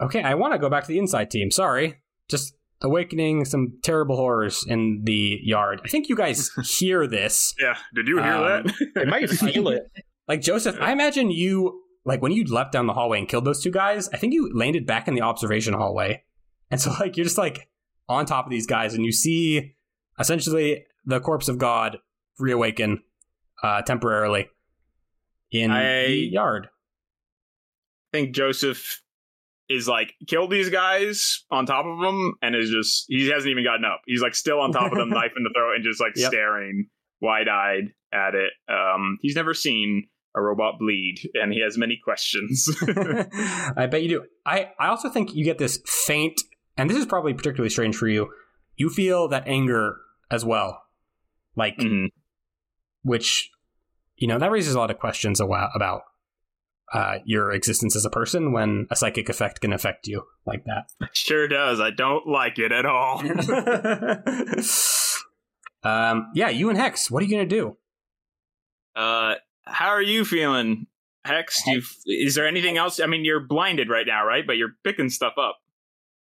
Okay, 0.01 0.23
I 0.23 0.35
want 0.35 0.55
to 0.55 0.59
go 0.59 0.71
back 0.71 0.85
to 0.85 0.89
the 0.89 0.99
inside 0.99 1.31
team. 1.31 1.51
Sorry. 1.51 2.01
Just 2.29 2.55
awakening 2.83 3.45
some 3.45 3.79
terrible 3.83 4.17
horrors 4.17 4.65
in 4.67 5.03
the 5.05 5.39
yard. 5.43 5.81
I 5.85 5.89
think 5.89 6.09
you 6.09 6.17
guys 6.17 6.51
hear 6.79 7.07
this. 7.07 7.55
Yeah. 7.61 7.77
Did 7.95 8.09
you 8.09 8.17
hear 8.17 8.33
Um, 8.33 8.65
that? 8.65 8.75
I 8.97 9.05
might 9.05 9.29
feel 9.31 9.69
it. 9.69 9.83
Like, 10.27 10.41
Joseph, 10.41 10.77
I 10.81 10.93
imagine 10.93 11.31
you, 11.31 11.83
like, 12.05 12.23
when 12.23 12.33
you 12.33 12.45
leapt 12.45 12.73
down 12.73 12.87
the 12.87 12.93
hallway 12.95 13.19
and 13.19 13.29
killed 13.29 13.45
those 13.45 13.63
two 13.63 13.71
guys, 13.71 14.09
I 14.11 14.17
think 14.17 14.33
you 14.33 14.51
landed 14.55 14.87
back 14.87 15.07
in 15.09 15.15
the 15.15 15.21
observation 15.23 15.75
hallway. 15.75 16.23
And 16.71 16.81
so, 16.81 16.91
like, 17.01 17.17
you're 17.17 17.25
just, 17.25 17.39
like, 17.39 17.69
on 18.09 18.27
top 18.27 18.47
of 18.47 18.51
these 18.51 18.67
guys, 18.67 18.95
and 18.95 19.05
you 19.05 19.13
see 19.13 19.75
essentially 20.19 20.85
the 21.05 21.21
corpse 21.21 21.49
of 21.49 21.59
God 21.59 21.99
reawaken 22.39 23.03
uh, 23.63 23.83
temporarily 23.83 24.49
in 25.51 25.71
I- 25.71 26.07
the 26.07 26.15
yard. 26.33 26.69
I 28.13 28.17
think 28.19 28.35
Joseph 28.35 29.03
is 29.69 29.87
like 29.87 30.15
killed 30.27 30.51
these 30.51 30.69
guys 30.69 31.45
on 31.53 31.65
top 31.65 31.87
of 31.87 32.03
him 32.03 32.35
and 32.43 32.57
is 32.57 32.71
just 32.71 33.05
he 33.09 33.29
hasn't 33.29 33.49
even 33.53 33.63
gotten 33.63 33.85
up. 33.85 34.01
He's 34.05 34.21
like 34.21 34.35
still 34.35 34.59
on 34.59 34.73
top 34.73 34.91
of 34.91 34.99
them, 34.99 35.11
knife 35.11 35.31
in 35.37 35.45
the 35.45 35.51
throat, 35.55 35.77
and 35.77 35.85
just 35.85 36.01
like 36.01 36.15
Yep. 36.17 36.33
staring 36.33 36.89
wide 37.21 37.47
eyed 37.49 37.93
at 38.13 38.35
it. 38.35 38.51
Um, 38.69 39.19
he's 39.23 39.37
never 39.37 39.55
seen 39.55 40.09
a 40.35 40.41
robot 40.41 40.79
bleed, 40.79 41.17
and 41.35 41.53
he 41.53 41.61
has 41.61 41.77
many 41.79 41.99
questions. 42.03 42.69
I 43.77 43.87
bet 43.91 44.03
you 44.03 44.09
do. 44.09 44.25
I, 44.47 44.71
I 44.79 44.89
also 44.89 45.11
think 45.11 45.35
you 45.35 45.45
get 45.45 45.59
this 45.59 45.81
faint, 45.87 46.41
and 46.77 46.89
this 46.89 46.97
is 46.97 47.07
probably 47.07 47.35
particularly 47.35 47.71
strange 47.71 47.97
for 47.97 48.09
you. 48.09 48.31
You 48.77 48.91
feel 48.91 49.29
that 49.29 49.47
anger 49.47 49.97
as 50.31 50.45
well. 50.45 50.83
Like, 51.57 51.77
Mhm. 51.79 52.09
which, 53.03 53.51
you 54.17 54.29
know, 54.29 54.39
that 54.39 54.51
raises 54.51 54.75
a 54.75 54.79
lot 54.79 54.91
of 54.91 54.99
questions 54.99 55.41
a 55.41 55.47
while, 55.47 55.71
about 55.75 56.03
uh, 56.93 57.19
your 57.25 57.53
existence 57.53 57.95
as 57.95 58.05
a 58.05 58.11
person 58.11 58.53
when 58.53 58.87
a 58.91 58.97
psychic 58.97 59.29
effect 59.29 59.61
can 59.61 59.73
affect 59.73 60.09
you 60.09 60.25
like 60.45 60.65
that. 60.65 60.91
Sure 61.13 61.47
does. 61.47 61.79
I 61.81 61.91
don't 61.91 62.27
like 62.27 62.59
it 62.59 62.73
at 62.73 62.85
all. 62.85 63.21
um, 65.85 66.31
yeah, 66.35 66.49
you 66.49 66.69
and 66.69 66.77
Hex, 66.79 67.11
what 67.11 67.23
are 67.23 67.27
you 67.27 67.37
going 67.37 67.49
to 67.49 67.57
do? 67.57 67.77
Uh, 68.97 69.35
how 69.71 69.89
are 69.89 70.03
you 70.03 70.25
feeling, 70.25 70.87
Hex? 71.25 71.63
Do 71.65 71.73
you, 71.73 71.83
is 72.07 72.35
there 72.35 72.47
anything 72.47 72.77
else? 72.77 73.01
I 73.01 73.07
mean, 73.07 73.25
you're 73.25 73.41
blinded 73.41 73.89
right 73.89 74.07
now, 74.07 74.27
right? 74.27 74.47
But 74.47 74.57
you're 74.57 74.75
picking 74.85 75.11
stuff 75.11 75.35
up. 75.39 75.59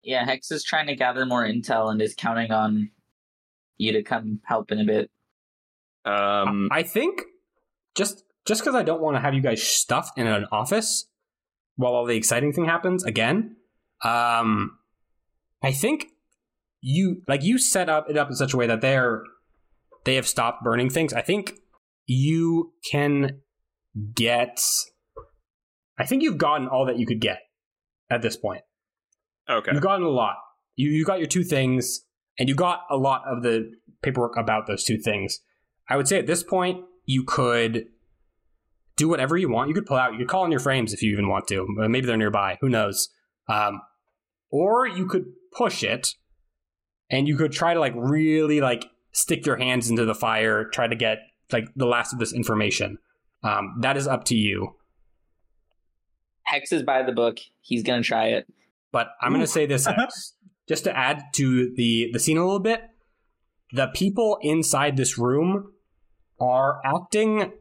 Yeah, 0.03 0.25
Hex 0.25 0.51
is 0.51 0.63
trying 0.63 0.87
to 0.87 0.95
gather 0.95 1.25
more 1.25 1.43
intel 1.43 1.91
and 1.91 2.01
is 2.01 2.13
counting 2.15 2.51
on 2.51 2.91
you 3.77 3.93
to 3.93 4.03
come 4.03 4.39
help 4.45 4.71
in 4.71 4.79
a 4.79 4.85
bit. 4.85 5.09
Um, 6.05 6.69
I 6.71 6.83
think 6.83 7.23
just 7.95 8.23
just 8.45 8.61
because 8.61 8.75
I 8.75 8.83
don't 8.83 9.01
want 9.01 9.15
to 9.17 9.21
have 9.21 9.33
you 9.33 9.41
guys 9.41 9.63
stuffed 9.63 10.17
in 10.17 10.27
an 10.27 10.45
office 10.51 11.05
while 11.75 11.93
all 11.93 12.05
the 12.05 12.15
exciting 12.15 12.53
thing 12.53 12.65
happens 12.65 13.03
again. 13.03 13.55
Um, 14.03 14.77
I 15.63 15.71
think 15.71 16.07
you 16.81 17.23
like 17.27 17.43
you 17.43 17.57
set 17.57 17.89
up 17.89 18.09
it 18.09 18.17
up 18.17 18.29
in 18.29 18.35
such 18.35 18.53
a 18.53 18.57
way 18.57 18.67
that 18.67 18.81
they're 18.81 19.23
they 20.03 20.15
have 20.15 20.27
stopped 20.27 20.63
burning 20.63 20.89
things. 20.89 21.11
I 21.11 21.21
think 21.21 21.59
you 22.05 22.73
can 22.89 23.41
get. 24.13 24.61
I 25.97 26.05
think 26.05 26.23
you've 26.23 26.37
gotten 26.37 26.67
all 26.67 26.85
that 26.85 26.99
you 26.99 27.05
could 27.05 27.21
get 27.21 27.39
at 28.09 28.21
this 28.21 28.35
point. 28.35 28.61
okay. 29.49 29.71
You've 29.73 29.81
gotten 29.81 30.05
a 30.05 30.09
lot. 30.09 30.35
You 30.75 30.89
you 30.89 31.05
got 31.05 31.19
your 31.19 31.27
two 31.27 31.43
things, 31.43 32.01
and 32.37 32.49
you 32.49 32.55
got 32.55 32.81
a 32.89 32.97
lot 32.97 33.23
of 33.25 33.43
the 33.43 33.71
paperwork 34.01 34.37
about 34.37 34.67
those 34.67 34.83
two 34.83 34.97
things. 34.97 35.39
I 35.89 35.97
would 35.97 36.07
say 36.07 36.19
at 36.19 36.27
this 36.27 36.43
point 36.43 36.83
you 37.05 37.23
could 37.23 37.85
do 38.97 39.07
whatever 39.07 39.37
you 39.37 39.49
want. 39.49 39.69
You 39.69 39.75
could 39.75 39.85
pull 39.85 39.97
out. 39.97 40.13
You 40.13 40.19
could 40.19 40.27
call 40.27 40.43
on 40.43 40.51
your 40.51 40.59
frames 40.59 40.93
if 40.93 41.01
you 41.01 41.11
even 41.11 41.29
want 41.29 41.47
to. 41.47 41.67
Uh, 41.81 41.87
Maybe 41.87 42.07
they're 42.07 42.17
nearby. 42.17 42.57
Who 42.61 42.69
knows? 42.69 43.09
Um, 43.47 43.81
or 44.49 44.87
you 44.87 45.05
could 45.05 45.25
push 45.55 45.83
it, 45.83 46.09
and 47.09 47.27
you 47.27 47.37
could 47.37 47.51
try 47.51 47.73
to 47.73 47.79
like 47.79 47.93
really 47.95 48.59
like 48.61 48.85
stick 49.11 49.45
your 49.45 49.57
hands 49.57 49.89
into 49.89 50.05
the 50.05 50.15
fire. 50.15 50.65
Try 50.65 50.87
to 50.87 50.95
get 50.95 51.19
like 51.51 51.65
the 51.75 51.85
last 51.85 52.13
of 52.13 52.19
this 52.19 52.33
information. 52.33 52.97
Um, 53.43 53.75
that 53.81 53.97
is 53.97 54.07
up 54.07 54.23
to 54.25 54.35
you. 54.35 54.75
Hex 56.43 56.71
is 56.71 56.83
by 56.83 57.03
the 57.03 57.11
book. 57.11 57.37
He's 57.61 57.83
gonna 57.83 58.03
try 58.03 58.27
it. 58.27 58.47
But 58.91 59.09
I'm 59.21 59.31
going 59.31 59.41
to 59.41 59.47
say 59.47 59.65
this 59.65 59.87
Alex, 59.87 60.35
just 60.69 60.85
to 60.85 60.97
add 60.97 61.21
to 61.33 61.73
the 61.75 62.09
the 62.13 62.19
scene 62.19 62.37
a 62.37 62.45
little 62.45 62.61
bit. 62.61 62.81
The 63.73 63.87
people 63.87 64.37
inside 64.41 64.95
this 64.95 65.17
room 65.17 65.73
are 66.39 66.79
acting 66.85 67.51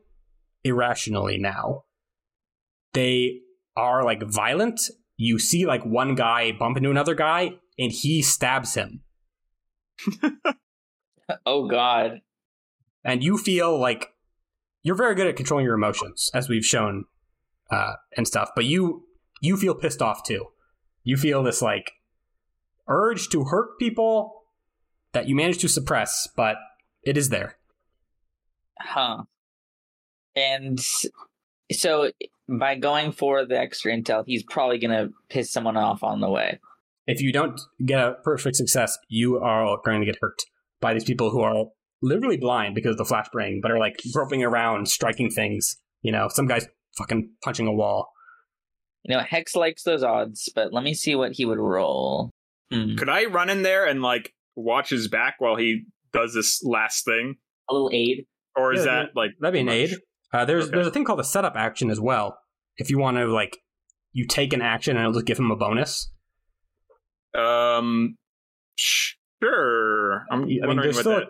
irrationally 0.63 1.39
now. 1.39 1.85
They 2.93 3.41
are 3.77 4.05
like 4.05 4.23
violent. 4.23 4.81
You 5.17 5.41
see 5.41 5.67
like 5.67 5.85
one 5.85 6.15
guy 6.15 6.53
bump 6.53 6.77
into 6.77 6.91
another 6.91 7.17
guy 7.17 7.55
and 7.79 7.91
he 7.91 8.23
stabs 8.23 8.75
him. 8.75 9.03
Oh 11.47 11.69
God. 11.69 12.21
And 13.05 13.23
you 13.23 13.39
feel 13.39 13.79
like 13.79 14.09
you're 14.83 14.97
very 14.97 15.15
good 15.15 15.27
at 15.27 15.37
controlling 15.37 15.67
your 15.67 15.75
emotions 15.75 16.31
as 16.35 16.49
we've 16.49 16.65
shown 16.65 17.05
uh 17.71 17.95
and 18.17 18.27
stuff, 18.27 18.51
but 18.55 18.65
you 18.65 19.05
you 19.41 19.57
feel 19.57 19.75
pissed 19.75 20.03
off 20.03 20.23
too. 20.25 20.47
You 21.03 21.17
feel 21.17 21.43
this 21.43 21.61
like 21.63 21.93
urge 22.89 23.29
to 23.31 23.45
hurt 23.45 23.79
people 23.79 24.43
that 25.13 25.29
you 25.29 25.35
manage 25.35 25.59
to 25.59 25.69
suppress, 25.69 26.29
but 26.37 26.57
it 27.03 27.17
is 27.17 27.29
there. 27.29 27.57
Huh. 28.81 29.23
And 30.35 30.81
so 31.71 32.11
by 32.49 32.75
going 32.75 33.13
for 33.13 33.47
the 33.47 33.59
extra 33.59 33.93
intel, 33.93 34.25
he's 34.27 34.43
probably 34.43 34.79
gonna 34.79 35.11
piss 35.29 35.51
someone 35.51 35.77
off 35.77 36.03
on 36.03 36.21
the 36.21 36.31
way. 36.31 36.59
If 37.07 37.21
you 37.21 37.33
don't 37.33 37.61
get 37.85 38.01
a 38.01 38.15
perfect 38.25 38.57
success, 38.57 38.99
you 39.09 39.39
are 39.39 39.77
going 39.85 40.01
to 40.01 40.07
get 40.07 40.17
hurt 40.21 40.41
by 40.81 40.95
these 40.95 41.05
people 41.05 41.31
who 41.31 41.41
are 41.41 41.67
literally 42.05 42.37
blind 42.37 42.75
because 42.75 42.93
of 42.93 42.99
the 42.99 43.05
flash 43.05 43.27
brain, 43.33 43.61
but 43.63 43.71
are 43.71 43.79
like 43.79 43.97
groping 44.13 44.43
around, 44.45 44.89
striking 44.89 45.31
things. 45.31 45.77
You 46.03 46.13
know, 46.13 46.29
some 46.29 46.47
guy's 46.47 46.67
fucking 46.99 47.31
punching 47.43 47.67
a 47.67 47.73
wall. 47.73 48.09
You 49.05 49.17
know, 49.17 49.23
Hex 49.23 49.55
likes 49.55 49.83
those 49.83 50.03
odds, 50.03 50.49
but 50.55 50.73
let 50.73 50.85
me 50.85 50.95
see 50.95 51.15
what 51.15 51.33
he 51.33 51.45
would 51.45 51.59
roll. 51.59 52.31
Hmm. 52.73 52.97
Could 52.97 53.09
I 53.09 53.25
run 53.27 53.51
in 53.51 53.63
there 53.63 53.85
and 53.87 54.01
like 54.03 54.33
watch 54.57 54.91
his 54.91 55.09
back 55.09 55.35
while 55.39 55.57
he 55.57 55.85
does 56.13 56.33
this 56.35 56.63
last 56.65 57.05
thing, 57.05 57.35
A 57.69 57.75
little 57.75 57.91
aid. 57.93 58.25
or 58.57 58.73
is 58.73 58.85
Yeah, 58.85 59.03
that 59.03 59.11
like 59.17 59.33
That'd 59.41 59.53
be 59.55 59.61
an 59.61 59.67
much? 59.67 59.75
aid. 59.75 59.95
Uh, 60.33 60.45
there's 60.45 60.65
Okay. 60.67 60.75
there's 60.77 60.87
a 60.87 60.91
thing 60.91 61.05
called 61.05 61.21
a 61.21 61.25
setup 61.25 61.55
action 61.57 61.91
as 61.91 62.01
well. 62.01 62.39
If 62.77 62.89
you 62.91 62.99
want 62.99 63.17
to 63.19 63.27
like, 63.27 63.59
you 64.13 64.27
take 64.27 64.53
an 64.53 64.63
action 64.63 64.97
and 64.97 65.03
it'll 65.03 65.13
just 65.15 65.27
give 65.27 65.39
him 65.39 65.51
a 65.51 65.57
bonus. 65.57 66.11
Um, 67.35 68.17
sure. 68.77 70.25
I'm 70.31 70.43
I 70.43 70.45
mean, 70.45 70.61
wondering 70.67 70.87
there's 70.87 70.97
what 70.97 71.03
still 71.03 71.15
that. 71.21 71.29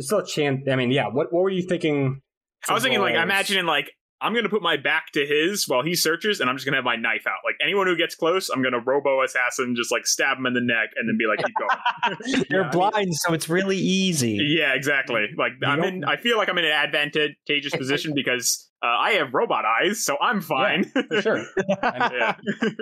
A, 0.00 0.02
there's 0.02 0.06
still 0.06 0.18
a 0.18 0.26
chance. 0.26 0.68
I 0.70 0.76
mean, 0.76 0.90
yeah. 0.90 1.06
What 1.08 1.32
what 1.32 1.42
were 1.42 1.50
you 1.50 1.62
thinking? 1.62 2.20
I 2.68 2.74
was 2.74 2.82
thinking 2.82 3.00
like, 3.00 3.14
Rolls. 3.14 3.22
imagining 3.24 3.66
like 3.66 3.90
I'm 4.22 4.34
gonna 4.34 4.50
put 4.50 4.60
my 4.62 4.76
back 4.76 5.12
to 5.14 5.24
his 5.24 5.66
while 5.66 5.82
he 5.82 5.94
searches, 5.94 6.40
and 6.40 6.50
I'm 6.50 6.56
just 6.56 6.66
gonna 6.66 6.76
have 6.76 6.84
my 6.84 6.96
knife 6.96 7.26
out. 7.26 7.38
Like 7.44 7.54
anyone 7.62 7.86
who 7.86 7.96
gets 7.96 8.14
close, 8.14 8.50
I'm 8.50 8.62
gonna 8.62 8.78
robo 8.84 9.22
assassin, 9.22 9.74
just 9.76 9.90
like 9.90 10.06
stab 10.06 10.36
him 10.36 10.44
in 10.44 10.52
the 10.52 10.60
neck, 10.60 10.90
and 10.96 11.08
then 11.08 11.16
be 11.16 11.26
like, 11.26 11.38
keep 11.38 11.54
going. 11.58 12.44
You're 12.50 12.60
Yeah, 12.62 12.68
I 12.68 12.70
mean- 12.70 12.90
blind, 12.90 13.14
so 13.14 13.32
it's 13.32 13.48
really 13.48 13.78
easy. 13.78 14.38
yeah, 14.58 14.74
exactly. 14.74 15.28
Like 15.38 15.52
You 15.62 15.68
I'm 15.68 15.78
don't- 15.80 15.88
in. 15.94 16.04
I 16.04 16.16
feel 16.16 16.36
like 16.36 16.50
I'm 16.50 16.58
in 16.58 16.66
an 16.66 16.70
advantageous 16.72 17.72
position 17.76 18.12
because 18.14 18.68
uh, 18.82 18.88
I 18.88 19.12
have 19.12 19.32
robot 19.32 19.64
eyes, 19.64 20.04
so 20.04 20.18
I'm 20.20 20.42
fine. 20.42 20.84
For 20.84 21.22
sure. 21.22 21.44
yeah, 21.82 22.36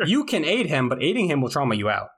you 0.06 0.24
can 0.24 0.44
aid 0.44 0.66
him, 0.66 0.88
but 0.88 1.00
aiding 1.02 1.28
him 1.30 1.40
will 1.40 1.50
trauma 1.50 1.76
you 1.76 1.88
out. 1.88 2.08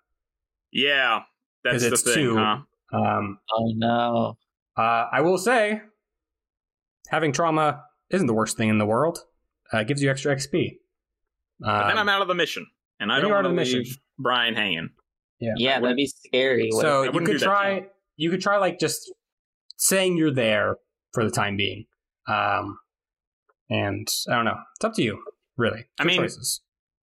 yeah, 0.72 1.20
that's 1.62 1.82
the 1.82 1.92
it's 1.92 2.02
thing, 2.02 2.14
two. 2.14 2.36
huh? 2.38 2.58
Um, 2.92 3.38
Oh 3.52 3.72
no. 3.76 4.36
Uh, 4.80 5.08
I 5.12 5.20
will 5.20 5.38
say, 5.38 5.82
having 7.08 7.32
trauma 7.32 7.84
isn't 8.10 8.26
the 8.26 8.34
worst 8.34 8.56
thing 8.56 8.68
in 8.68 8.78
the 8.78 8.86
world. 8.86 9.18
Uh, 9.72 9.78
it 9.78 9.86
gives 9.88 10.02
you 10.02 10.10
extra 10.10 10.34
XP. 10.34 10.78
But 11.60 11.82
then 11.88 11.92
Um, 11.92 11.98
I'm 11.98 12.08
out 12.08 12.22
of 12.22 12.28
the 12.28 12.34
mission, 12.34 12.66
and 12.98 13.12
I 13.12 13.20
don't 13.20 13.30
want 13.30 13.44
to 13.44 13.50
the 13.50 13.54
leave 13.54 13.78
mission. 13.78 13.94
Brian 14.18 14.54
hanging. 14.54 14.90
Yeah, 15.38 15.52
yeah, 15.56 15.80
that'd 15.80 15.96
be 15.96 16.06
scary. 16.06 16.70
So 16.72 17.02
you 17.04 17.20
could 17.20 17.38
try. 17.38 17.86
You 18.16 18.30
could 18.30 18.40
try 18.42 18.58
like 18.58 18.78
just 18.78 19.12
saying 19.76 20.16
you're 20.16 20.34
there 20.34 20.76
for 21.12 21.24
the 21.24 21.30
time 21.30 21.56
being. 21.56 21.86
Um, 22.28 22.78
and 23.70 24.06
I 24.28 24.34
don't 24.34 24.44
know. 24.44 24.58
It's 24.76 24.84
up 24.84 24.94
to 24.94 25.02
you, 25.02 25.22
really. 25.56 25.86
I 25.98 26.04
mean, 26.04 26.18
choices. 26.18 26.60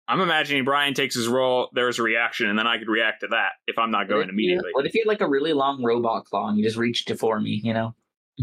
I'm 0.06 0.20
imagining 0.20 0.64
Brian 0.64 0.92
takes 0.94 1.14
his 1.14 1.28
role. 1.28 1.70
There's 1.72 1.98
a 1.98 2.02
reaction, 2.02 2.48
and 2.50 2.58
then 2.58 2.66
I 2.66 2.78
could 2.78 2.88
react 2.88 3.20
to 3.20 3.28
that 3.28 3.52
if 3.66 3.78
I'm 3.78 3.90
not 3.90 4.08
going 4.08 4.22
if 4.22 4.26
you- 4.28 4.32
immediately. 4.32 4.70
What 4.72 4.86
if 4.86 4.94
you 4.94 5.02
had 5.02 5.08
like 5.08 5.20
a 5.22 5.28
really 5.28 5.52
long 5.54 5.82
robot 5.82 6.26
claw 6.26 6.48
and 6.48 6.58
you 6.58 6.64
just 6.64 6.76
reached 6.76 7.10
it 7.10 7.18
for 7.18 7.40
me? 7.40 7.60
You 7.64 7.72
know. 7.74 7.94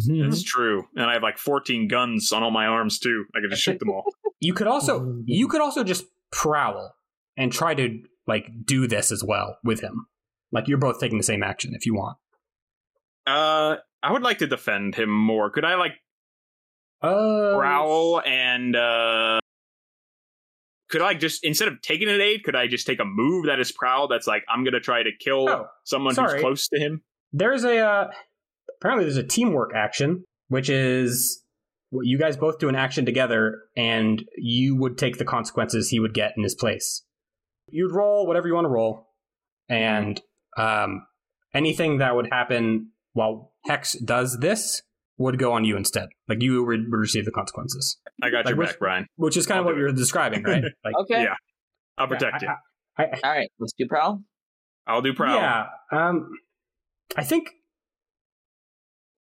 That's 0.07 0.41
true, 0.43 0.87
and 0.95 1.09
I 1.09 1.13
have 1.13 1.21
like 1.23 1.37
14 1.37 1.89
guns 1.89 2.31
on 2.31 2.43
all 2.43 2.51
my 2.51 2.65
arms 2.65 2.97
too. 2.97 3.25
I 3.35 3.41
could 3.41 3.49
just 3.49 3.61
shoot 3.61 3.77
them 3.77 3.89
all. 3.89 4.05
you 4.39 4.53
could 4.53 4.67
also 4.67 5.21
you 5.25 5.49
could 5.49 5.59
also 5.59 5.83
just 5.83 6.05
prowl 6.31 6.95
and 7.35 7.51
try 7.51 7.75
to 7.75 8.01
like 8.25 8.45
do 8.65 8.87
this 8.87 9.11
as 9.11 9.21
well 9.21 9.57
with 9.65 9.81
him. 9.81 10.05
Like 10.53 10.69
you're 10.69 10.77
both 10.77 11.01
taking 11.01 11.17
the 11.17 11.25
same 11.25 11.43
action 11.43 11.73
if 11.75 11.85
you 11.85 11.93
want. 11.93 12.17
Uh, 13.27 13.75
I 14.01 14.13
would 14.13 14.23
like 14.23 14.37
to 14.39 14.47
defend 14.47 14.95
him 14.95 15.09
more. 15.09 15.49
Could 15.49 15.65
I 15.65 15.75
like 15.75 15.95
Uh, 17.01 17.57
prowl 17.57 18.21
and 18.25 18.75
uh 18.77 19.40
could 20.91 21.01
I 21.01 21.15
just 21.15 21.43
instead 21.43 21.67
of 21.69 21.81
taking 21.81 22.07
an 22.09 22.21
aid, 22.21 22.43
could 22.43 22.55
I 22.55 22.67
just 22.67 22.85
take 22.85 22.99
a 22.99 23.05
move 23.05 23.47
that 23.47 23.59
is 23.59 23.71
prowl 23.71 24.07
that's 24.07 24.27
like 24.27 24.43
I'm 24.53 24.63
gonna 24.63 24.79
try 24.79 25.01
to 25.01 25.09
kill 25.19 25.49
Oh, 25.49 25.65
someone 25.85 26.13
sorry. 26.13 26.33
who's 26.33 26.41
close 26.41 26.67
to 26.67 26.79
him? 26.79 27.01
There's 27.33 27.63
a 27.63 27.77
uh, 27.79 28.11
apparently 28.79 29.05
there's 29.05 29.17
a 29.17 29.23
teamwork 29.23 29.71
action, 29.75 30.25
which 30.49 30.69
is 30.69 31.43
what 31.89 32.05
you 32.05 32.17
guys 32.17 32.37
both 32.37 32.59
do 32.59 32.69
an 32.69 32.75
action 32.75 33.05
together, 33.05 33.61
and 33.75 34.23
you 34.37 34.75
would 34.75 34.97
take 34.97 35.17
the 35.17 35.25
consequences 35.25 35.89
he 35.89 35.99
would 35.99 36.13
get 36.13 36.33
in 36.37 36.43
his 36.43 36.55
place. 36.55 37.03
You'd 37.69 37.93
roll 37.93 38.27
whatever 38.27 38.47
you 38.47 38.53
want 38.53 38.65
to 38.65 38.69
roll, 38.69 39.07
and 39.69 40.21
um, 40.57 41.05
anything 41.53 41.97
that 41.99 42.15
would 42.15 42.27
happen 42.31 42.91
while 43.13 43.53
Hex 43.65 43.93
does 43.93 44.39
this 44.39 44.81
would 45.21 45.39
go 45.39 45.53
on 45.53 45.63
you 45.65 45.77
instead. 45.77 46.09
Like 46.27 46.41
you 46.41 46.63
would 46.63 46.81
would 46.91 46.99
receive 46.99 47.25
the 47.25 47.31
consequences, 47.31 47.97
I 48.21 48.29
got 48.29 48.45
Like, 48.45 48.53
your 48.53 48.57
which- 48.57 48.69
back, 48.69 48.79
Brian. 48.79 49.07
which 49.15 49.37
is 49.37 49.45
kind 49.47 49.57
I'll 49.59 49.61
of 49.61 49.65
what 49.67 49.77
you're 49.77 49.91
describing, 49.91 50.43
right? 50.43 50.63
Like, 50.83 50.95
Okay. 51.01 51.23
Yeah. 51.23 51.35
I'll 51.97 52.07
protect 52.07 52.41
yeah, 52.43 52.49
you. 52.97 53.03
I- 53.05 53.07
I- 53.07 53.19
All 53.27 53.31
right. 53.37 53.49
Let's 53.59 53.73
do 53.77 53.85
prowl. 53.87 54.21
I'll 54.87 55.01
do 55.01 55.13
prowl. 55.13 55.35
Yeah. 55.37 55.65
Um, 55.91 56.29
I 57.15 57.23
think. 57.23 57.49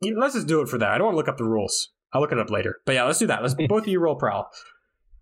Yeah, 0.02 0.14
let's 0.18 0.34
just 0.34 0.48
do 0.48 0.62
it 0.62 0.70
for 0.70 0.78
that. 0.78 0.90
I 0.92 0.98
don't 0.98 1.06
want 1.06 1.14
to 1.14 1.18
look 1.18 1.28
up 1.30 1.38
the 1.38 1.44
rules. 1.46 1.90
I'll 2.12 2.22
look 2.22 2.32
it 2.32 2.40
up 2.40 2.50
later. 2.50 2.78
But 2.86 2.96
yeah, 2.96 3.04
let's 3.06 3.20
do 3.20 3.28
that. 3.28 3.42
Let's 3.42 3.54
both 3.68 3.84
of 3.84 3.88
you 3.88 4.00
roll 4.00 4.16
prowl. 4.16 4.50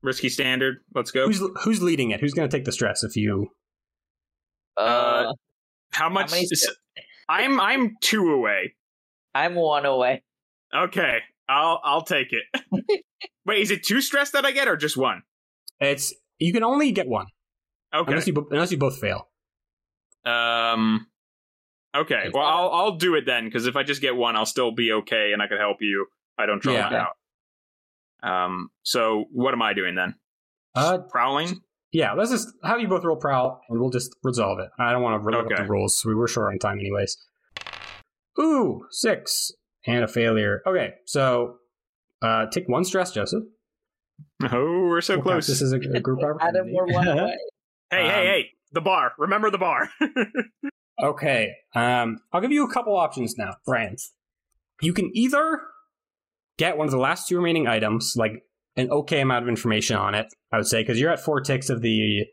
Risky 0.01 0.29
standard. 0.29 0.77
Let's 0.95 1.11
go. 1.11 1.27
Who's 1.27 1.41
who's 1.63 1.81
leading 1.83 2.09
it? 2.11 2.19
Who's 2.21 2.33
going 2.33 2.49
to 2.49 2.55
take 2.57 2.65
the 2.65 2.71
stress 2.71 3.03
if 3.03 3.15
you? 3.15 3.49
Uh, 4.77 5.33
How 5.91 6.09
much? 6.09 6.31
many 6.31 6.43
is- 6.43 6.75
I'm 7.29 7.59
I'm 7.61 7.95
two 8.01 8.31
away. 8.31 8.73
I'm 9.35 9.55
one 9.55 9.85
away. 9.85 10.23
Okay, 10.73 11.19
I'll 11.49 11.81
I'll 11.83 12.01
take 12.03 12.27
it. 12.31 12.61
Wait, 13.45 13.61
is 13.61 13.71
it 13.71 13.83
two 13.83 14.01
stress 14.01 14.31
that 14.31 14.45
I 14.45 14.51
get 14.51 14.67
or 14.67 14.77
just 14.77 14.95
one? 14.97 15.23
It's 15.79 16.13
you 16.39 16.53
can 16.53 16.63
only 16.63 16.91
get 16.91 17.07
one 17.07 17.25
Okay. 17.93 18.09
unless 18.11 18.27
you 18.27 18.47
unless 18.51 18.71
you 18.71 18.77
both 18.77 18.99
fail. 18.99 19.27
Um. 20.25 21.07
Okay. 21.95 22.29
Well, 22.33 22.45
I'll 22.45 22.69
I'll 22.69 22.95
do 22.97 23.15
it 23.15 23.25
then 23.25 23.45
because 23.45 23.65
if 23.67 23.75
I 23.75 23.83
just 23.83 24.01
get 24.01 24.15
one, 24.15 24.35
I'll 24.35 24.45
still 24.45 24.71
be 24.71 24.91
okay, 24.93 25.31
and 25.33 25.41
I 25.41 25.47
can 25.47 25.57
help 25.57 25.77
you. 25.81 26.07
I 26.37 26.45
don't 26.45 26.61
trauma 26.61 26.77
Yeah. 26.91 27.07
out. 28.23 28.45
Um. 28.45 28.69
So 28.83 29.25
what 29.31 29.53
am 29.53 29.61
I 29.61 29.73
doing 29.73 29.95
then? 29.95 30.15
Uh, 30.73 30.99
Prowling. 31.09 31.59
yeah. 31.91 32.13
Let's 32.13 32.31
just 32.31 32.47
have 32.63 32.79
you 32.79 32.87
both 32.87 33.03
roll 33.03 33.17
prowl, 33.17 33.59
and 33.67 33.79
we'll 33.81 33.89
just 33.89 34.15
resolve 34.23 34.59
it. 34.59 34.69
I 34.79 34.93
don't 34.93 35.01
want 35.01 35.21
to 35.21 35.25
look 35.29 35.45
Okay. 35.47 35.55
up 35.55 35.65
the 35.65 35.69
rules. 35.69 35.99
So 35.99 36.07
we 36.07 36.15
were 36.15 36.27
short 36.29 36.53
on 36.53 36.59
time, 36.59 36.79
anyways. 36.79 37.17
Ooh, 38.39 38.85
six 38.91 39.51
and 39.85 40.03
a 40.03 40.07
failure. 40.07 40.61
Okay, 40.65 40.93
so 41.05 41.57
uh, 42.21 42.45
take 42.47 42.67
one 42.67 42.83
stress, 42.83 43.11
Joseph. 43.11 43.43
Oh, 44.51 44.87
we're 44.87 45.01
so 45.01 45.15
We'll 45.15 45.23
close. 45.23 45.47
This 45.47 45.61
is 45.61 45.73
a, 45.73 45.77
a 45.77 45.99
group 45.99 46.19
Adam, 46.19 46.37
opportunity. 46.39 46.73
we're 46.73 46.93
one 46.93 47.07
away. 47.07 47.37
hey, 47.91 48.01
um, 48.01 48.05
hey, 48.09 48.25
hey! 48.25 48.45
The 48.71 48.81
bar. 48.81 49.13
Remember 49.17 49.49
the 49.49 49.57
bar. 49.57 49.89
Okay. 51.01 51.53
Um, 51.73 52.19
I'll 52.31 52.41
give 52.41 52.51
you 52.51 52.63
a 52.63 52.71
couple 52.71 52.95
options 52.95 53.35
now, 53.37 53.55
Brian. 53.65 53.95
You 54.81 54.93
can 54.93 55.09
either 55.13 55.61
get 56.57 56.77
one 56.77 56.85
of 56.87 56.91
the 56.91 56.99
last 56.99 57.27
two 57.27 57.37
remaining 57.37 57.67
items, 57.67 58.13
like 58.15 58.43
an 58.75 58.89
okay 58.91 59.21
amount 59.21 59.43
of 59.43 59.49
information 59.49 59.95
on 59.95 60.13
it, 60.13 60.27
I 60.51 60.57
would 60.57 60.67
say, 60.67 60.81
because 60.81 60.99
you're 60.99 61.11
at 61.11 61.19
four 61.19 61.41
ticks 61.41 61.69
of 61.69 61.81
the 61.81 62.25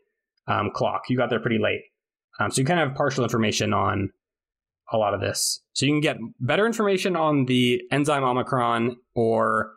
um, 0.47 0.69
clock. 0.73 1.03
You 1.09 1.17
got 1.17 1.29
there 1.29 1.39
pretty 1.39 1.57
late. 1.57 1.81
Um, 2.39 2.51
so 2.51 2.61
you 2.61 2.65
kind 2.65 2.79
of 2.79 2.89
have 2.89 2.97
partial 2.97 3.23
information 3.23 3.73
on 3.73 4.11
a 4.91 4.97
lot 4.97 5.13
of 5.13 5.21
this. 5.21 5.61
So 5.73 5.85
you 5.85 5.91
can 5.93 6.01
get 6.01 6.17
better 6.39 6.65
information 6.65 7.15
on 7.15 7.45
the 7.45 7.81
enzyme 7.91 8.23
Omicron 8.23 8.97
or 9.15 9.71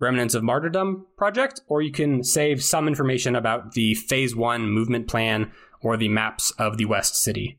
Remnants 0.00 0.34
of 0.34 0.42
Martyrdom 0.42 1.06
project, 1.16 1.60
or 1.68 1.80
you 1.82 1.92
can 1.92 2.24
save 2.24 2.62
some 2.62 2.88
information 2.88 3.36
about 3.36 3.72
the 3.72 3.94
phase 3.94 4.34
one 4.34 4.68
movement 4.70 5.08
plan 5.08 5.52
or 5.82 5.96
the 5.96 6.08
maps 6.08 6.50
of 6.58 6.78
the 6.78 6.84
West 6.84 7.16
City. 7.16 7.58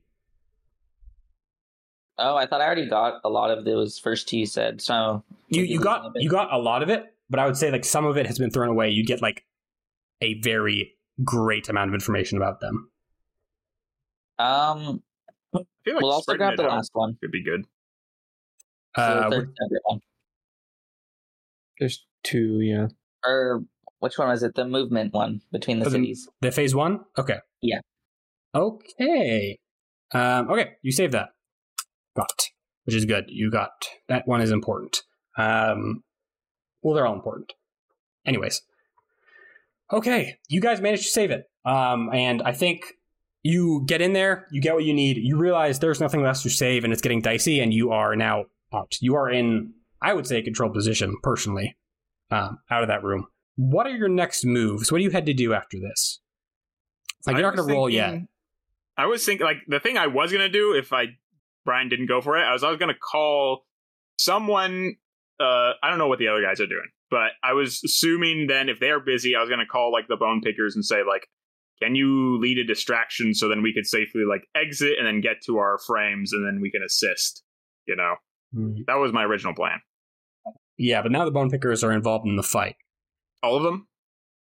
Oh, 2.17 2.35
I 2.35 2.45
thought 2.45 2.61
I 2.61 2.65
already 2.65 2.87
got 2.87 3.19
a 3.23 3.29
lot 3.29 3.51
of 3.51 3.65
those 3.65 3.99
first 3.99 4.29
two 4.29 4.37
you 4.37 4.45
said. 4.45 4.81
So 4.81 5.23
you 5.49 5.63
you 5.63 5.79
got 5.79 6.11
you 6.15 6.29
got 6.29 6.53
a 6.53 6.57
lot 6.57 6.81
of 6.81 6.89
it, 6.89 7.13
but 7.29 7.39
I 7.39 7.45
would 7.45 7.57
say 7.57 7.71
like 7.71 7.83
some 7.83 8.05
of 8.05 8.15
it 8.17 8.25
has 8.25 8.39
been 8.39 8.51
thrown 8.51 8.69
away. 8.69 8.89
You 8.89 9.03
get 9.05 9.21
like 9.21 9.43
a 10.21 10.39
very 10.41 10.93
great 11.23 11.67
amount 11.69 11.89
of 11.89 11.93
information 11.93 12.37
about 12.37 12.61
them. 12.61 12.89
um, 14.39 15.03
I 15.55 15.59
feel 15.83 15.93
like 15.95 16.03
we'll 16.03 16.11
also 16.11 16.33
spreading 16.33 16.47
grab 16.47 16.57
the 16.57 16.63
last 16.63 16.91
one. 16.93 17.17
could 17.21 17.31
be 17.31 17.43
good. 17.43 17.65
So 18.95 19.01
Uh, 19.01 19.29
the 19.29 19.35
third. 19.35 19.55
There's 21.79 22.05
two, 22.23 22.61
yeah. 22.61 22.87
Or 23.25 23.63
which 23.99 24.17
one 24.17 24.29
was 24.29 24.43
it? 24.43 24.55
The 24.55 24.65
movement 24.65 25.13
one 25.13 25.41
between 25.51 25.79
the 25.79 25.85
For 25.85 25.91
the- 25.91 25.97
cities. 25.97 26.29
the 26.41 26.51
phase 26.51 26.73
one. 26.73 27.01
Okay. 27.17 27.39
Yeah. 27.61 27.79
Okay. 28.53 29.59
Um, 30.11 30.49
okay, 30.49 30.73
you 30.81 30.91
saved 30.91 31.13
that. 31.13 31.29
Got 32.15 32.31
it, 32.37 32.43
which 32.85 32.95
is 32.95 33.05
good. 33.05 33.25
You 33.27 33.51
got 33.51 33.71
that 34.07 34.27
one 34.27 34.41
is 34.41 34.51
important. 34.51 35.01
Um, 35.37 36.03
well, 36.81 36.93
they're 36.95 37.05
all 37.07 37.15
important. 37.15 37.53
Anyways. 38.25 38.61
Okay, 39.91 40.37
you 40.47 40.61
guys 40.61 40.79
managed 40.81 41.03
to 41.03 41.09
save 41.09 41.31
it. 41.31 41.49
Um, 41.65 42.09
and 42.13 42.41
I 42.41 42.53
think 42.53 42.93
you 43.45 43.83
get 43.85 44.01
in 44.01 44.13
there, 44.13 44.47
you 44.49 44.59
get 44.59 44.73
what 44.73 44.85
you 44.85 44.93
need, 44.93 45.17
you 45.17 45.37
realize 45.37 45.77
there's 45.77 46.01
nothing 46.01 46.23
left 46.23 46.41
to 46.41 46.49
save, 46.49 46.83
and 46.83 46.91
it's 46.91 47.01
getting 47.01 47.21
dicey, 47.21 47.59
and 47.59 47.71
you 47.71 47.91
are 47.91 48.15
now 48.15 48.45
out. 48.73 48.95
You 49.01 49.15
are 49.15 49.29
in, 49.29 49.71
I 50.01 50.15
would 50.15 50.25
say, 50.25 50.39
a 50.39 50.41
controlled 50.41 50.73
position, 50.73 51.15
personally, 51.21 51.77
um, 52.31 52.57
out 52.71 52.81
of 52.81 52.87
that 52.87 53.03
room. 53.03 53.27
What 53.55 53.85
are 53.85 53.95
your 53.95 54.09
next 54.09 54.45
moves? 54.45 54.91
What 54.91 54.97
do 54.97 55.03
you 55.03 55.11
had 55.11 55.27
to 55.27 55.33
do 55.33 55.53
after 55.53 55.77
this? 55.79 56.19
Like, 57.27 57.35
you're 57.35 57.43
not 57.43 57.55
going 57.55 57.67
to 57.67 57.73
roll 57.73 57.87
yet. 57.87 58.19
I 58.97 59.05
was 59.05 59.23
thinking 59.23 59.45
like 59.45 59.57
the 59.67 59.79
thing 59.79 59.97
I 59.97 60.07
was 60.07 60.31
gonna 60.31 60.49
do 60.49 60.73
if 60.73 60.93
I 60.93 61.07
Brian 61.65 61.89
didn't 61.89 62.07
go 62.07 62.21
for 62.21 62.37
it. 62.37 62.43
I 62.43 62.53
was 62.53 62.63
I 62.63 62.69
was 62.69 62.79
gonna 62.79 62.93
call 62.93 63.65
someone. 64.17 64.95
Uh, 65.37 65.71
I 65.83 65.89
don't 65.89 65.97
know 65.97 66.07
what 66.07 66.17
the 66.17 66.29
other 66.29 66.41
guys 66.41 66.61
are 66.61 66.65
doing, 66.65 66.87
but 67.11 67.31
I 67.43 67.53
was 67.53 67.81
assuming 67.83 68.47
then 68.47 68.69
if 68.69 68.79
they're 68.79 69.01
busy, 69.01 69.35
I 69.35 69.41
was 69.41 69.49
gonna 69.49 69.65
call 69.65 69.91
like 69.91 70.07
the 70.07 70.15
bone 70.15 70.41
pickers 70.41 70.75
and 70.75 70.85
say 70.85 71.03
like, 71.05 71.27
"Can 71.81 71.95
you 71.95 72.37
lead 72.39 72.57
a 72.57 72.63
distraction 72.63 73.33
so 73.33 73.47
then 73.47 73.61
we 73.61 73.73
could 73.73 73.85
safely 73.85 74.23
like 74.27 74.47
exit 74.55 74.97
and 74.97 75.05
then 75.07 75.21
get 75.21 75.37
to 75.45 75.57
our 75.57 75.77
frames 75.85 76.33
and 76.33 76.45
then 76.45 76.59
we 76.61 76.71
can 76.71 76.81
assist." 76.83 77.43
You 77.87 77.95
know, 77.95 78.15
Mhm. 78.55 78.85
that 78.87 78.95
was 78.95 79.11
my 79.13 79.23
original 79.23 79.53
plan. 79.53 79.79
Yeah, 80.77 81.01
but 81.01 81.11
now 81.11 81.23
the 81.25 81.31
bone 81.31 81.49
pickers 81.49 81.83
are 81.83 81.91
involved 81.91 82.27
in 82.27 82.35
the 82.35 82.43
fight. 82.43 82.75
All 83.43 83.55
of 83.57 83.63
them. 83.63 83.87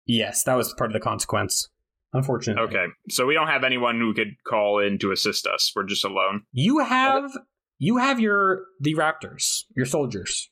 Yes, 0.06 0.42
that 0.44 0.54
was 0.56 0.72
part 0.74 0.90
of 0.90 0.94
the 0.94 1.00
consequence. 1.00 1.68
Unfortunately. 2.14 2.62
Okay, 2.62 2.86
so 3.10 3.26
we 3.26 3.34
don't 3.34 3.48
have 3.48 3.64
anyone 3.64 4.00
who 4.00 4.14
could 4.14 4.42
call 4.44 4.78
in 4.78 4.98
to 5.00 5.12
assist 5.12 5.46
us. 5.46 5.70
We're 5.76 5.84
just 5.84 6.04
alone. 6.04 6.44
You 6.52 6.78
have 6.78 7.30
you 7.78 7.98
have 7.98 8.18
your 8.18 8.64
the 8.80 8.94
raptors, 8.94 9.64
your 9.76 9.84
soldiers. 9.86 10.50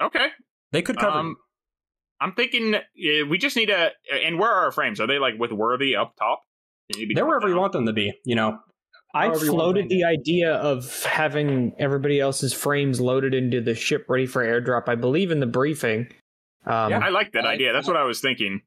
Okay. 0.00 0.28
They 0.70 0.82
could 0.82 0.98
cover 0.98 1.16
Um. 1.18 1.36
I'm 2.20 2.32
thinking 2.34 2.74
uh, 2.74 2.80
we 3.28 3.38
just 3.38 3.56
need 3.56 3.66
to. 3.66 3.90
And 4.24 4.38
where 4.38 4.50
are 4.50 4.64
our 4.64 4.72
frames? 4.72 5.00
Are 5.00 5.06
they 5.06 5.18
like 5.18 5.34
with 5.38 5.52
Worthy 5.52 5.96
up 5.96 6.14
top? 6.18 6.42
They 6.92 6.98
need 6.98 7.04
to 7.04 7.08
be 7.08 7.14
They're 7.14 7.24
dropped 7.24 7.42
wherever 7.44 7.48
you 7.54 7.60
want 7.60 7.72
them 7.72 7.86
to 7.86 7.92
be. 7.92 8.12
You 8.24 8.34
know, 8.36 8.58
I 9.14 9.26
However 9.26 9.44
you 9.46 9.52
wanna 9.52 9.62
floated 9.62 9.88
the 9.88 10.04
idea 10.04 10.54
of 10.54 11.04
having 11.04 11.72
everybody 11.78 12.20
else's 12.20 12.52
frames 12.52 13.00
loaded 13.00 13.32
into 13.34 13.60
the 13.60 13.74
ship 13.74 14.06
ready 14.08 14.26
for 14.26 14.44
airdrop. 14.44 14.88
I 14.88 14.94
believe 14.96 15.30
in 15.30 15.40
the 15.40 15.46
briefing. 15.46 16.08
Um, 16.66 16.90
Yeah. 16.90 16.98
I 16.98 17.08
like 17.08 17.32
that 17.32 17.46
I- 17.46 17.54
idea. 17.54 17.72
That's 17.72 17.88
what 17.88 17.96
I 17.96 18.04
was 18.04 18.20
thinking. 18.20 18.60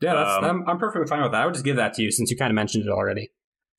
yeah, 0.00 0.14
that's, 0.14 0.38
Um, 0.38 0.44
I'm, 0.44 0.68
I'm 0.70 0.78
perfectly 0.78 1.06
fine 1.08 1.22
with 1.22 1.32
that. 1.32 1.42
I 1.42 1.44
would 1.44 1.54
just 1.54 1.64
give 1.64 1.76
that 1.76 1.94
to 1.94 2.02
you 2.02 2.10
since 2.10 2.30
you 2.30 2.36
kind 2.36 2.50
of 2.50 2.54
mentioned 2.56 2.84
it 2.86 2.90
already. 2.90 3.30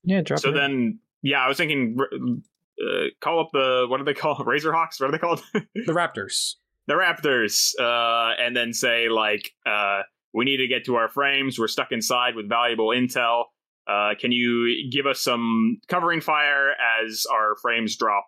yeah, 0.04 0.22
drop 0.22 0.40
So 0.40 0.50
it. 0.50 0.54
then, 0.54 1.00
yeah, 1.22 1.44
I 1.44 1.48
was 1.50 1.58
thinking, 1.58 1.98
uh, 2.02 3.04
call 3.22 3.42
up 3.42 3.50
the 3.52 3.86
what 3.90 3.98
do 3.98 4.04
they 4.06 4.14
call 4.14 4.36
Razorhawks? 4.46 5.00
What 5.02 5.10
are 5.10 5.12
they 5.12 5.18
called? 5.18 5.42
The 5.54 5.92
Raptors. 5.94 6.56
The 6.90 6.96
Raptors, 6.96 7.72
uh, 7.80 8.34
and 8.42 8.56
then 8.58 8.74
say 8.74 9.08
like, 9.08 9.52
uh, 9.66 10.02
we 10.34 10.44
need 10.44 10.58
to 10.58 10.68
get 10.68 10.86
to 10.86 10.96
our 10.96 11.08
frames. 11.08 11.58
We're 11.58 11.68
stuck 11.70 11.92
inside 11.92 12.36
with 12.36 12.50
valuable 12.50 12.90
intel. 12.90 13.46
Uh, 13.88 14.16
can 14.20 14.32
you 14.32 14.90
give 14.92 15.06
us 15.08 15.22
some 15.22 15.78
covering 15.88 16.20
fire 16.22 16.72
as 17.02 17.26
our 17.32 17.56
frames 17.62 17.96
drop, 17.98 18.26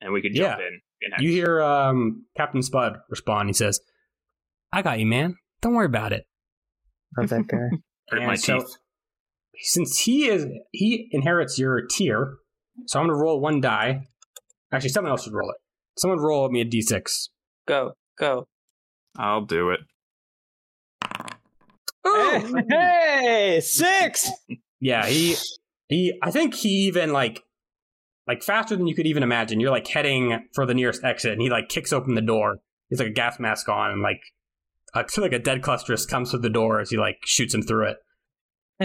and 0.00 0.12
we 0.12 0.22
could 0.22 0.34
jump 0.34 0.58
Yeah. 0.58 0.66
in? 0.66 0.80
in 1.02 1.10
hex? 1.12 1.22
You 1.22 1.30
hear 1.30 1.60
um, 1.60 2.24
Captain 2.36 2.62
Spud 2.62 2.96
respond. 3.10 3.48
He 3.50 3.52
says, 3.52 3.78
"I 4.72 4.80
got 4.82 4.98
you, 4.98 5.06
man. 5.06 5.36
Don't 5.60 5.74
worry 5.74 5.86
about 5.86 6.12
it." 6.12 6.24
Not 7.16 7.28
that 7.28 7.46
guy. 7.46 7.58
Hurt 8.08 8.18
And 8.18 8.26
my 8.26 8.34
so- 8.36 8.58
teeth. 8.60 8.76
Since 9.60 10.00
he 10.00 10.26
is 10.26 10.46
he 10.72 11.08
inherits 11.12 11.58
your 11.60 11.82
tier, 11.86 12.38
so 12.86 12.98
I'm 12.98 13.06
going 13.06 13.16
to 13.16 13.22
roll 13.22 13.40
one 13.40 13.60
die. 13.60 14.00
Actually, 14.72 14.88
someone 14.90 15.12
else 15.12 15.22
should 15.24 15.32
roll 15.32 15.50
it. 15.50 15.56
Someone 15.96 16.18
roll 16.18 16.50
me 16.50 16.60
a 16.60 16.64
d6. 16.64 17.28
Go, 17.68 17.92
go. 18.18 18.46
I'll 19.16 19.44
do 19.44 19.70
it. 19.70 19.80
hey, 22.04 22.64
hey, 22.68 23.60
six. 23.60 24.30
Yeah, 24.80 25.06
he 25.06 25.34
he. 25.88 26.18
I 26.22 26.30
think 26.30 26.52
he 26.52 26.68
even 26.88 27.10
like 27.14 27.40
like 28.26 28.42
faster 28.42 28.76
than 28.76 28.86
you 28.86 28.94
could 28.94 29.06
even 29.06 29.22
imagine. 29.22 29.58
You're 29.58 29.70
like 29.70 29.86
heading 29.86 30.46
for 30.54 30.66
the 30.66 30.74
nearest 30.74 31.02
exit, 31.02 31.32
and 31.32 31.40
he 31.40 31.48
like 31.48 31.70
kicks 31.70 31.90
open 31.90 32.14
the 32.14 32.20
door. 32.20 32.58
He's 32.90 32.98
like 32.98 33.08
a 33.08 33.12
gas 33.12 33.40
mask 33.40 33.66
on, 33.70 33.92
and 33.92 34.02
like 34.02 34.20
a, 34.94 35.08
feel 35.08 35.24
like 35.24 35.32
a 35.32 35.38
dead 35.38 35.62
clusterist 35.62 36.08
comes 36.08 36.30
through 36.30 36.40
the 36.40 36.50
door 36.50 36.80
as 36.80 36.90
he 36.90 36.98
like 36.98 37.16
shoots 37.24 37.54
him 37.54 37.62
through 37.62 37.92
it. 37.92 37.96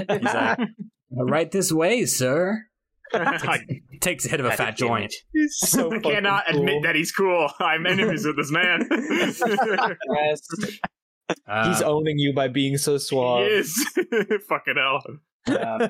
He's 0.10 0.34
like, 0.34 0.60
"Right 1.12 1.52
this 1.52 1.70
way, 1.70 2.06
sir." 2.06 2.69
I 3.14 3.60
Takes 4.02 4.26
a 4.26 4.30
hit 4.30 4.40
of 4.40 4.46
a 4.46 4.52
fat 4.52 4.78
joint. 4.78 5.14
He's 5.34 5.58
so 5.58 5.92
I 5.94 6.00
cannot 6.00 6.46
fucking 6.46 6.60
admit 6.62 6.84
that 6.84 6.96
he's 6.96 7.12
cool. 7.12 7.50
I'm 7.60 7.86
enemies 7.86 8.26
with 8.26 8.38
this 8.38 8.52
man. 8.52 8.88
Yes. 10.16 10.42
Uh, 11.48 11.70
He's 11.70 11.82
owning 11.84 12.18
you 12.18 12.34
by 12.34 12.48
being 12.48 12.78
so 12.78 12.94
he 12.94 13.00
suave. 13.00 13.48
is. 13.48 13.74
Fucking 14.50 14.74
hell. 14.76 15.04
uh, 15.48 15.88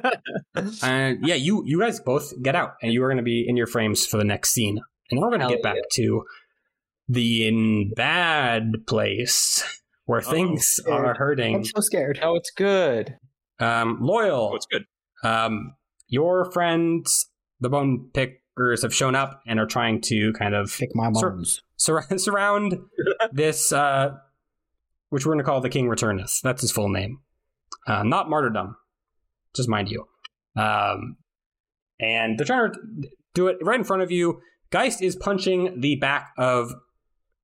uh, 0.84 1.14
yeah, 1.22 1.36
you 1.36 1.64
you 1.66 1.80
guys 1.80 2.00
both 2.02 2.34
get 2.42 2.56
out, 2.56 2.74
and 2.82 2.92
you 2.92 3.02
are 3.04 3.08
going 3.08 3.18
to 3.18 3.24
be 3.24 3.46
in 3.48 3.56
your 3.56 3.68
frames 3.68 4.06
for 4.06 4.18
the 4.18 4.26
next 4.26 4.52
scene. 4.52 4.82
And 5.12 5.22
we're 5.22 5.30
going 5.30 5.40
to 5.40 5.48
get 5.48 5.64
back 5.64 5.78
to 5.94 6.24
the 7.08 7.48
in 7.48 7.94
bad 7.96 8.74
place 8.86 9.64
where 10.06 10.20
Uh-oh. 10.20 10.30
things 10.32 10.80
are 10.90 11.14
hurting. 11.16 11.56
I'm 11.56 11.64
so 11.66 11.80
scared. 11.80 12.20
no, 12.22 12.36
it's 12.36 12.52
good. 12.52 13.16
Um, 13.60 13.98
loyal, 14.02 14.50
Oh, 14.52 14.56
it's 14.56 14.66
good. 14.70 14.84
um, 15.24 15.74
your 16.10 16.52
friends, 16.52 17.28
the 17.60 17.70
bone 17.70 18.10
pickers, 18.14 18.82
have 18.82 18.94
shown 18.94 19.16
up 19.16 19.42
and 19.48 19.60
are 19.60 19.66
trying 19.66 20.02
to 20.02 20.34
kind 20.34 20.54
of 20.54 20.76
Pick 20.78 20.94
my 20.96 21.12
Sir- 21.14 21.30
bones. 21.32 21.62
sur- 21.78 22.06
surround 22.18 22.78
this, 23.32 23.72
uh, 23.72 24.16
which 25.10 25.26
we're 25.26 25.34
going 25.34 25.44
to 25.44 25.50
call 25.50 25.62
the 25.62 25.70
King 25.70 25.88
Returneth. 25.88 26.42
That's 26.42 26.62
his 26.62 26.72
full 26.72 26.90
name. 26.90 27.20
Uh, 27.88 28.04
not 28.04 28.30
martyrdom, 28.30 28.76
just 29.56 29.70
mind 29.70 29.90
you. 29.90 30.06
Um, 30.56 31.18
and 32.00 32.38
they're 32.38 32.46
trying 32.46 32.74
to 32.74 32.80
do 33.34 33.48
it 33.48 33.58
right 33.62 33.80
in 33.80 33.86
front 33.86 34.02
of 34.02 34.12
you. 34.12 34.42
Geist 34.72 35.02
is 35.02 35.16
punching 35.16 35.80
the 35.82 35.96
back 35.96 36.32
of 36.38 36.74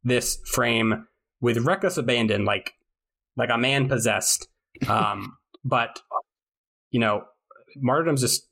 this 0.04 0.40
frame 0.46 1.08
with 1.42 1.58
reckless 1.60 1.98
abandon, 1.98 2.46
like 2.46 2.74
like 3.38 3.50
a 3.50 3.58
man 3.58 3.88
possessed. 3.88 4.48
Um, 4.90 5.38
but 5.64 6.02
you 6.92 7.00
know, 7.00 7.24
martyrdom's 7.78 8.20
just 8.22 8.46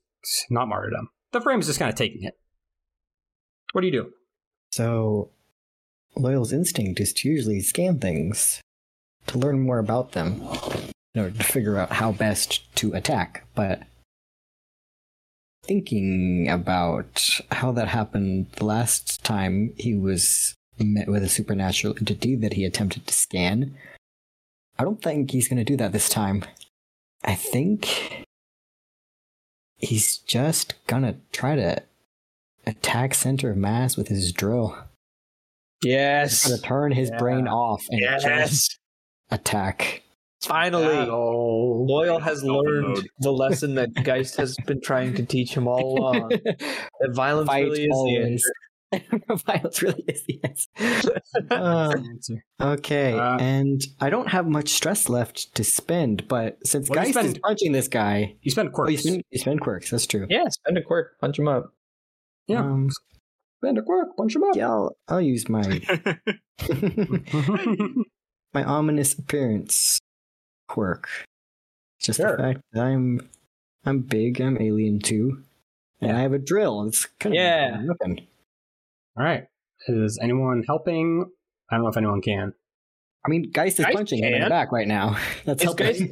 not 0.50 0.68
martyrdom. 0.68 1.10
The 1.32 1.42
frame's 1.42 1.68
just 1.68 1.80
kind 1.80 1.90
of 1.90 1.96
taking 1.96 2.24
it. 2.24 2.38
What 3.74 3.82
do 3.82 3.88
you 3.88 3.94
do? 3.94 4.12
So, 4.72 5.30
Loyal's 6.16 6.54
instinct 6.54 7.00
is 7.00 7.14
to 7.14 7.30
usually 7.30 7.60
scan 7.60 8.00
things 8.00 8.62
to 9.28 9.38
learn 9.38 9.60
more 9.60 9.80
about 9.80 10.12
them 10.12 10.42
in 11.16 11.22
order 11.22 11.38
to 11.38 11.44
figure 11.44 11.78
out 11.78 11.94
how 11.94 12.12
best 12.12 12.64
to 12.76 12.94
attack. 12.94 13.46
But 13.56 13.84
thinking 15.64 16.50
about 16.50 17.40
how 17.52 17.72
that 17.72 17.88
happened 17.88 18.48
the 18.54 18.66
last 18.66 19.24
time 19.24 19.74
he 19.78 19.96
was 19.96 20.54
met 20.78 21.08
with 21.08 21.24
a 21.24 21.30
supernatural 21.30 21.96
entity 21.98 22.36
that 22.36 22.54
he 22.54 22.66
attempted 22.66 23.08
to 23.08 23.14
scan, 23.14 23.76
I 24.78 24.84
don't 24.84 25.02
think 25.02 25.32
he's 25.32 25.48
going 25.48 25.58
to 25.58 25.64
do 25.64 25.78
that 25.78 25.92
this 25.92 26.10
time. 26.10 26.44
I 27.24 27.36
think 27.36 28.23
he's 29.84 30.18
just 30.18 30.74
gonna 30.88 31.16
try 31.32 31.56
to 31.56 31.82
attack 32.66 33.14
center 33.14 33.52
of 33.52 33.58
mass 33.58 33.98
with 33.98 34.08
his 34.08 34.32
drill. 34.32 34.78
Yes. 35.84 36.48
Gonna 36.48 36.62
turn 36.62 36.92
his 36.94 37.10
Yeah. 37.10 37.18
brain 37.18 37.48
off 37.48 37.84
and 37.90 38.00
Yes. 38.02 38.24
just 38.24 38.80
attack. 39.32 40.02
Finally, 40.42 40.88
Battle. 40.96 41.86
Loyal 41.86 42.20
has 42.20 42.40
Stealth 42.40 42.66
learned 42.66 42.88
mode. 42.96 43.08
the 43.20 43.32
lesson 43.32 43.76
that 43.76 43.94
Geist 44.04 44.36
has 44.38 44.56
been 44.66 44.82
trying 44.82 45.14
to 45.16 45.26
teach 45.26 45.54
him 45.56 45.68
all 45.68 45.98
along. 46.00 46.30
That 46.30 47.12
violence 47.14 47.48
Fight 47.48 47.64
really 47.64 47.84
is 47.86 47.90
the 47.90 48.54
always. 48.94 49.22
answer. 49.28 49.44
Violence 49.46 49.82
really 49.82 50.04
is 50.08 50.24
the 50.26 50.40
answer. 50.44 51.22
Uh, 51.52 51.94
okay, 52.62 53.14
Uh, 53.18 53.38
and 53.40 53.82
I 54.00 54.10
don't 54.10 54.28
have 54.30 54.48
much 54.48 54.70
stress 54.70 55.10
left 55.10 55.54
to 55.56 55.64
spend, 55.64 56.28
but 56.28 56.58
since 56.66 56.90
What 56.90 57.02
do 57.02 57.08
you 57.08 57.14
Geist 57.14 57.28
is 57.28 57.38
punching 57.40 57.72
this 57.72 57.88
guy, 57.88 58.36
You 58.42 58.52
spend 58.52 58.70
oh, 58.70 58.88
you 58.88 58.96
quirks. 58.98 59.04
spend, 59.04 59.24
you 59.32 59.40
spend 59.40 59.62
quirks. 59.62 59.90
That's 59.92 60.08
true. 60.08 60.26
Yeah, 60.30 60.48
spend 60.50 60.78
a 60.78 60.82
quirk, 60.82 61.20
punch 61.20 61.40
him 61.40 61.48
up. 61.48 61.74
Yeah. 62.48 62.60
Um, 62.62 62.90
spend 63.64 63.78
a 63.78 63.82
quirk. 63.82 64.16
Punch 64.18 64.36
him 64.36 64.44
up. 64.44 64.56
yeah, 64.56 64.68
I'll, 64.70 64.96
I'll 65.08 65.22
use 65.22 65.48
my 65.50 65.64
my 68.54 68.64
ominous 68.64 69.14
appearance 69.18 70.00
quirk. 70.68 71.08
Just 72.00 72.20
Sure. 72.20 72.36
the 72.38 72.44
fact 72.44 72.62
that 72.74 72.84
I'm 72.84 73.30
I'm 73.86 74.00
big, 74.02 74.40
I'm 74.42 74.62
alien 74.62 75.00
too. 75.00 75.44
And 76.02 76.12
I 76.18 76.20
have 76.22 76.34
a 76.34 76.38
drill. 76.40 76.84
It's 76.84 77.06
kind 77.20 77.34
of 77.34 77.38
Yeah. 77.42 77.82
a 77.82 77.86
weapon. 77.88 78.28
All 79.18 79.24
right. 79.24 79.46
Is 79.88 80.20
anyone 80.22 80.64
helping? 80.68 81.26
I 81.70 81.76
don't 81.76 81.84
know 81.84 81.90
if 81.90 81.98
anyone 81.98 82.22
can. 82.22 82.54
I 83.26 83.30
mean, 83.30 83.52
Geist 83.52 83.80
is 83.80 83.86
Geist 83.86 83.96
punching 83.96 84.20
him 84.24 84.34
in 84.34 84.42
the 84.44 84.50
back 84.50 84.72
right 84.72 84.88
now. 84.88 85.18
That's 85.46 85.62
Is 85.62 85.66
helping. 85.66 85.86
Geist, 85.88 86.04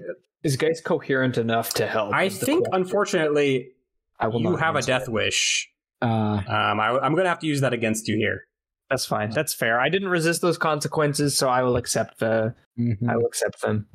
is 0.44 0.56
Geist 0.58 0.84
coherent 0.84 1.38
enough 1.38 1.74
to 1.76 1.88
help? 1.88 2.14
I 2.14 2.30
think, 2.30 2.66
unfortunately, 2.72 3.72
I 4.20 4.28
will 4.28 4.42
you 4.42 4.56
have 4.56 4.76
a 4.76 4.82
death 4.82 5.04
it. 5.04 5.10
wish. 5.10 5.70
Uh, 6.02 6.06
Um, 6.06 6.80
I, 6.80 6.98
I'm 7.02 7.14
going 7.14 7.26
to 7.26 7.30
have 7.30 7.40
to 7.40 7.48
use 7.48 7.62
that 7.62 7.74
against 7.74 8.08
you 8.08 8.16
here. 8.18 8.46
That's 8.90 9.06
fine. 9.06 9.30
That's 9.30 9.54
fair. 9.54 9.80
I 9.80 9.90
didn't 9.90 10.10
resist 10.10 10.42
those 10.42 10.58
consequences, 10.58 11.38
so 11.38 11.48
I 11.48 11.64
will 11.64 11.78
accept 11.78 12.20
the. 12.20 12.56
mhm. 12.78 13.10
I 13.10 13.16
will 13.18 13.26
accept 13.26 13.62
them. 13.62 13.88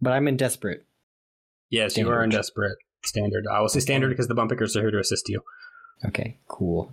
But 0.00 0.12
I'm 0.12 0.26
in 0.28 0.36
desperate. 0.36 0.86
Yes, 1.68 1.96
you 1.96 2.08
are 2.10 2.24
in 2.24 2.30
desperate. 2.30 2.76
Standard. 3.04 3.46
I 3.50 3.60
will 3.60 3.68
say 3.68 3.80
standard 3.80 4.08
because 4.10 4.28
the 4.28 4.34
bone 4.34 4.48
pickers 4.48 4.76
are 4.76 4.80
here 4.80 4.90
to 4.90 4.98
assist 4.98 5.28
you. 5.28 5.42
Okay, 6.06 6.38
cool. 6.48 6.92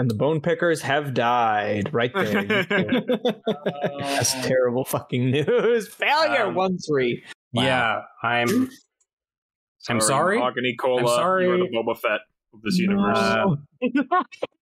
And 0.00 0.10
the 0.10 0.14
bone 0.14 0.40
pickers 0.40 0.80
have 0.80 1.12
died 1.12 1.92
right 1.92 2.10
there. 2.14 2.64
That's 3.98 4.32
terrible 4.46 4.86
fucking 4.86 5.30
news. 5.30 5.88
Failure. 5.94 6.46
Um, 6.46 6.54
One 6.54 6.78
three. 6.78 7.22
Wow. 7.52 7.62
Yeah, 7.62 8.00
I'm. 8.22 8.70
I'm 9.90 10.00
sorry. 10.00 10.38
Mahogany 10.38 10.74
Cola. 10.80 11.00
I'm 11.02 11.06
sorry. 11.06 11.44
You're 11.44 11.58
the 11.58 11.64
Boba 11.66 11.98
Fett 11.98 12.20
of 12.54 12.62
this 12.62 12.78
universe. 12.78 13.18
Uh, 13.18 13.56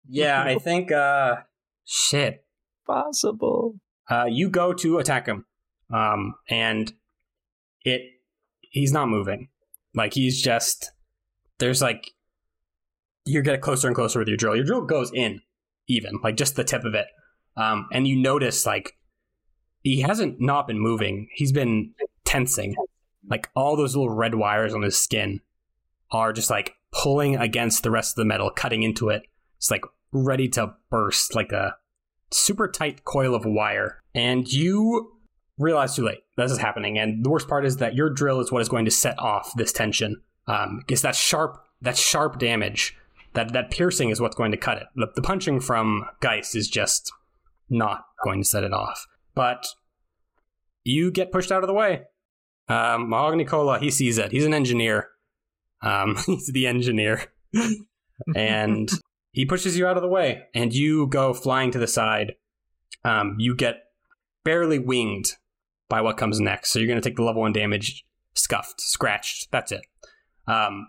Yeah, 0.09 0.41
I 0.45 0.57
think. 0.59 0.93
uh 0.93 1.39
Shit. 1.85 2.45
Possible. 2.87 3.75
Uh, 4.09 4.27
you 4.31 4.49
go 4.49 4.73
to 4.73 4.99
attack 4.99 5.27
him, 5.27 5.47
um, 5.93 6.35
and 6.49 6.93
it. 7.83 8.03
He's 8.61 8.93
not 8.93 9.09
moving. 9.09 9.49
Like 9.97 10.15
he's 10.15 10.41
just. 10.41 10.93
There's 11.59 11.83
like. 11.83 12.13
You 13.25 13.43
get 13.43 13.61
closer 13.61 13.87
and 13.87 13.95
closer 13.95 14.19
with 14.19 14.29
your 14.29 14.37
drill. 14.37 14.57
Your 14.57 14.65
drill 14.65 14.83
goes 14.83 15.11
in, 15.13 15.41
even 15.87 16.19
like 16.23 16.37
just 16.37 16.57
the 16.57 16.65
tip 16.65 16.85
of 16.85 16.95
it, 16.95 17.07
um, 17.57 17.89
and 17.93 18.07
you 18.07 18.17
notice 18.17 18.67
like 18.67 18.97
he 19.83 20.01
hasn't 20.01 20.41
not 20.41 20.67
been 20.67 20.79
moving. 20.79 21.29
He's 21.33 21.53
been 21.53 21.95
tensing. 22.25 22.75
Like 23.29 23.49
all 23.55 23.77
those 23.77 23.95
little 23.95 24.15
red 24.15 24.35
wires 24.35 24.75
on 24.75 24.83
his 24.83 24.99
skin 24.99 25.41
are 26.11 26.33
just 26.33 26.51
like 26.51 26.75
pulling 26.93 27.37
against 27.37 27.83
the 27.83 27.91
rest 27.91 28.13
of 28.13 28.17
the 28.17 28.25
metal, 28.25 28.51
cutting 28.51 28.83
into 28.83 29.09
it. 29.09 29.23
It's 29.57 29.71
like 29.71 29.85
ready 30.13 30.49
to 30.51 30.75
burst, 30.91 31.35
like 31.35 31.53
a 31.53 31.77
super 32.31 32.69
tight 32.69 33.05
coil 33.05 33.35
of 33.35 33.45
wire, 33.45 34.03
and 34.15 34.51
you 34.51 35.13
realize 35.59 35.95
too 35.95 36.05
late 36.05 36.21
this 36.37 36.51
is 36.51 36.59
happening. 36.59 36.99
And 36.99 37.25
the 37.25 37.31
worst 37.31 37.49
part 37.49 37.65
is 37.65 37.77
that 37.79 37.95
your 37.95 38.11
drill 38.11 38.41
is 38.41 38.51
what 38.51 38.63
is 38.63 38.69
going 38.69 38.85
to 38.87 38.91
set 38.91 39.19
off 39.19 39.53
this 39.57 39.73
tension. 39.73 40.21
Um, 40.47 40.81
because 40.81 41.03
that 41.03 41.15
sharp, 41.15 41.65
that 41.81 41.97
sharp 41.97 42.39
damage, 42.39 42.97
that 43.35 43.53
that 43.53 43.71
piercing 43.71 44.11
is 44.11 44.21
what's 44.21 44.37
going 44.37 44.53
to 44.53 44.57
cut 44.57 44.79
it. 44.79 44.85
The, 44.95 45.09
the 45.15 45.23
punching 45.23 45.61
from 45.61 46.07
Geist 46.21 46.57
is 46.57 46.69
just 46.69 47.13
not 47.69 48.05
going 48.23 48.41
to 48.41 48.49
set 48.49 48.65
it 48.65 48.73
off. 48.73 49.07
But 49.35 49.67
you 50.85 51.11
get 51.11 51.33
pushed 51.33 51.53
out 51.53 51.63
of 51.63 51.67
the 51.67 51.75
way. 51.75 52.03
Um, 52.69 53.11
Mahogany 53.11 53.45
Cola, 53.45 53.79
he 53.79 53.91
sees 53.91 54.19
it. 54.19 54.33
He's 54.33 54.47
an 54.47 54.55
engineer. 54.55 55.09
Um, 55.83 56.17
he's 56.27 56.51
the 56.53 56.67
engineer. 56.67 57.33
and 58.37 58.91
he 59.33 59.45
pushes 59.45 59.77
you 59.77 59.87
out 59.87 59.97
of 59.97 60.03
the 60.03 60.09
way, 60.09 60.45
and 60.55 60.73
you 60.73 61.07
go 61.09 61.35
flying 61.35 61.71
to 61.73 61.79
the 61.79 61.87
side. 61.87 62.35
Um, 63.05 63.37
you 63.39 63.55
get 63.55 63.83
barely 64.45 64.79
winged 64.79 65.33
by 65.89 66.01
what 66.01 66.17
comes 66.17 66.41
next. 66.41 66.71
So 66.71 66.79
you're 66.79 66.89
going 66.89 67.01
to 67.01 67.07
take 67.07 67.17
the 67.17 67.25
level 67.25 67.43
one 67.43 67.53
damage, 67.53 68.05
scuffed, 68.35 68.81
scratched. 68.81 69.51
That's 69.51 69.73
it. 69.73 69.83
Um, 70.47 70.89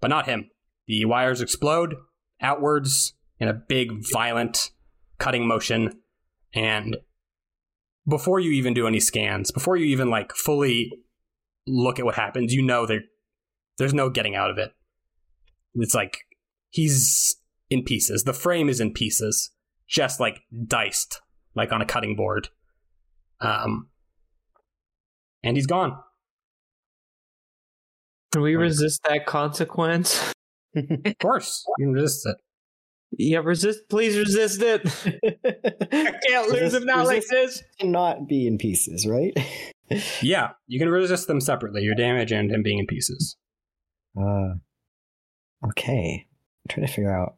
but 0.00 0.08
not 0.08 0.26
him. 0.26 0.50
The 0.86 1.04
wires 1.04 1.40
explode 1.40 1.94
outwards 2.40 3.14
in 3.38 3.48
a 3.48 3.54
big, 3.54 3.92
violent 4.12 4.70
cutting 5.18 5.46
motion. 5.46 6.00
And 6.54 6.96
before 8.08 8.40
you 8.40 8.50
even 8.52 8.74
do 8.74 8.86
any 8.86 9.00
scans, 9.00 9.50
before 9.50 9.76
you 9.76 9.86
even 9.86 10.10
like 10.10 10.32
fully 10.34 10.92
look 11.66 11.98
at 11.98 12.04
what 12.04 12.16
happens, 12.16 12.52
you 12.52 12.62
know 12.62 12.86
there 12.86 13.02
there's 13.78 13.94
no 13.94 14.10
getting 14.10 14.34
out 14.34 14.50
of 14.50 14.58
it. 14.58 14.72
It's 15.74 15.94
like 15.94 16.18
he's 16.68 17.36
in 17.70 17.84
pieces. 17.84 18.24
The 18.24 18.32
frame 18.32 18.68
is 18.68 18.80
in 18.80 18.92
pieces, 18.92 19.50
just 19.88 20.20
like 20.20 20.40
diced, 20.66 21.20
like 21.54 21.72
on 21.72 21.80
a 21.80 21.86
cutting 21.86 22.16
board. 22.16 22.48
Um, 23.40 23.88
and 25.42 25.56
he's 25.56 25.66
gone. 25.66 25.98
Can 28.32 28.42
we 28.42 28.56
resist 28.56 29.00
that 29.08 29.26
consequence? 29.26 30.32
Of 31.04 31.18
course, 31.18 31.64
you 31.78 31.86
can 31.86 31.92
resist 31.94 32.26
it. 32.26 32.36
Yeah, 33.18 33.38
resist. 33.38 33.88
Please 33.90 34.16
resist 34.16 34.62
it. 34.62 34.80
I 35.92 36.18
can't 36.26 36.48
lose 36.48 36.62
Resist- 36.62 36.76
him 36.76 36.86
now 36.86 37.04
like 37.04 37.26
this. 37.28 37.62
Not 37.82 38.26
be 38.26 38.46
in 38.46 38.58
pieces, 38.58 39.06
right? 39.06 39.36
Yeah, 40.22 40.52
you 40.66 40.78
can 40.78 40.88
resist 40.88 41.26
them 41.26 41.38
separately. 41.38 41.82
Your 41.82 41.94
damage 41.94 42.32
and 42.32 42.50
him 42.50 42.62
being 42.62 42.78
in 42.78 42.86
pieces. 42.86 43.36
Uh, 44.18 44.54
okay. 45.68 46.24
I'm 46.24 46.68
trying 46.70 46.86
to 46.86 46.92
figure 46.92 47.14
out. 47.14 47.34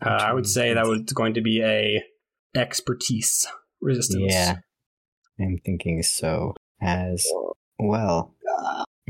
Uh, 0.00 0.08
I 0.08 0.32
would 0.32 0.46
say 0.46 0.72
that 0.72 0.86
was 0.86 1.02
going 1.12 1.34
to 1.34 1.42
be 1.42 1.62
a 1.62 2.02
expertise 2.54 3.46
resistance. 3.82 4.32
Yeah. 4.32 4.54
I'm 5.38 5.58
thinking 5.66 6.02
so 6.02 6.54
as 6.80 7.30
well. 7.78 8.34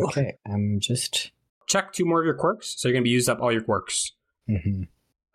Okay, 0.01 0.37
I'm 0.45 0.81
just. 0.81 1.31
Check 1.67 1.93
two 1.93 2.05
more 2.05 2.21
of 2.21 2.25
your 2.25 2.35
quirks, 2.35 2.75
so 2.79 2.89
you're 2.89 2.95
going 2.95 3.03
to 3.03 3.09
be 3.09 3.11
used 3.11 3.29
up 3.29 3.41
all 3.41 3.53
your 3.53 3.63
quirks. 3.63 4.13
mhm. 4.49 4.89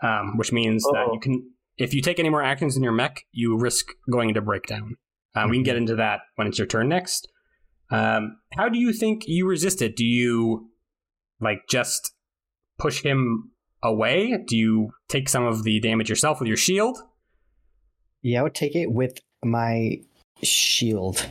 um, 0.03 0.37
which 0.37 0.51
means 0.51 0.83
that 0.83 0.97
Uh-oh. 1.05 1.13
you 1.13 1.19
can, 1.19 1.51
if 1.77 1.93
you 1.93 2.01
take 2.01 2.19
any 2.19 2.29
more 2.29 2.41
actions 2.41 2.75
in 2.77 2.83
your 2.83 2.91
mech, 2.93 3.25
you 3.31 3.57
risk 3.57 3.89
going 4.09 4.29
into 4.29 4.41
breakdown. 4.41 4.95
Uh, 5.35 5.45
We 5.49 5.57
can 5.57 5.63
get 5.63 5.75
into 5.77 5.95
that 5.95 6.21
when 6.35 6.47
it's 6.47 6.57
your 6.57 6.67
turn 6.67 6.89
next. 6.89 7.27
Um, 7.89 8.37
how 8.53 8.69
do 8.69 8.79
you 8.79 8.93
think 8.93 9.23
you 9.27 9.47
resist 9.47 9.81
it? 9.81 9.95
Do 9.95 10.05
you 10.05 10.69
like 11.39 11.67
just 11.69 12.13
push 12.79 13.01
him 13.03 13.51
away? 13.83 14.37
Do 14.47 14.55
you 14.57 14.91
take 15.09 15.27
some 15.29 15.43
of 15.45 15.63
the 15.63 15.79
damage 15.81 16.09
yourself 16.09 16.39
with 16.39 16.47
your 16.47 16.57
shield? 16.57 16.97
Yeah, 18.21 18.39
I 18.39 18.43
would 18.43 18.55
take 18.55 18.75
it 18.75 18.91
with 18.91 19.19
my 19.43 19.97
shield. 20.43 21.27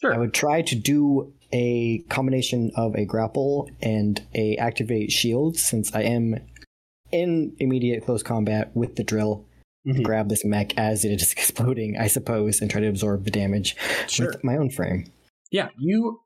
Sure. 0.00 0.14
I 0.14 0.18
would 0.18 0.34
try 0.34 0.62
to 0.62 0.74
do 0.76 1.32
a 1.54 2.00
combination 2.10 2.70
of 2.76 2.94
a 2.96 3.04
grapple 3.06 3.70
and 3.80 4.20
a 4.34 4.56
activate 4.56 5.10
shield 5.12 5.56
since 5.56 5.94
I 5.94 6.02
am 6.02 6.34
in 7.12 7.54
immediate 7.60 8.04
close 8.04 8.22
combat 8.24 8.74
with 8.74 8.96
the 8.96 9.04
drill. 9.04 9.46
Mhm. 9.86 10.02
Grab 10.02 10.28
this 10.28 10.44
mech 10.44 10.76
as 10.76 11.04
it 11.04 11.20
is 11.22 11.32
exploding, 11.38 11.96
I 11.96 12.08
suppose, 12.08 12.60
and 12.60 12.70
try 12.70 12.80
to 12.80 12.88
absorb 12.88 13.24
the 13.24 13.30
damage 13.30 13.76
Sure. 14.08 14.26
with 14.26 14.42
my 14.42 14.56
own 14.56 14.68
frame. 14.70 15.04
Yeah, 15.52 15.68
you 15.78 16.20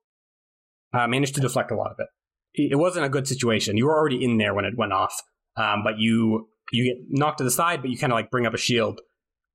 uh, 0.95 1.07
managed 1.07 1.35
to 1.35 1.41
deflect 1.43 1.71
a 1.71 1.77
lot 1.77 1.91
of 1.91 1.97
it. 1.99 2.07
It 2.55 2.73
it 2.73 2.77
wasn't 2.77 3.05
a 3.05 3.11
good 3.11 3.29
situation. 3.29 3.77
You 3.77 3.87
were 3.87 3.97
already 3.97 4.25
in 4.25 4.39
there 4.39 4.55
when 4.55 4.65
it 4.65 4.77
went 4.79 4.93
off, 4.95 5.15
um, 5.57 5.83
but 5.85 5.99
you 5.99 6.49
you 6.73 6.85
get 6.85 6.97
knocked 7.11 7.39
to 7.39 7.45
the 7.45 7.51
side, 7.51 7.83
but 7.83 7.91
you 7.91 7.99
kind 7.99 8.13
of 8.13 8.17
like 8.17 8.31
bring 8.31 8.47
up 8.47 8.55
a 8.55 8.59
shield 8.59 9.01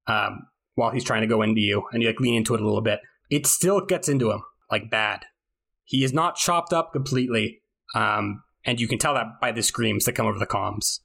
um, 0.07 0.47
while 0.75 0.91
he's 0.91 1.03
trying 1.03 1.21
to 1.21 1.27
go 1.27 1.41
into 1.41 1.61
you, 1.61 1.83
and 1.91 2.03
you 2.03 2.09
like 2.09 2.19
lean 2.19 2.35
into 2.35 2.53
it 2.53 2.61
a 2.61 2.63
little 2.65 2.81
bit. 2.81 2.99
It 3.31 3.47
still 3.47 3.81
gets 3.83 4.07
into 4.09 4.29
him 4.31 4.41
like 4.69 4.91
bad. 4.91 5.25
He 5.85 6.03
is 6.03 6.13
not 6.13 6.35
chopped 6.35 6.73
up 6.73 6.93
completely, 6.93 7.61
um, 7.95 8.43
and 8.65 8.79
you 8.79 8.87
can 8.87 8.97
tell 8.97 9.13
that 9.13 9.39
by 9.41 9.51
the 9.51 9.63
screams 9.63 10.05
that 10.05 10.13
come 10.13 10.25
over 10.25 10.39
the 10.39 10.47
comms. 10.47 10.99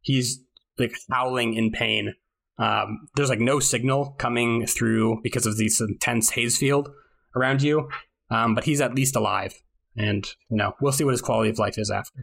He's 0.00 0.40
like 0.78 0.94
howling 1.10 1.54
in 1.54 1.70
pain. 1.70 2.14
Um, 2.58 3.08
there's 3.14 3.28
like 3.28 3.40
no 3.40 3.60
signal 3.60 4.14
coming 4.18 4.66
through 4.66 5.20
because 5.22 5.46
of 5.46 5.56
this 5.56 5.80
intense 5.80 6.30
haze 6.30 6.58
field 6.58 6.90
around 7.34 7.62
you, 7.62 7.88
um, 8.30 8.54
but 8.54 8.64
he's 8.64 8.80
at 8.80 8.94
least 8.94 9.16
alive. 9.16 9.54
And 9.96 10.26
you 10.50 10.56
know, 10.56 10.74
we'll 10.80 10.92
see 10.92 11.04
what 11.04 11.12
his 11.12 11.22
quality 11.22 11.50
of 11.50 11.58
life 11.58 11.78
is 11.78 11.90
after. 11.90 12.20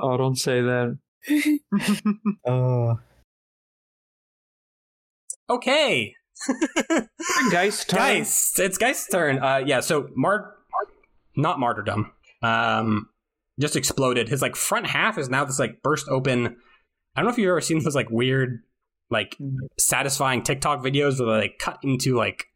Oh, 0.00 0.16
don't 0.16 0.36
say 0.38 0.60
that. 0.60 0.98
Oh, 2.46 2.98
Okay, 5.50 6.14
Geist 7.50 7.90
time. 7.90 8.18
Geist, 8.18 8.58
it's 8.58 8.78
Geist's 8.78 9.08
turn. 9.08 9.38
Uh, 9.38 9.62
yeah, 9.66 9.80
so 9.80 10.08
Mart, 10.14 10.54
not 11.36 11.58
martyrdom, 11.58 12.12
um, 12.42 13.08
just 13.60 13.76
exploded. 13.76 14.28
His 14.28 14.42
like 14.42 14.56
front 14.56 14.86
half 14.86 15.18
is 15.18 15.28
now 15.28 15.44
this 15.44 15.58
like 15.58 15.82
burst 15.82 16.08
open. 16.08 16.56
I 17.14 17.20
don't 17.20 17.26
know 17.26 17.32
if 17.32 17.38
you've 17.38 17.48
ever 17.48 17.60
seen 17.60 17.82
those 17.82 17.94
like 17.94 18.10
weird, 18.10 18.62
like 19.10 19.36
satisfying 19.78 20.42
TikTok 20.42 20.82
videos 20.82 21.18
where 21.18 21.34
they 21.36 21.48
like 21.48 21.58
cut 21.58 21.78
into 21.82 22.16
like 22.16 22.46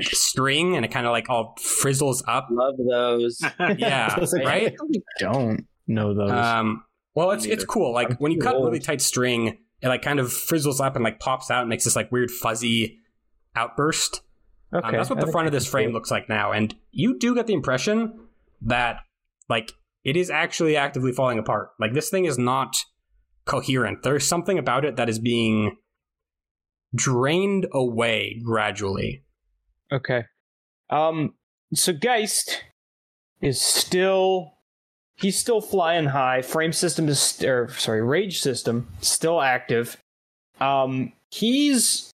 string 0.00 0.76
and 0.76 0.84
it 0.84 0.90
kind 0.90 1.06
of 1.06 1.12
like 1.12 1.28
all 1.28 1.54
frizzles 1.60 2.22
up. 2.26 2.48
Love 2.50 2.74
those. 2.78 3.40
Yeah, 3.78 4.14
Those 4.18 4.34
are 4.34 4.44
right. 4.44 4.74
Don't 5.18 5.66
know 5.86 6.14
those. 6.14 6.30
Um, 6.30 6.84
well, 7.14 7.32
it's 7.32 7.44
it's 7.44 7.64
cool. 7.64 7.92
Like 7.92 8.10
I'm 8.10 8.16
when 8.16 8.32
you 8.32 8.38
cut 8.38 8.54
old. 8.54 8.66
really 8.66 8.78
tight 8.78 9.00
string, 9.00 9.58
it 9.82 9.88
like 9.88 10.02
kind 10.02 10.20
of 10.20 10.28
frizzles 10.28 10.80
up 10.80 10.94
and 10.96 11.04
like 11.04 11.18
pops 11.18 11.50
out 11.50 11.60
and 11.60 11.68
makes 11.68 11.84
this 11.84 11.96
like 11.96 12.10
weird 12.12 12.30
fuzzy 12.30 12.98
outburst. 13.56 14.22
Um, 14.72 14.82
that's 14.92 15.08
what 15.10 15.18
I 15.18 15.24
the 15.24 15.32
front 15.32 15.46
of 15.46 15.52
this 15.52 15.66
frame 15.66 15.92
looks 15.92 16.10
like 16.10 16.28
now, 16.28 16.52
and 16.52 16.74
you 16.90 17.18
do 17.18 17.34
get 17.34 17.46
the 17.46 17.54
impression 17.54 18.18
that 18.62 19.00
like 19.48 19.72
it 20.04 20.16
is 20.16 20.30
actually 20.30 20.76
actively 20.76 21.12
falling 21.12 21.38
apart. 21.38 21.70
Like 21.80 21.94
this 21.94 22.10
thing 22.10 22.26
is 22.26 22.38
not 22.38 22.76
coherent. 23.46 24.02
There's 24.02 24.26
something 24.26 24.58
about 24.58 24.84
it 24.84 24.96
that 24.96 25.08
is 25.08 25.18
being 25.18 25.76
drained 26.94 27.66
away 27.72 28.40
gradually. 28.44 29.24
Okay. 29.92 30.24
Um. 30.90 31.34
So 31.74 31.92
Geist 31.92 32.64
is 33.40 33.60
still 33.60 34.54
he's 35.16 35.38
still 35.38 35.60
flying 35.60 36.06
high. 36.06 36.42
Frame 36.42 36.72
system 36.72 37.08
is 37.08 37.20
st- 37.20 37.50
or 37.50 37.68
sorry, 37.70 38.02
rage 38.02 38.40
system 38.40 38.88
still 39.00 39.40
active. 39.40 39.96
Um. 40.60 41.12
He's 41.30 42.10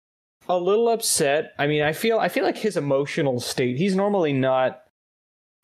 a 0.49 0.59
little 0.59 0.89
upset. 0.89 1.53
I 1.59 1.67
mean, 1.67 1.83
I 1.83 1.93
feel 1.93 2.19
I 2.19 2.29
feel 2.29 2.45
like 2.45 2.59
his 2.59 2.77
emotional 2.77 3.41
state. 3.41 3.77
He's 3.77 3.97
normally 3.97 4.33
not 4.33 4.83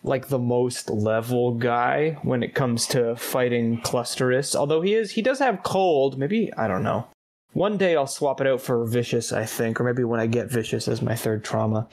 like 0.03 0.29
the 0.29 0.39
most 0.39 0.89
level 0.89 1.55
guy 1.55 2.19
when 2.23 2.43
it 2.43 2.55
comes 2.55 2.87
to 2.89 3.17
fighting 3.17 3.81
clusterists. 3.83 4.57
Although 4.57 4.81
he 4.81 4.95
is, 4.95 5.13
he 5.13 5.23
does 5.23 5.39
have 5.39 5.63
cold. 5.63 6.19
Maybe 6.19 6.53
I 6.57 6.69
don't 6.69 6.83
know. 6.83 7.07
One 7.53 7.77
day 7.77 7.97
I'll 7.97 8.07
swap 8.07 8.41
it 8.41 8.47
out 8.47 8.61
for 8.61 8.87
vicious. 8.87 9.33
I 9.33 9.45
think, 9.45 9.81
or 9.81 9.85
maybe 9.85 10.05
when 10.05 10.21
I 10.21 10.27
get 10.27 10.51
vicious 10.51 10.89
as 10.89 11.03
my 11.03 11.15
third 11.15 11.45
trauma. 11.45 11.89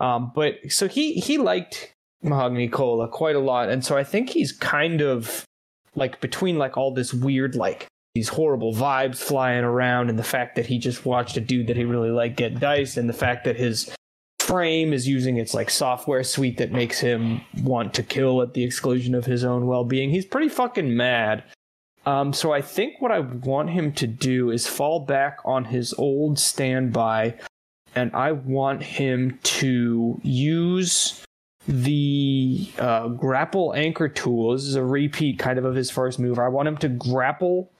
Um, 0.00 0.32
but 0.34 0.56
so 0.68 0.86
he 0.86 1.14
he 1.14 1.38
liked 1.38 1.92
Mahogany 2.22 2.68
Cola 2.68 3.08
quite 3.08 3.36
a 3.36 3.40
lot, 3.40 3.68
and 3.68 3.84
so 3.84 3.96
I 3.96 4.04
think 4.04 4.30
he's 4.30 4.52
kind 4.52 5.00
of 5.00 5.44
like 5.94 6.20
between 6.20 6.58
like 6.58 6.76
all 6.76 6.92
this 6.94 7.12
weird 7.12 7.56
like 7.56 7.88
these 8.18 8.28
horrible 8.28 8.74
vibes 8.74 9.18
flying 9.18 9.62
around, 9.62 10.10
and 10.10 10.18
the 10.18 10.24
fact 10.24 10.56
that 10.56 10.66
he 10.66 10.76
just 10.76 11.06
watched 11.06 11.36
a 11.36 11.40
dude 11.40 11.68
that 11.68 11.76
he 11.76 11.84
really 11.84 12.10
liked 12.10 12.36
get 12.36 12.58
diced, 12.58 12.96
and 12.96 13.08
the 13.08 13.12
fact 13.12 13.44
that 13.44 13.56
his 13.56 13.94
frame 14.40 14.92
is 14.92 15.06
using 15.06 15.36
its 15.36 15.54
like 15.54 15.70
software 15.70 16.24
suite 16.24 16.56
that 16.56 16.72
makes 16.72 16.98
him 16.98 17.40
want 17.62 17.94
to 17.94 18.02
kill 18.02 18.42
at 18.42 18.54
the 18.54 18.64
exclusion 18.64 19.14
of 19.14 19.24
his 19.24 19.44
own 19.44 19.66
well-being. 19.66 20.10
He's 20.10 20.24
pretty 20.24 20.48
fucking 20.48 20.96
mad. 20.96 21.44
Um, 22.06 22.32
so 22.32 22.52
I 22.52 22.60
think 22.60 23.00
what 23.00 23.12
I 23.12 23.20
want 23.20 23.70
him 23.70 23.92
to 23.92 24.06
do 24.06 24.50
is 24.50 24.66
fall 24.66 25.00
back 25.00 25.38
on 25.44 25.66
his 25.66 25.92
old 25.94 26.38
standby 26.38 27.34
and 27.94 28.10
I 28.14 28.32
want 28.32 28.82
him 28.82 29.38
to 29.42 30.18
use 30.22 31.22
the 31.66 32.70
uh, 32.78 33.08
grapple 33.08 33.74
anchor 33.74 34.08
tool. 34.08 34.52
This 34.54 34.64
is 34.64 34.74
a 34.74 34.84
repeat 34.84 35.38
kind 35.38 35.58
of 35.58 35.66
of 35.66 35.74
his 35.74 35.90
first 35.90 36.18
move. 36.18 36.38
I 36.38 36.48
want 36.48 36.68
him 36.68 36.78
to 36.78 36.88
grapple 36.88 37.70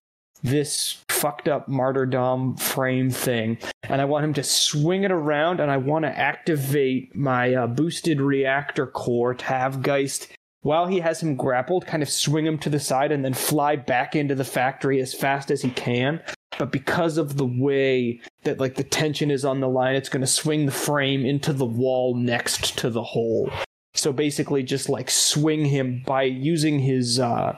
this 0.43 1.05
fucked 1.09 1.49
up 1.49 1.69
martyrdom 1.69 2.57
frame 2.57 3.11
thing, 3.11 3.59
and 3.83 4.01
I 4.01 4.05
want 4.05 4.25
him 4.25 4.35
to 4.35 4.43
swing 4.43 5.05
it 5.05 5.11
around, 5.11 5.61
and 5.61 5.71
I 5.71 5.77
want 5.77 6.05
to 6.05 6.19
activate 6.19 7.15
my 7.15 7.55
uh, 7.55 7.67
boosted 7.67 8.21
reactor 8.21 8.87
core 8.87 9.35
to 9.35 9.45
have 9.45 9.83
Geist. 9.83 10.29
While 10.63 10.87
he 10.87 11.01
has 11.01 11.23
him 11.23 11.37
grappled, 11.37 11.87
kind 11.87 12.03
of 12.03 12.11
swing 12.11 12.45
him 12.45 12.59
to 12.59 12.69
the 12.69 12.81
side 12.81 13.13
and 13.13 13.25
then 13.25 13.35
fly 13.35 13.77
back 13.77 14.17
into 14.17 14.35
the 14.35 14.45
factory 14.45 15.01
as 15.01 15.15
fast 15.15 15.51
as 15.51 15.63
he 15.63 15.71
can. 15.71 16.21
But 16.59 16.73
because 16.73 17.17
of 17.17 17.37
the 17.37 17.47
way 17.47 18.21
that 18.43 18.59
like 18.59 18.75
the 18.75 18.85
tension 18.85 19.31
is 19.31 19.45
on 19.45 19.61
the 19.61 19.69
line, 19.69 19.95
it's 19.95 20.09
going 20.09 20.23
to 20.23 20.27
swing 20.27 20.67
the 20.67 20.73
frame 20.73 21.25
into 21.25 21.53
the 21.53 21.65
wall 21.65 22.17
next 22.17 22.77
to 22.79 22.91
the 22.91 23.03
hole. 23.03 23.51
So 23.95 24.13
basically, 24.13 24.63
just 24.63 24.89
like 24.89 25.11
swing 25.11 25.65
him 25.65 26.03
by 26.05 26.25
using 26.25 26.81
his 26.81 27.21
uh, 27.21 27.57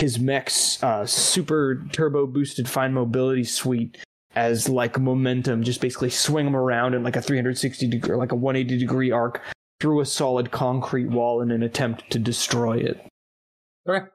his 0.00 0.18
mech's 0.18 0.82
uh, 0.82 1.04
super 1.04 1.84
turbo 1.92 2.26
boosted 2.26 2.68
fine 2.68 2.92
mobility 2.92 3.44
suite 3.44 3.98
as 4.34 4.68
like 4.68 4.98
momentum. 4.98 5.62
Just 5.62 5.80
basically 5.80 6.10
swing 6.10 6.46
him 6.46 6.56
around 6.56 6.94
in 6.94 7.02
like 7.02 7.16
a 7.16 7.22
360 7.22 7.86
degree, 7.86 8.16
like 8.16 8.32
a 8.32 8.36
180 8.36 8.78
degree 8.78 9.10
arc 9.10 9.42
through 9.80 10.00
a 10.00 10.06
solid 10.06 10.50
concrete 10.50 11.06
wall 11.06 11.40
in 11.40 11.50
an 11.50 11.62
attempt 11.62 12.10
to 12.10 12.18
destroy 12.18 12.78
it. 12.78 13.06
Okay. 13.88 14.06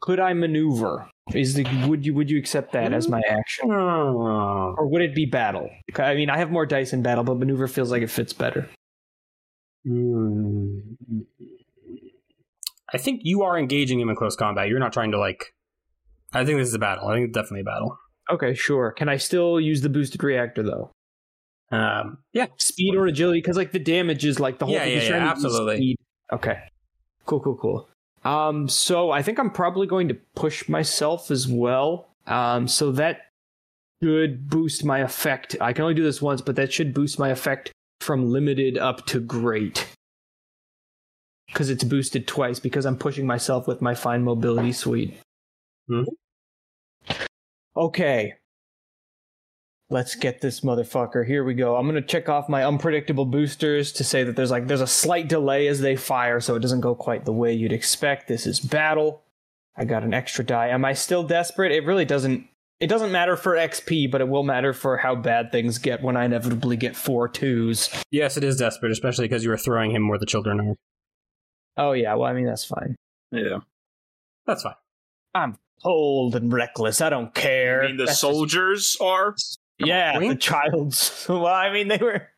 Could 0.00 0.20
I 0.20 0.32
maneuver? 0.34 1.08
Is 1.34 1.54
the 1.54 1.66
would 1.88 2.06
you 2.06 2.14
would 2.14 2.30
you 2.30 2.38
accept 2.38 2.72
that 2.72 2.92
as 2.92 3.08
my 3.08 3.20
action, 3.28 3.70
or 3.70 4.86
would 4.86 5.02
it 5.02 5.14
be 5.14 5.26
battle? 5.26 5.68
I 5.96 6.14
mean, 6.14 6.30
I 6.30 6.38
have 6.38 6.52
more 6.52 6.66
dice 6.66 6.92
in 6.92 7.02
battle, 7.02 7.24
but 7.24 7.38
maneuver 7.38 7.66
feels 7.66 7.90
like 7.90 8.02
it 8.02 8.10
fits 8.10 8.32
better. 8.32 8.68
Hmm. 9.84 10.78
I 12.92 12.98
think 12.98 13.22
you 13.24 13.42
are 13.42 13.58
engaging 13.58 14.00
him 14.00 14.08
in 14.08 14.16
close 14.16 14.36
combat. 14.36 14.68
You're 14.68 14.78
not 14.78 14.92
trying 14.92 15.10
to 15.12 15.18
like. 15.18 15.54
I 16.32 16.44
think 16.44 16.58
this 16.58 16.68
is 16.68 16.74
a 16.74 16.78
battle. 16.78 17.08
I 17.08 17.14
think 17.14 17.28
it's 17.28 17.34
definitely 17.34 17.60
a 17.60 17.64
battle. 17.64 17.96
Okay, 18.30 18.54
sure. 18.54 18.92
Can 18.92 19.08
I 19.08 19.16
still 19.16 19.60
use 19.60 19.80
the 19.82 19.88
boosted 19.88 20.22
reactor 20.22 20.62
though? 20.62 20.90
Um, 21.70 22.18
yeah, 22.32 22.46
Speed 22.58 22.94
or 22.94 23.06
agility? 23.06 23.38
Because 23.38 23.56
like 23.56 23.72
the 23.72 23.78
damage 23.78 24.24
is 24.24 24.38
like 24.38 24.58
the 24.58 24.66
whole. 24.66 24.74
Yeah, 24.74 24.84
thing. 24.84 24.96
yeah, 24.96 25.02
yeah, 25.02 25.08
trying 25.08 25.20
to 25.20 25.26
use 25.26 25.44
absolutely. 25.44 25.76
speed. 25.76 25.96
Okay. 26.32 26.58
Cool, 27.24 27.40
cool, 27.40 27.56
cool. 27.56 27.88
Um, 28.24 28.68
so 28.68 29.10
I 29.10 29.22
think 29.22 29.38
I'm 29.38 29.50
probably 29.50 29.86
going 29.86 30.08
to 30.08 30.14
push 30.34 30.68
myself 30.68 31.30
as 31.30 31.46
well. 31.46 32.08
Um, 32.26 32.66
so 32.66 32.90
that 32.92 33.26
should 34.02 34.48
boost 34.48 34.84
my 34.84 34.98
effect. 34.98 35.56
I 35.60 35.72
can 35.72 35.82
only 35.82 35.94
do 35.94 36.02
this 36.02 36.20
once, 36.20 36.40
but 36.40 36.56
that 36.56 36.72
should 36.72 36.92
boost 36.92 37.18
my 37.18 37.30
effect 37.30 37.72
from 38.00 38.30
limited 38.30 38.78
up 38.78 39.06
to 39.06 39.20
great. 39.20 39.86
Because 41.48 41.70
it's 41.70 41.84
boosted 41.84 42.26
twice 42.26 42.58
because 42.58 42.84
I'm 42.86 42.96
pushing 42.96 43.26
myself 43.26 43.66
with 43.66 43.80
my 43.80 43.94
fine 43.94 44.22
mobility 44.22 44.72
suite. 44.72 45.18
Mhm. 45.88 46.06
Okay. 47.76 48.34
Let's 49.88 50.16
get 50.16 50.40
this 50.40 50.62
motherfucker. 50.62 51.24
Here 51.24 51.44
we 51.44 51.54
go. 51.54 51.76
I'm 51.76 51.86
gonna 51.86 52.02
check 52.02 52.28
off 52.28 52.48
my 52.48 52.64
unpredictable 52.64 53.24
boosters 53.24 53.92
to 53.92 54.04
say 54.04 54.24
that 54.24 54.34
there's 54.34 54.50
like 54.50 54.66
there's 54.66 54.80
a 54.80 54.86
slight 54.86 55.28
delay 55.28 55.68
as 55.68 55.80
they 55.80 55.94
fire, 55.94 56.40
so 56.40 56.56
it 56.56 56.60
doesn't 56.60 56.80
go 56.80 56.94
quite 56.94 57.24
the 57.24 57.32
way 57.32 57.52
you'd 57.52 57.72
expect. 57.72 58.26
This 58.26 58.46
is 58.46 58.58
battle. 58.58 59.22
I 59.76 59.84
got 59.84 60.02
an 60.02 60.12
extra 60.14 60.44
die. 60.44 60.68
Am 60.68 60.84
I 60.84 60.94
still 60.94 61.22
desperate? 61.22 61.70
It 61.70 61.84
really 61.84 62.04
doesn't 62.04 62.48
it 62.80 62.88
doesn't 62.88 63.12
matter 63.12 63.36
for 63.36 63.54
XP, 63.54 64.10
but 64.10 64.20
it 64.20 64.28
will 64.28 64.42
matter 64.42 64.74
for 64.74 64.98
how 64.98 65.14
bad 65.14 65.50
things 65.50 65.78
get 65.78 66.02
when 66.02 66.16
I 66.16 66.24
inevitably 66.24 66.76
get 66.76 66.94
four 66.96 67.28
twos. 67.28 67.88
yes, 68.10 68.36
it 68.36 68.44
is 68.44 68.56
desperate, 68.56 68.92
especially 68.92 69.28
because 69.28 69.44
you 69.44 69.52
are 69.52 69.56
throwing 69.56 69.92
him 69.92 70.08
where 70.08 70.18
the 70.18 70.26
children 70.26 70.60
are. 70.60 70.74
Oh 71.76 71.92
yeah, 71.92 72.14
well 72.14 72.28
I 72.28 72.32
mean 72.32 72.46
that's 72.46 72.64
fine. 72.64 72.96
Yeah. 73.32 73.58
That's 74.46 74.62
fine. 74.62 74.74
I'm 75.34 75.58
old 75.84 76.36
and 76.36 76.52
reckless. 76.52 77.00
I 77.00 77.10
don't 77.10 77.34
care. 77.34 77.82
I 77.82 77.86
mean, 77.88 77.96
the 77.96 78.04
That's 78.04 78.12
just- 78.12 78.20
soldiers 78.20 78.96
are. 79.00 79.34
Yeah, 79.78 80.18
the 80.18 80.26
Wink. 80.28 80.40
child's. 80.40 81.26
Well, 81.28 81.46
I 81.46 81.70
mean, 81.72 81.88
they 81.88 81.98
were 81.98 82.28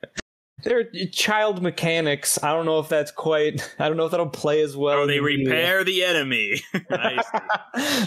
they're 0.65 0.85
child 1.13 1.63
mechanics. 1.63 2.43
I 2.43 2.53
don't 2.53 2.67
know 2.67 2.81
if 2.81 2.89
that's 2.89 3.13
quite. 3.13 3.75
I 3.79 3.87
don't 3.87 3.97
know 3.97 4.07
if 4.07 4.11
that'll 4.11 4.27
play 4.31 4.61
as 4.63 4.77
well. 4.77 4.99
Oh, 5.03 5.07
they 5.07 5.19
in 5.19 5.25
the- 5.25 5.45
repair 5.45 5.85
the 5.85 6.03
enemy. 6.03 6.61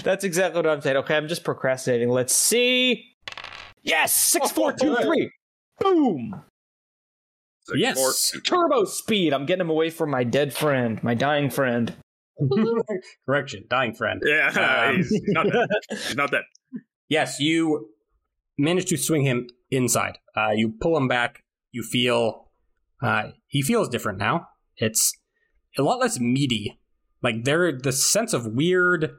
That's 0.04 0.26
exactly 0.26 0.58
what 0.62 0.68
I'm 0.70 0.82
saying. 0.82 0.98
Okay, 0.98 1.16
I'm 1.16 1.30
just 1.30 1.46
procrastinating. 1.46 2.10
Let's 2.10 2.34
see. 2.34 3.06
Yes, 3.84 4.14
six, 4.14 4.48
oh, 4.48 4.54
four, 4.54 4.74
two, 4.74 4.96
three. 4.98 5.32
Boom! 5.80 6.44
Six, 7.64 7.80
Yes. 7.80 8.32
four- 8.32 8.42
Turbo 8.42 8.86
speed. 8.86 9.34
I'm 9.34 9.46
getting 9.46 9.62
him 9.62 9.70
away 9.70 9.90
from 9.90 10.10
my 10.10 10.24
dead 10.24 10.54
friend, 10.54 11.02
my 11.04 11.14
dying 11.14 11.50
friend. 11.50 11.94
Correction, 13.26 13.66
dying 13.70 13.94
friend. 13.94 14.22
Yeah, 14.26 14.88
Um, 14.90 14.98
he's, 14.98 15.10
he's 15.10 15.22
not 15.28 15.46
dead. 15.52 15.68
He's 15.90 16.16
not 16.16 16.32
dead. 16.32 16.44
Yes, 17.10 17.42
you 17.42 17.90
manage 18.58 18.86
to 18.86 18.96
swing 18.98 19.24
him 19.26 19.48
inside. 19.70 20.18
Uh, 20.34 20.52
you 20.56 20.74
pull 20.80 20.96
him 20.96 21.10
back. 21.10 21.44
You 21.74 21.84
feel 21.84 22.50
uh, 23.02 23.32
he 23.48 23.62
feels 23.62 23.90
different 23.90 24.18
now. 24.18 24.48
It's 24.78 25.12
a 25.78 25.82
lot 25.84 26.00
less 26.00 26.22
meaty. 26.22 26.80
Like 27.22 27.44
there, 27.44 27.78
the 27.78 27.92
sense 27.92 28.32
of 28.32 28.46
weird 28.48 29.12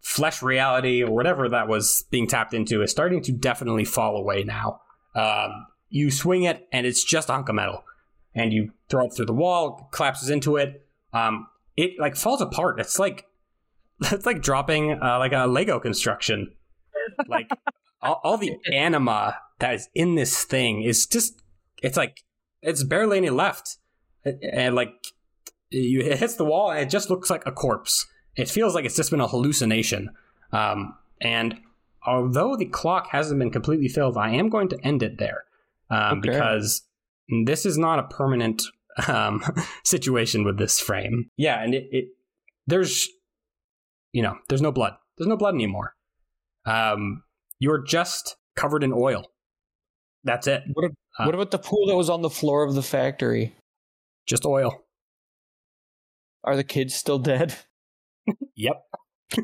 flesh 0.00 0.42
reality 0.42 1.00
or 1.04 1.12
whatever 1.14 1.48
that 1.48 1.68
was 1.68 2.04
being 2.10 2.26
tapped 2.26 2.52
into 2.52 2.82
is 2.82 2.90
starting 2.90 3.22
to 3.22 3.32
definitely 3.32 3.84
fall 3.84 4.16
away 4.16 4.42
now. 4.42 4.80
Um, 5.14 5.66
you 5.90 6.10
swing 6.10 6.42
it, 6.44 6.68
and 6.72 6.86
it's 6.86 7.04
just 7.04 7.28
a 7.28 7.32
hunk 7.32 7.48
of 7.48 7.54
metal, 7.54 7.84
and 8.34 8.52
you 8.52 8.72
throw 8.88 9.06
it 9.06 9.14
through 9.14 9.26
the 9.26 9.32
wall, 9.32 9.88
collapses 9.92 10.30
into 10.30 10.56
it. 10.56 10.86
Um, 11.12 11.46
it 11.76 11.98
like 11.98 12.16
falls 12.16 12.40
apart. 12.40 12.80
It's 12.80 12.98
like 12.98 13.26
it's 14.00 14.26
like 14.26 14.42
dropping 14.42 15.00
uh, 15.02 15.18
like 15.18 15.32
a 15.32 15.46
Lego 15.46 15.80
construction. 15.80 16.52
Like 17.26 17.50
all, 18.02 18.20
all 18.22 18.38
the 18.38 18.56
anima 18.72 19.38
that 19.58 19.74
is 19.74 19.88
in 19.94 20.14
this 20.14 20.44
thing 20.44 20.82
is 20.82 21.06
just 21.06 21.40
it's 21.82 21.96
like 21.96 22.24
it's 22.62 22.82
barely 22.82 23.18
any 23.18 23.30
left, 23.30 23.76
and, 24.24 24.42
and, 24.42 24.74
like 24.74 24.92
you 25.70 26.00
it 26.00 26.18
hits 26.18 26.34
the 26.34 26.44
wall 26.44 26.70
and 26.70 26.80
it 26.80 26.90
just 26.90 27.10
looks 27.10 27.30
like 27.30 27.46
a 27.46 27.52
corpse. 27.52 28.06
It 28.36 28.48
feels 28.48 28.74
like 28.74 28.84
it's 28.84 28.96
just 28.96 29.10
been 29.10 29.20
a 29.20 29.26
hallucination. 29.26 30.10
Um, 30.52 30.94
and 31.20 31.60
although 32.06 32.56
the 32.56 32.66
clock 32.66 33.08
hasn't 33.08 33.38
been 33.38 33.50
completely 33.50 33.88
filled, 33.88 34.16
I 34.16 34.30
am 34.30 34.48
going 34.48 34.68
to 34.68 34.80
end 34.84 35.02
it 35.02 35.18
there 35.18 35.44
um, 35.90 36.18
Okay. 36.18 36.30
because 36.30 36.82
this 37.44 37.64
is 37.66 37.76
not 37.78 37.98
a 37.98 38.04
permanent 38.04 38.62
um, 39.06 39.42
situation 39.84 40.44
with 40.44 40.58
this 40.58 40.80
frame. 40.80 41.30
Yeah, 41.36 41.62
and 41.62 41.74
it, 41.74 41.88
it 41.90 42.04
there's 42.66 43.08
you 44.12 44.22
know 44.22 44.36
there's 44.48 44.62
no 44.62 44.72
blood. 44.72 44.94
There's 45.16 45.28
no 45.28 45.36
blood 45.36 45.54
anymore. 45.54 45.94
Um, 46.66 47.22
you're 47.58 47.82
just 47.82 48.36
covered 48.56 48.82
in 48.84 48.92
oil. 48.92 49.24
That's 50.24 50.46
it. 50.46 50.62
What, 50.72 50.90
Uh, 51.18 51.24
what 51.24 51.34
about 51.34 51.50
the 51.50 51.58
pool 51.58 51.86
that 51.86 51.96
was 51.96 52.10
on 52.10 52.22
the 52.22 52.30
floor 52.30 52.64
of 52.64 52.74
the 52.74 52.82
factory? 52.82 53.54
Just 54.26 54.44
oil. 54.44 54.84
Are 56.44 56.56
the 56.56 56.64
kids 56.64 56.94
still 56.94 57.18
dead? 57.18 57.54
Yep. 58.56 58.74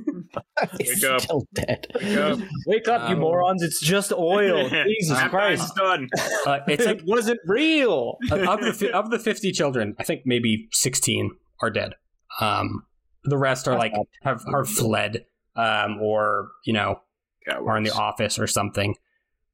Wake 0.81 1.05
up. 1.05 1.21
Still 1.21 1.47
dead. 1.55 1.87
Wake 1.95 2.17
up. 2.17 2.39
Wake 2.67 2.89
up, 2.89 3.09
you 3.09 3.15
Um, 3.17 3.21
morons! 3.21 3.63
It's 3.63 3.81
just 3.81 4.13
oil. 4.13 4.69
Jesus 4.87 5.19
That 5.19 5.31
Christ! 5.31 5.75
done. 5.77 6.09
Uh, 6.47 6.61
it's 6.67 6.87
like 6.87 6.99
it 7.01 7.05
wasn't 7.07 7.41
real. 7.47 8.17
of 8.31 8.61
the 8.61 8.73
fi- 8.73 8.91
of 8.93 9.11
the 9.11 9.19
fifty 9.19 9.53
children, 9.53 9.95
I 9.99 10.05
think 10.05 10.23
maybe 10.25 10.69
sixteen 10.73 11.33
are 11.61 11.71
dead. 11.71 11.95
Um, 12.41 12.87
the 13.25 13.37
rest 13.39 13.69
are 13.69 13.79
like 13.79 13.93
have 14.23 14.43
are 14.53 14.65
fled, 14.65 15.27
um, 15.57 16.01
or 16.01 16.49
you 16.65 16.73
know, 16.73 17.01
Yeah, 17.47 17.59
are 17.59 17.77
in 17.77 17.85
the 17.85 17.93
office 17.95 18.39
or 18.39 18.47
something. 18.47 18.95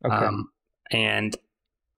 Okay. 0.04 0.14
Um, 0.14 0.50
and 0.92 1.36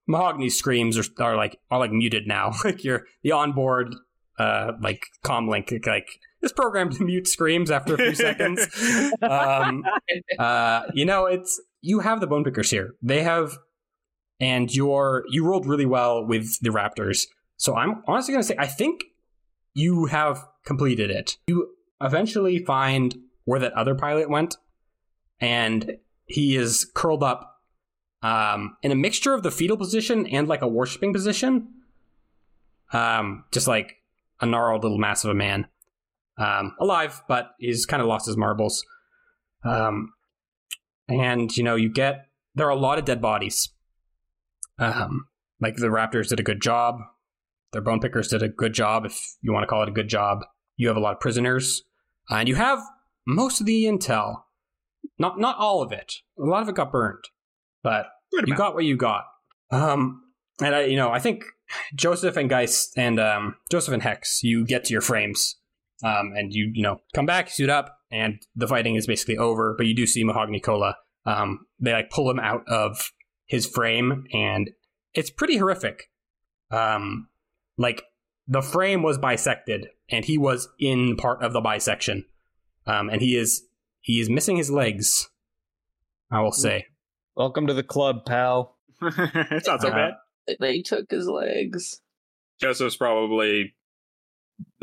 Mahogany's 0.09 0.59
screams 0.59 0.99
are, 0.99 1.05
are 1.23 1.37
like 1.37 1.59
are 1.71 1.79
like 1.79 1.93
muted 1.93 2.27
now. 2.27 2.53
like 2.65 2.83
you're 2.83 3.05
the 3.23 3.33
onboard 3.33 3.95
uh 4.43 4.73
like 4.81 5.07
comlink 5.25 5.87
like 5.87 6.09
this 6.43 6.53
program 6.53 6.91
to 6.91 7.05
mute 7.05 7.27
screams 7.27 7.71
after 7.71 7.95
a 7.95 7.99
few 7.99 8.15
seconds. 8.15 8.67
Um, 9.23 9.85
uh, 10.39 10.83
you 10.95 11.05
know, 11.05 11.27
it's 11.27 11.61
you 11.81 12.01
have 12.01 12.21
the 12.21 12.27
bone 12.27 12.45
pickers 12.45 12.71
here. 12.71 12.95
They 13.01 13.23
have, 13.23 13.57
and 14.41 14.75
you're 14.75 15.25
you 15.31 15.47
rolled 15.47 15.67
really 15.67 15.87
well 15.87 16.27
with 16.27 16.61
the 16.61 16.71
Raptors. 16.71 17.27
So 17.57 17.77
I'm 17.77 18.03
honestly 18.07 18.33
going 18.33 18.43
to 18.43 18.49
say 18.49 18.57
I 18.59 18.67
think 18.67 19.05
you 19.75 20.07
have 20.07 20.45
completed 20.67 21.11
it. 21.11 21.39
You 21.47 21.69
eventually 22.01 22.59
find 22.59 23.15
where 23.45 23.61
that 23.61 23.73
other 23.75 23.95
pilot 23.95 24.29
went, 24.29 24.57
and 25.41 25.99
he 26.27 26.57
is 26.57 26.91
curled 26.95 27.23
up 27.23 27.61
um, 28.23 28.77
in 28.83 28.91
a 28.91 28.97
mixture 28.97 29.35
of 29.35 29.43
the 29.43 29.51
fetal 29.51 29.77
position 29.77 30.27
and 30.27 30.49
like 30.49 30.63
a 30.63 30.69
worshiping 30.69 31.13
position. 31.13 31.69
Um, 32.93 33.45
just 33.53 33.69
like 33.69 34.02
a 34.43 34.47
gnarled 34.47 34.83
little 34.83 34.99
mass 34.99 35.25
of 35.25 35.31
a 35.31 35.35
man. 35.35 35.69
Um, 36.39 36.75
alive, 36.81 37.23
but 37.29 37.53
he's 37.59 37.87
kind 37.87 38.03
of 38.03 38.09
lost 38.09 38.27
his 38.27 38.37
marbles. 38.37 38.85
Um, 39.65 40.13
and 41.09 41.55
you 41.57 41.63
know, 41.63 41.77
you 41.77 41.89
get 41.91 42.27
there 42.55 42.67
are 42.67 42.71
a 42.71 42.77
lot 42.77 42.99
of 42.99 43.05
dead 43.05 43.21
bodies. 43.21 43.71
Um, 44.79 45.27
like 45.61 45.77
the 45.77 45.87
Raptors 45.87 46.29
did 46.29 46.41
a 46.41 46.43
good 46.43 46.61
job. 46.61 46.99
Their 47.73 47.83
bone 47.83 48.01
pickers 48.01 48.29
did 48.29 48.43
a 48.43 48.49
good 48.49 48.75
job, 48.75 49.07
if 49.07 49.37
you 49.41 49.53
want 49.53 49.63
to 49.63 49.67
call 49.67 49.83
it 49.83 49.89
a 49.89 49.93
good 49.93 50.09
job. 50.09 50.45
You 50.77 50.89
have 50.89 50.97
a 50.97 51.01
lot 51.01 51.15
of 51.15 51.21
prisoners, 51.21 51.83
uh, 52.31 52.37
and 52.37 52.49
you 52.49 52.55
have 52.57 52.81
most 53.27 53.61
of 53.61 53.67
the 53.67 53.85
intel. 53.85 54.43
not 55.19 55.39
not 55.39 55.57
all 55.59 55.83
of 55.83 55.93
it. 55.93 56.15
A 56.39 56.45
lot 56.45 56.63
of 56.63 56.69
it 56.69 56.75
got 56.75 56.91
burned, 56.91 57.25
but 57.83 58.07
you 58.47 58.55
got 58.55 58.75
what 58.75 58.85
you 58.85 58.97
got. 58.97 59.25
Um, 59.71 60.23
and 60.61 60.75
I, 60.75 60.85
you 60.85 60.97
know, 60.97 61.11
I 61.11 61.19
think 61.19 61.45
Joseph 61.95 62.37
and 62.37 62.49
Geist 62.51 62.93
and 62.97 63.19
um, 63.21 63.57
Joseph 63.71 63.95
and 63.95 64.03
Hex, 64.03 64.43
you 64.43 64.65
get 64.65 64.85
to 64.85 64.93
your 64.93 65.01
frames, 65.03 65.57
um, 66.03 66.33
and 66.37 66.53
you 66.53 66.71
you 66.73 66.83
know 66.83 67.01
come 67.15 67.27
back, 67.27 67.51
suit 67.51 67.71
up, 67.71 67.99
and 68.11 68.41
the 68.57 68.67
fighting 68.67 68.97
is 68.97 69.07
basically 69.07 69.39
over. 69.39 69.75
But 69.77 69.87
you 69.87 69.95
do 69.95 70.07
see 70.07 70.25
Mahogany 70.25 70.61
Cola. 70.61 70.97
Um, 71.25 71.67
they 71.79 71.93
like 71.93 72.11
pull 72.11 72.31
him 72.31 72.41
out 72.41 72.67
of 72.69 73.13
his 73.47 73.67
frame, 73.67 74.25
and 74.33 74.71
it's 75.15 75.31
pretty 75.31 75.59
horrific. 75.59 76.11
Um, 76.71 77.29
like 77.77 78.03
the 78.49 78.63
frame 78.63 79.03
was 79.03 79.19
bisected, 79.19 79.89
and 80.09 80.25
he 80.25 80.39
was 80.39 80.69
in 80.79 81.17
part 81.17 81.43
of 81.43 81.53
the 81.53 81.61
bisection, 81.61 82.25
um, 82.87 83.09
and 83.09 83.21
he 83.21 83.37
is 83.37 83.63
he 84.01 84.21
is 84.21 84.29
missing 84.29 84.57
his 84.57 84.71
legs. 84.71 85.29
I 86.31 86.41
will 86.41 86.53
say. 86.53 86.87
Welcome 87.37 87.67
to 87.67 87.75
the 87.75 87.83
club, 87.83 88.25
pal. 88.27 88.77
it's 89.03 89.67
not 89.67 89.81
so 89.83 89.89
Uh, 89.89 89.95
bad. 89.95 90.13
They 90.61 90.83
took 90.83 91.11
his 91.11 91.27
legs. 91.27 92.01
Joseph's 92.61 92.97
probably 92.97 93.75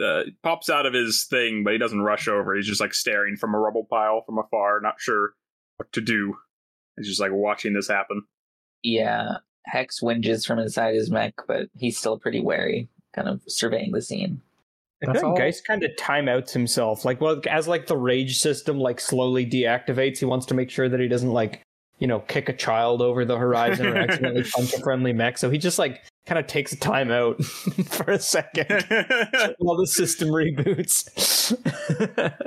uh, 0.04 0.24
pops 0.44 0.70
out 0.70 0.86
of 0.86 0.94
his 0.94 1.26
thing, 1.30 1.64
but 1.64 1.74
he 1.74 1.80
doesn't 1.80 2.02
rush 2.02 2.28
over. 2.28 2.56
He's 2.56 2.68
just 2.68 2.82
like 2.82 2.94
staring 2.94 3.36
from 3.36 3.54
a 3.54 3.60
rubble 3.60 3.86
pile 3.90 4.24
from 4.26 4.38
afar, 4.38 4.80
not 4.82 4.96
sure 5.00 5.34
what 5.78 5.92
to 5.94 6.02
do. 6.02 6.36
He's 6.98 7.08
just 7.08 7.22
like 7.22 7.32
watching 7.32 7.74
this 7.74 7.88
happen. 7.88 8.24
Yeah, 8.84 9.38
Hex 9.66 10.02
whinges 10.02 10.46
from 10.46 10.60
inside 10.60 10.96
his 10.96 11.10
mech, 11.10 11.34
but 11.48 11.70
he's 11.78 11.98
still 11.98 12.18
pretty 12.18 12.42
wary, 12.42 12.90
kind 13.14 13.28
of 13.28 13.42
surveying 13.48 13.92
the 13.92 14.02
scene. 14.02 14.42
I 15.02 15.08
That's 15.08 15.20
feel 15.20 15.30
all? 15.30 15.36
like 15.36 15.44
Geist 15.44 15.66
kind 15.66 15.84
of 15.84 15.92
timeouts 15.98 16.52
himself. 16.52 17.06
Like, 17.06 17.22
well, 17.22 17.42
as 17.50 17.68
like 17.68 17.88
the 17.88 17.98
rage 17.98 18.40
system 18.40 18.80
like 18.80 19.00
slowly 19.00 19.46
deactivates, 19.46 20.18
he 20.18 20.26
wants 20.26 20.46
to 20.48 20.54
make 20.54 20.70
sure 20.70 20.90
that 20.90 21.00
he 21.00 21.08
doesn't 21.08 21.32
like, 21.32 21.62
you 22.00 22.08
know, 22.08 22.20
kick 22.22 22.50
a 22.50 22.54
child 22.54 23.02
over 23.02 23.26
the 23.26 23.38
horizon 23.38 23.88
or 23.88 23.96
accidentally 23.98 24.44
punch 24.56 24.74
a 24.74 24.80
friendly 24.80 25.14
mech. 25.14 25.38
So 25.38 25.50
he 25.50 25.58
just 25.58 25.78
like 25.78 26.02
kind 26.26 26.40
of 26.40 26.48
takes 26.48 26.72
a 26.72 26.78
time 26.78 27.12
out 27.12 27.44
for 27.88 28.12
a 28.12 28.20
second 28.20 28.86
while 29.60 29.78
the 29.78 29.88
system 29.88 30.30
reboots. 30.30 31.10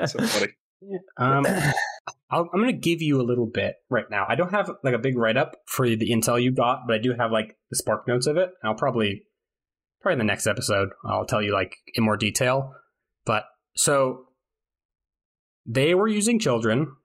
so 0.08 0.26
funny. 0.26 0.52
Um, 1.16 1.46
I'll, 2.30 2.48
I'm 2.52 2.60
going 2.60 2.66
to 2.66 2.72
give 2.72 3.02
you 3.02 3.20
a 3.20 3.22
little 3.22 3.46
bit 3.46 3.76
right 3.90 4.06
now. 4.10 4.24
I 4.28 4.34
don't 4.34 4.50
have 4.50 4.70
like 4.82 4.94
a 4.94 4.98
big 4.98 5.16
write 5.16 5.36
up 5.36 5.56
for 5.66 5.86
the 5.86 6.10
intel 6.10 6.42
you 6.42 6.50
got, 6.50 6.86
but 6.86 6.96
I 6.96 6.98
do 6.98 7.12
have 7.16 7.30
like 7.30 7.56
the 7.70 7.76
spark 7.76 8.08
notes 8.08 8.26
of 8.26 8.36
it. 8.36 8.50
And 8.62 8.70
I'll 8.70 8.74
probably, 8.74 9.24
probably 10.00 10.14
in 10.14 10.18
the 10.18 10.24
next 10.24 10.46
episode, 10.46 10.88
I'll 11.04 11.26
tell 11.26 11.42
you 11.42 11.52
like 11.52 11.76
in 11.94 12.02
more 12.02 12.16
detail. 12.16 12.74
But 13.24 13.44
so 13.76 14.24
they 15.66 15.94
were 15.94 16.08
using 16.08 16.38
children 16.38 16.96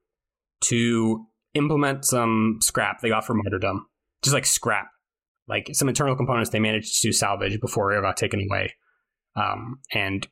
to 0.61 1.27
implement 1.57 2.05
some 2.05 2.59
scrap 2.61 3.01
they 3.01 3.09
got 3.09 3.25
from 3.25 3.41
martyrdom, 3.43 3.87
just 4.23 4.33
like 4.33 4.45
scrap, 4.45 4.87
like 5.47 5.69
some 5.73 5.89
internal 5.89 6.15
components 6.15 6.49
they 6.49 6.59
managed 6.59 7.01
to 7.01 7.11
salvage 7.11 7.59
before 7.59 7.93
it 7.93 8.01
got 8.01 8.17
taken 8.17 8.47
away. 8.49 8.73
Um, 9.35 9.79
and 9.93 10.27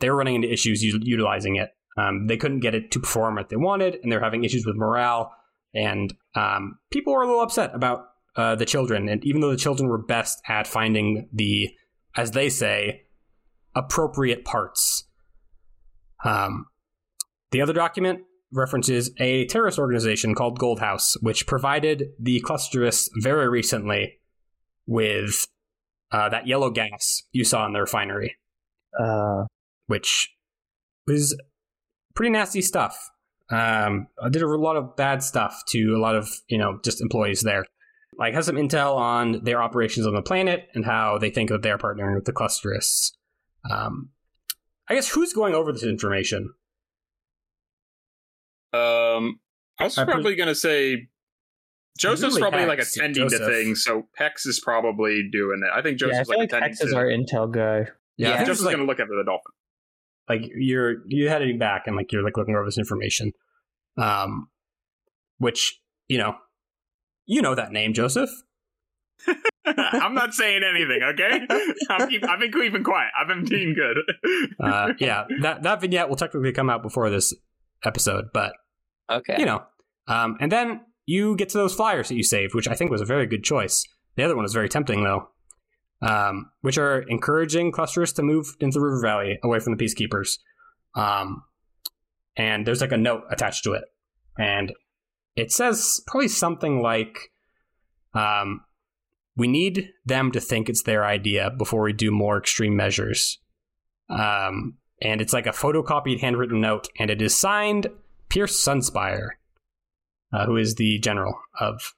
they 0.00 0.10
were 0.10 0.16
running 0.16 0.36
into 0.36 0.52
issues 0.52 0.82
utilizing 0.82 1.56
it. 1.56 1.70
Um, 1.96 2.26
they 2.26 2.36
couldn't 2.36 2.60
get 2.60 2.74
it 2.74 2.90
to 2.90 3.00
perform 3.00 3.36
what 3.36 3.48
they 3.48 3.56
wanted, 3.56 3.98
and 4.02 4.12
they're 4.12 4.20
having 4.20 4.44
issues 4.44 4.66
with 4.66 4.76
morale. 4.76 5.32
And 5.74 6.14
um, 6.34 6.78
people 6.90 7.14
were 7.14 7.22
a 7.22 7.26
little 7.26 7.42
upset 7.42 7.74
about 7.74 8.06
uh, 8.36 8.54
the 8.54 8.66
children. 8.66 9.08
And 9.08 9.24
even 9.24 9.40
though 9.40 9.50
the 9.50 9.56
children 9.56 9.88
were 9.88 9.98
best 9.98 10.40
at 10.46 10.66
finding 10.66 11.28
the, 11.32 11.70
as 12.16 12.32
they 12.32 12.50
say, 12.50 13.02
appropriate 13.74 14.44
parts, 14.44 15.04
um, 16.24 16.66
the 17.50 17.62
other 17.62 17.72
document 17.72 18.20
references 18.56 19.10
a 19.18 19.46
terrorist 19.46 19.78
organization 19.78 20.34
called 20.34 20.58
Gold 20.58 20.80
House, 20.80 21.16
which 21.20 21.46
provided 21.46 22.08
the 22.18 22.42
clusterists 22.44 23.08
very 23.20 23.48
recently 23.48 24.18
with 24.86 25.46
uh, 26.10 26.28
that 26.28 26.46
yellow 26.46 26.70
gas 26.70 27.22
you 27.32 27.44
saw 27.44 27.66
in 27.66 27.72
the 27.72 27.80
refinery 27.80 28.36
uh, 28.98 29.44
which 29.86 30.34
was 31.06 31.38
pretty 32.14 32.30
nasty 32.30 32.62
stuff. 32.62 33.10
Um, 33.50 34.08
I 34.20 34.28
did 34.28 34.42
a 34.42 34.48
lot 34.48 34.76
of 34.76 34.96
bad 34.96 35.22
stuff 35.22 35.62
to 35.68 35.94
a 35.96 36.00
lot 36.00 36.16
of 36.16 36.28
you 36.48 36.58
know 36.58 36.80
just 36.84 37.00
employees 37.00 37.42
there. 37.42 37.64
Like 38.18 38.34
has 38.34 38.46
some 38.46 38.56
intel 38.56 38.96
on 38.96 39.44
their 39.44 39.62
operations 39.62 40.06
on 40.06 40.14
the 40.14 40.22
planet 40.22 40.68
and 40.74 40.84
how 40.84 41.18
they 41.18 41.30
think 41.30 41.50
that 41.50 41.62
they're 41.62 41.78
partnering 41.78 42.14
with 42.14 42.24
the 42.24 42.32
clusterists. 42.32 43.12
Um, 43.70 44.10
I 44.88 44.94
guess 44.94 45.10
who's 45.10 45.32
going 45.32 45.54
over 45.54 45.72
this 45.72 45.82
information? 45.82 46.54
Um, 48.76 49.40
I 49.78 49.84
was 49.84 49.98
I 49.98 50.04
pres- 50.04 50.14
probably 50.14 50.36
going 50.36 50.48
to 50.48 50.54
say 50.54 51.08
Joseph's 51.98 52.34
Usually 52.34 52.40
probably 52.42 52.66
like 52.66 52.78
attending 52.78 53.28
Joseph. 53.28 53.40
to 53.40 53.46
things, 53.46 53.82
so 53.82 54.06
Hex 54.16 54.44
is 54.46 54.60
probably 54.62 55.28
doing 55.30 55.62
it. 55.64 55.70
I 55.74 55.82
think 55.82 56.00
yeah, 56.00 56.06
I 56.06 56.10
Joseph's 56.10 56.28
like 56.28 56.38
like 56.38 56.48
attending 56.48 56.68
Hex 56.70 56.80
is 56.82 56.90
to. 56.92 56.96
our 56.96 57.06
intel 57.06 57.52
guy. 57.52 57.90
Yeah, 58.16 58.30
I 58.30 58.32
Yeah, 58.32 58.38
Joseph's 58.44 58.62
like, 58.62 58.74
going 58.76 58.86
to 58.86 58.90
look 58.90 59.00
after 59.00 59.16
the 59.16 59.24
dolphin. 59.24 59.52
like 60.28 60.50
you're 60.54 60.96
you 61.08 61.28
heading 61.28 61.58
back 61.58 61.84
and 61.86 61.96
like 61.96 62.12
you're 62.12 62.22
like 62.22 62.36
looking 62.36 62.54
over 62.54 62.64
this 62.64 62.78
information, 62.78 63.32
um, 63.98 64.48
which 65.38 65.80
you 66.08 66.18
know, 66.18 66.36
you 67.26 67.42
know 67.42 67.54
that 67.54 67.72
name, 67.72 67.92
Joseph. 67.92 68.30
I'm 69.66 70.14
not 70.14 70.32
saying 70.34 70.62
anything, 70.62 71.00
okay? 71.02 71.40
I'm 71.90 72.08
keep, 72.08 72.28
I've 72.28 72.38
been 72.38 72.52
keeping 72.52 72.84
quiet. 72.84 73.10
I've 73.20 73.26
been 73.26 73.44
being 73.44 73.74
good. 73.74 73.96
Uh, 74.60 74.92
yeah, 74.98 75.24
that 75.42 75.62
that 75.62 75.80
vignette 75.80 76.08
will 76.08 76.16
technically 76.16 76.52
come 76.52 76.70
out 76.70 76.82
before 76.82 77.10
this 77.10 77.34
episode, 77.84 78.26
but 78.32 78.52
Okay. 79.10 79.36
you 79.38 79.46
know. 79.46 79.62
Um, 80.08 80.36
and 80.40 80.50
then 80.50 80.80
you 81.06 81.36
get 81.36 81.48
to 81.50 81.58
those 81.58 81.74
flyers 81.74 82.08
that 82.08 82.16
you 82.16 82.22
saved, 82.22 82.54
which 82.54 82.68
I 82.68 82.74
think 82.74 82.90
was 82.90 83.00
a 83.00 83.06
very 83.06 83.26
good 83.26 83.44
choice. 83.44 83.84
The 84.16 84.24
other 84.24 84.34
one 84.34 84.42
was 84.42 84.52
very 84.52 84.68
tempting, 84.68 85.04
though, 85.04 85.28
um, 86.02 86.50
which 86.62 86.78
are 86.78 87.00
encouraging 87.08 87.72
clusters 87.72 88.12
to 88.14 88.22
move 88.22 88.56
into 88.60 88.78
the 88.78 88.84
River 88.84 89.00
Valley 89.00 89.38
away 89.42 89.60
from 89.60 89.76
the 89.76 89.84
Peacekeepers. 89.84 90.38
Um, 90.94 91.44
and 92.36 92.66
there's 92.66 92.80
like 92.80 92.92
a 92.92 92.96
note 92.96 93.22
attached 93.30 93.64
to 93.64 93.72
it, 93.72 93.84
and 94.38 94.72
it 95.36 95.52
says 95.52 96.00
probably 96.06 96.28
something 96.28 96.82
like, 96.82 97.16
um, 98.14 98.62
"We 99.36 99.48
need 99.48 99.90
them 100.04 100.32
to 100.32 100.40
think 100.40 100.68
it's 100.68 100.82
their 100.82 101.04
idea 101.04 101.50
before 101.50 101.82
we 101.82 101.92
do 101.92 102.10
more 102.10 102.38
extreme 102.38 102.76
measures." 102.76 103.38
Um, 104.08 104.78
and 105.02 105.20
it's 105.20 105.32
like 105.32 105.46
a 105.46 105.50
photocopied 105.50 106.20
handwritten 106.20 106.60
note, 106.60 106.88
and 106.98 107.10
it 107.10 107.20
is 107.20 107.36
signed 107.36 107.88
Pierce 108.28 108.62
Sunspire, 108.62 109.30
uh, 110.32 110.46
who 110.46 110.56
is 110.56 110.74
the 110.74 110.98
general 110.98 111.38
of 111.60 111.94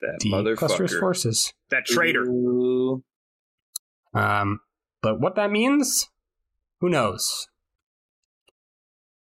that 0.00 0.18
the 0.20 0.54
cluster's 0.56 0.96
forces. 0.98 1.52
That 1.70 1.84
traitor. 1.86 2.22
Ooh. 2.22 3.02
Um, 4.14 4.60
but 5.02 5.20
what 5.20 5.36
that 5.36 5.50
means, 5.50 6.08
who 6.80 6.88
knows? 6.88 7.48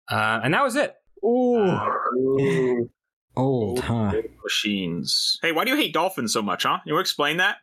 Uh, 0.09 0.39
and 0.43 0.53
that 0.53 0.63
was 0.63 0.75
it. 0.75 0.95
Ooh. 1.23 2.89
Old, 3.35 3.79
huh? 3.79 4.13
Machines. 4.43 5.37
Hey, 5.41 5.51
why 5.51 5.63
do 5.65 5.71
you 5.71 5.77
hate 5.77 5.93
dolphins 5.93 6.33
so 6.33 6.41
much, 6.41 6.63
huh? 6.63 6.79
You 6.85 6.93
want 6.93 7.05
to 7.05 7.09
explain 7.09 7.37
that? 7.37 7.57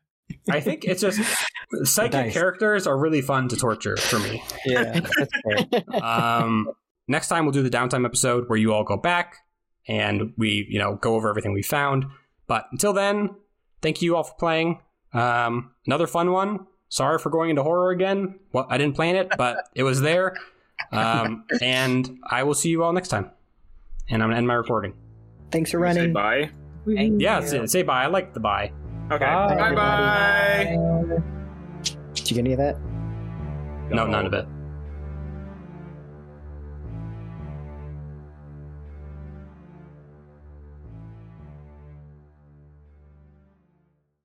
I 0.51 0.61
think 0.61 0.85
it's 0.85 1.03
just 1.03 1.21
psychic 1.85 2.13
Nice. 2.13 2.33
characters 2.33 2.87
are 2.87 2.97
really 2.99 3.21
fun 3.21 3.49
to 3.49 3.57
torture 3.57 3.97
for 3.97 4.19
me. 4.19 4.43
Yeah, 4.65 5.01
that's 5.01 5.33
fair. 5.45 6.03
Um, 6.03 6.69
next 7.09 7.29
time 7.29 7.45
we'll 7.45 7.53
do 7.53 7.63
the 7.63 7.71
downtime 7.71 8.05
episode 8.05 8.49
where 8.49 8.59
you 8.59 8.73
all 8.73 8.85
go 8.85 8.97
back 8.97 9.37
and 9.89 10.33
we, 10.37 10.67
you 10.69 10.79
know, 10.79 10.97
go 10.97 11.15
over 11.15 11.29
everything 11.29 11.53
we 11.53 11.63
found. 11.63 12.07
But 12.47 12.67
until 12.73 12.93
then, 12.93 13.31
thank 13.83 14.03
you 14.03 14.17
all 14.17 14.25
for 14.25 14.35
playing. 14.35 14.81
Um, 15.13 15.73
another 15.87 16.07
fun 16.07 16.33
one. 16.33 16.67
Sorry 16.89 17.19
for 17.19 17.31
going 17.31 17.51
into 17.51 17.63
horror 17.63 17.91
again. 17.91 18.39
Well, 18.53 18.67
I 18.69 18.79
didn't 18.79 18.95
plan 18.97 19.17
it, 19.17 19.33
but 19.37 19.69
it 19.75 19.83
was 19.83 20.01
there. 20.01 20.37
Um, 20.93 21.45
and 21.61 22.19
I 22.29 22.43
will 22.45 22.55
see 22.55 22.69
you 22.71 22.85
all 22.85 22.93
next 22.93 23.09
time. 23.09 23.31
And 24.09 24.23
I'm 24.23 24.29
gonna 24.29 24.39
end 24.39 24.47
my 24.47 24.55
recording. 24.55 24.95
Thanks 25.51 25.71
for 25.71 25.79
Say 25.79 25.83
running. 25.83 26.13
bye. 26.13 26.51
Thank 26.87 27.21
Yeah, 27.21 27.41
say, 27.41 27.67
say 27.67 27.83
bye. 27.83 28.05
I 28.05 28.07
like 28.07 28.35
the 28.35 28.41
bye. 28.41 28.73
Okay. 29.11 29.25
Bye, 29.25 29.57
Bye 29.57 29.75
bye. 29.75 31.23
Did 32.15 32.31
you 32.31 32.35
get 32.37 32.39
any 32.39 32.53
of 32.53 32.59
that? 32.59 32.77
No, 33.91 34.07
none 34.07 34.27
of 34.27 34.33
it. 34.33 34.47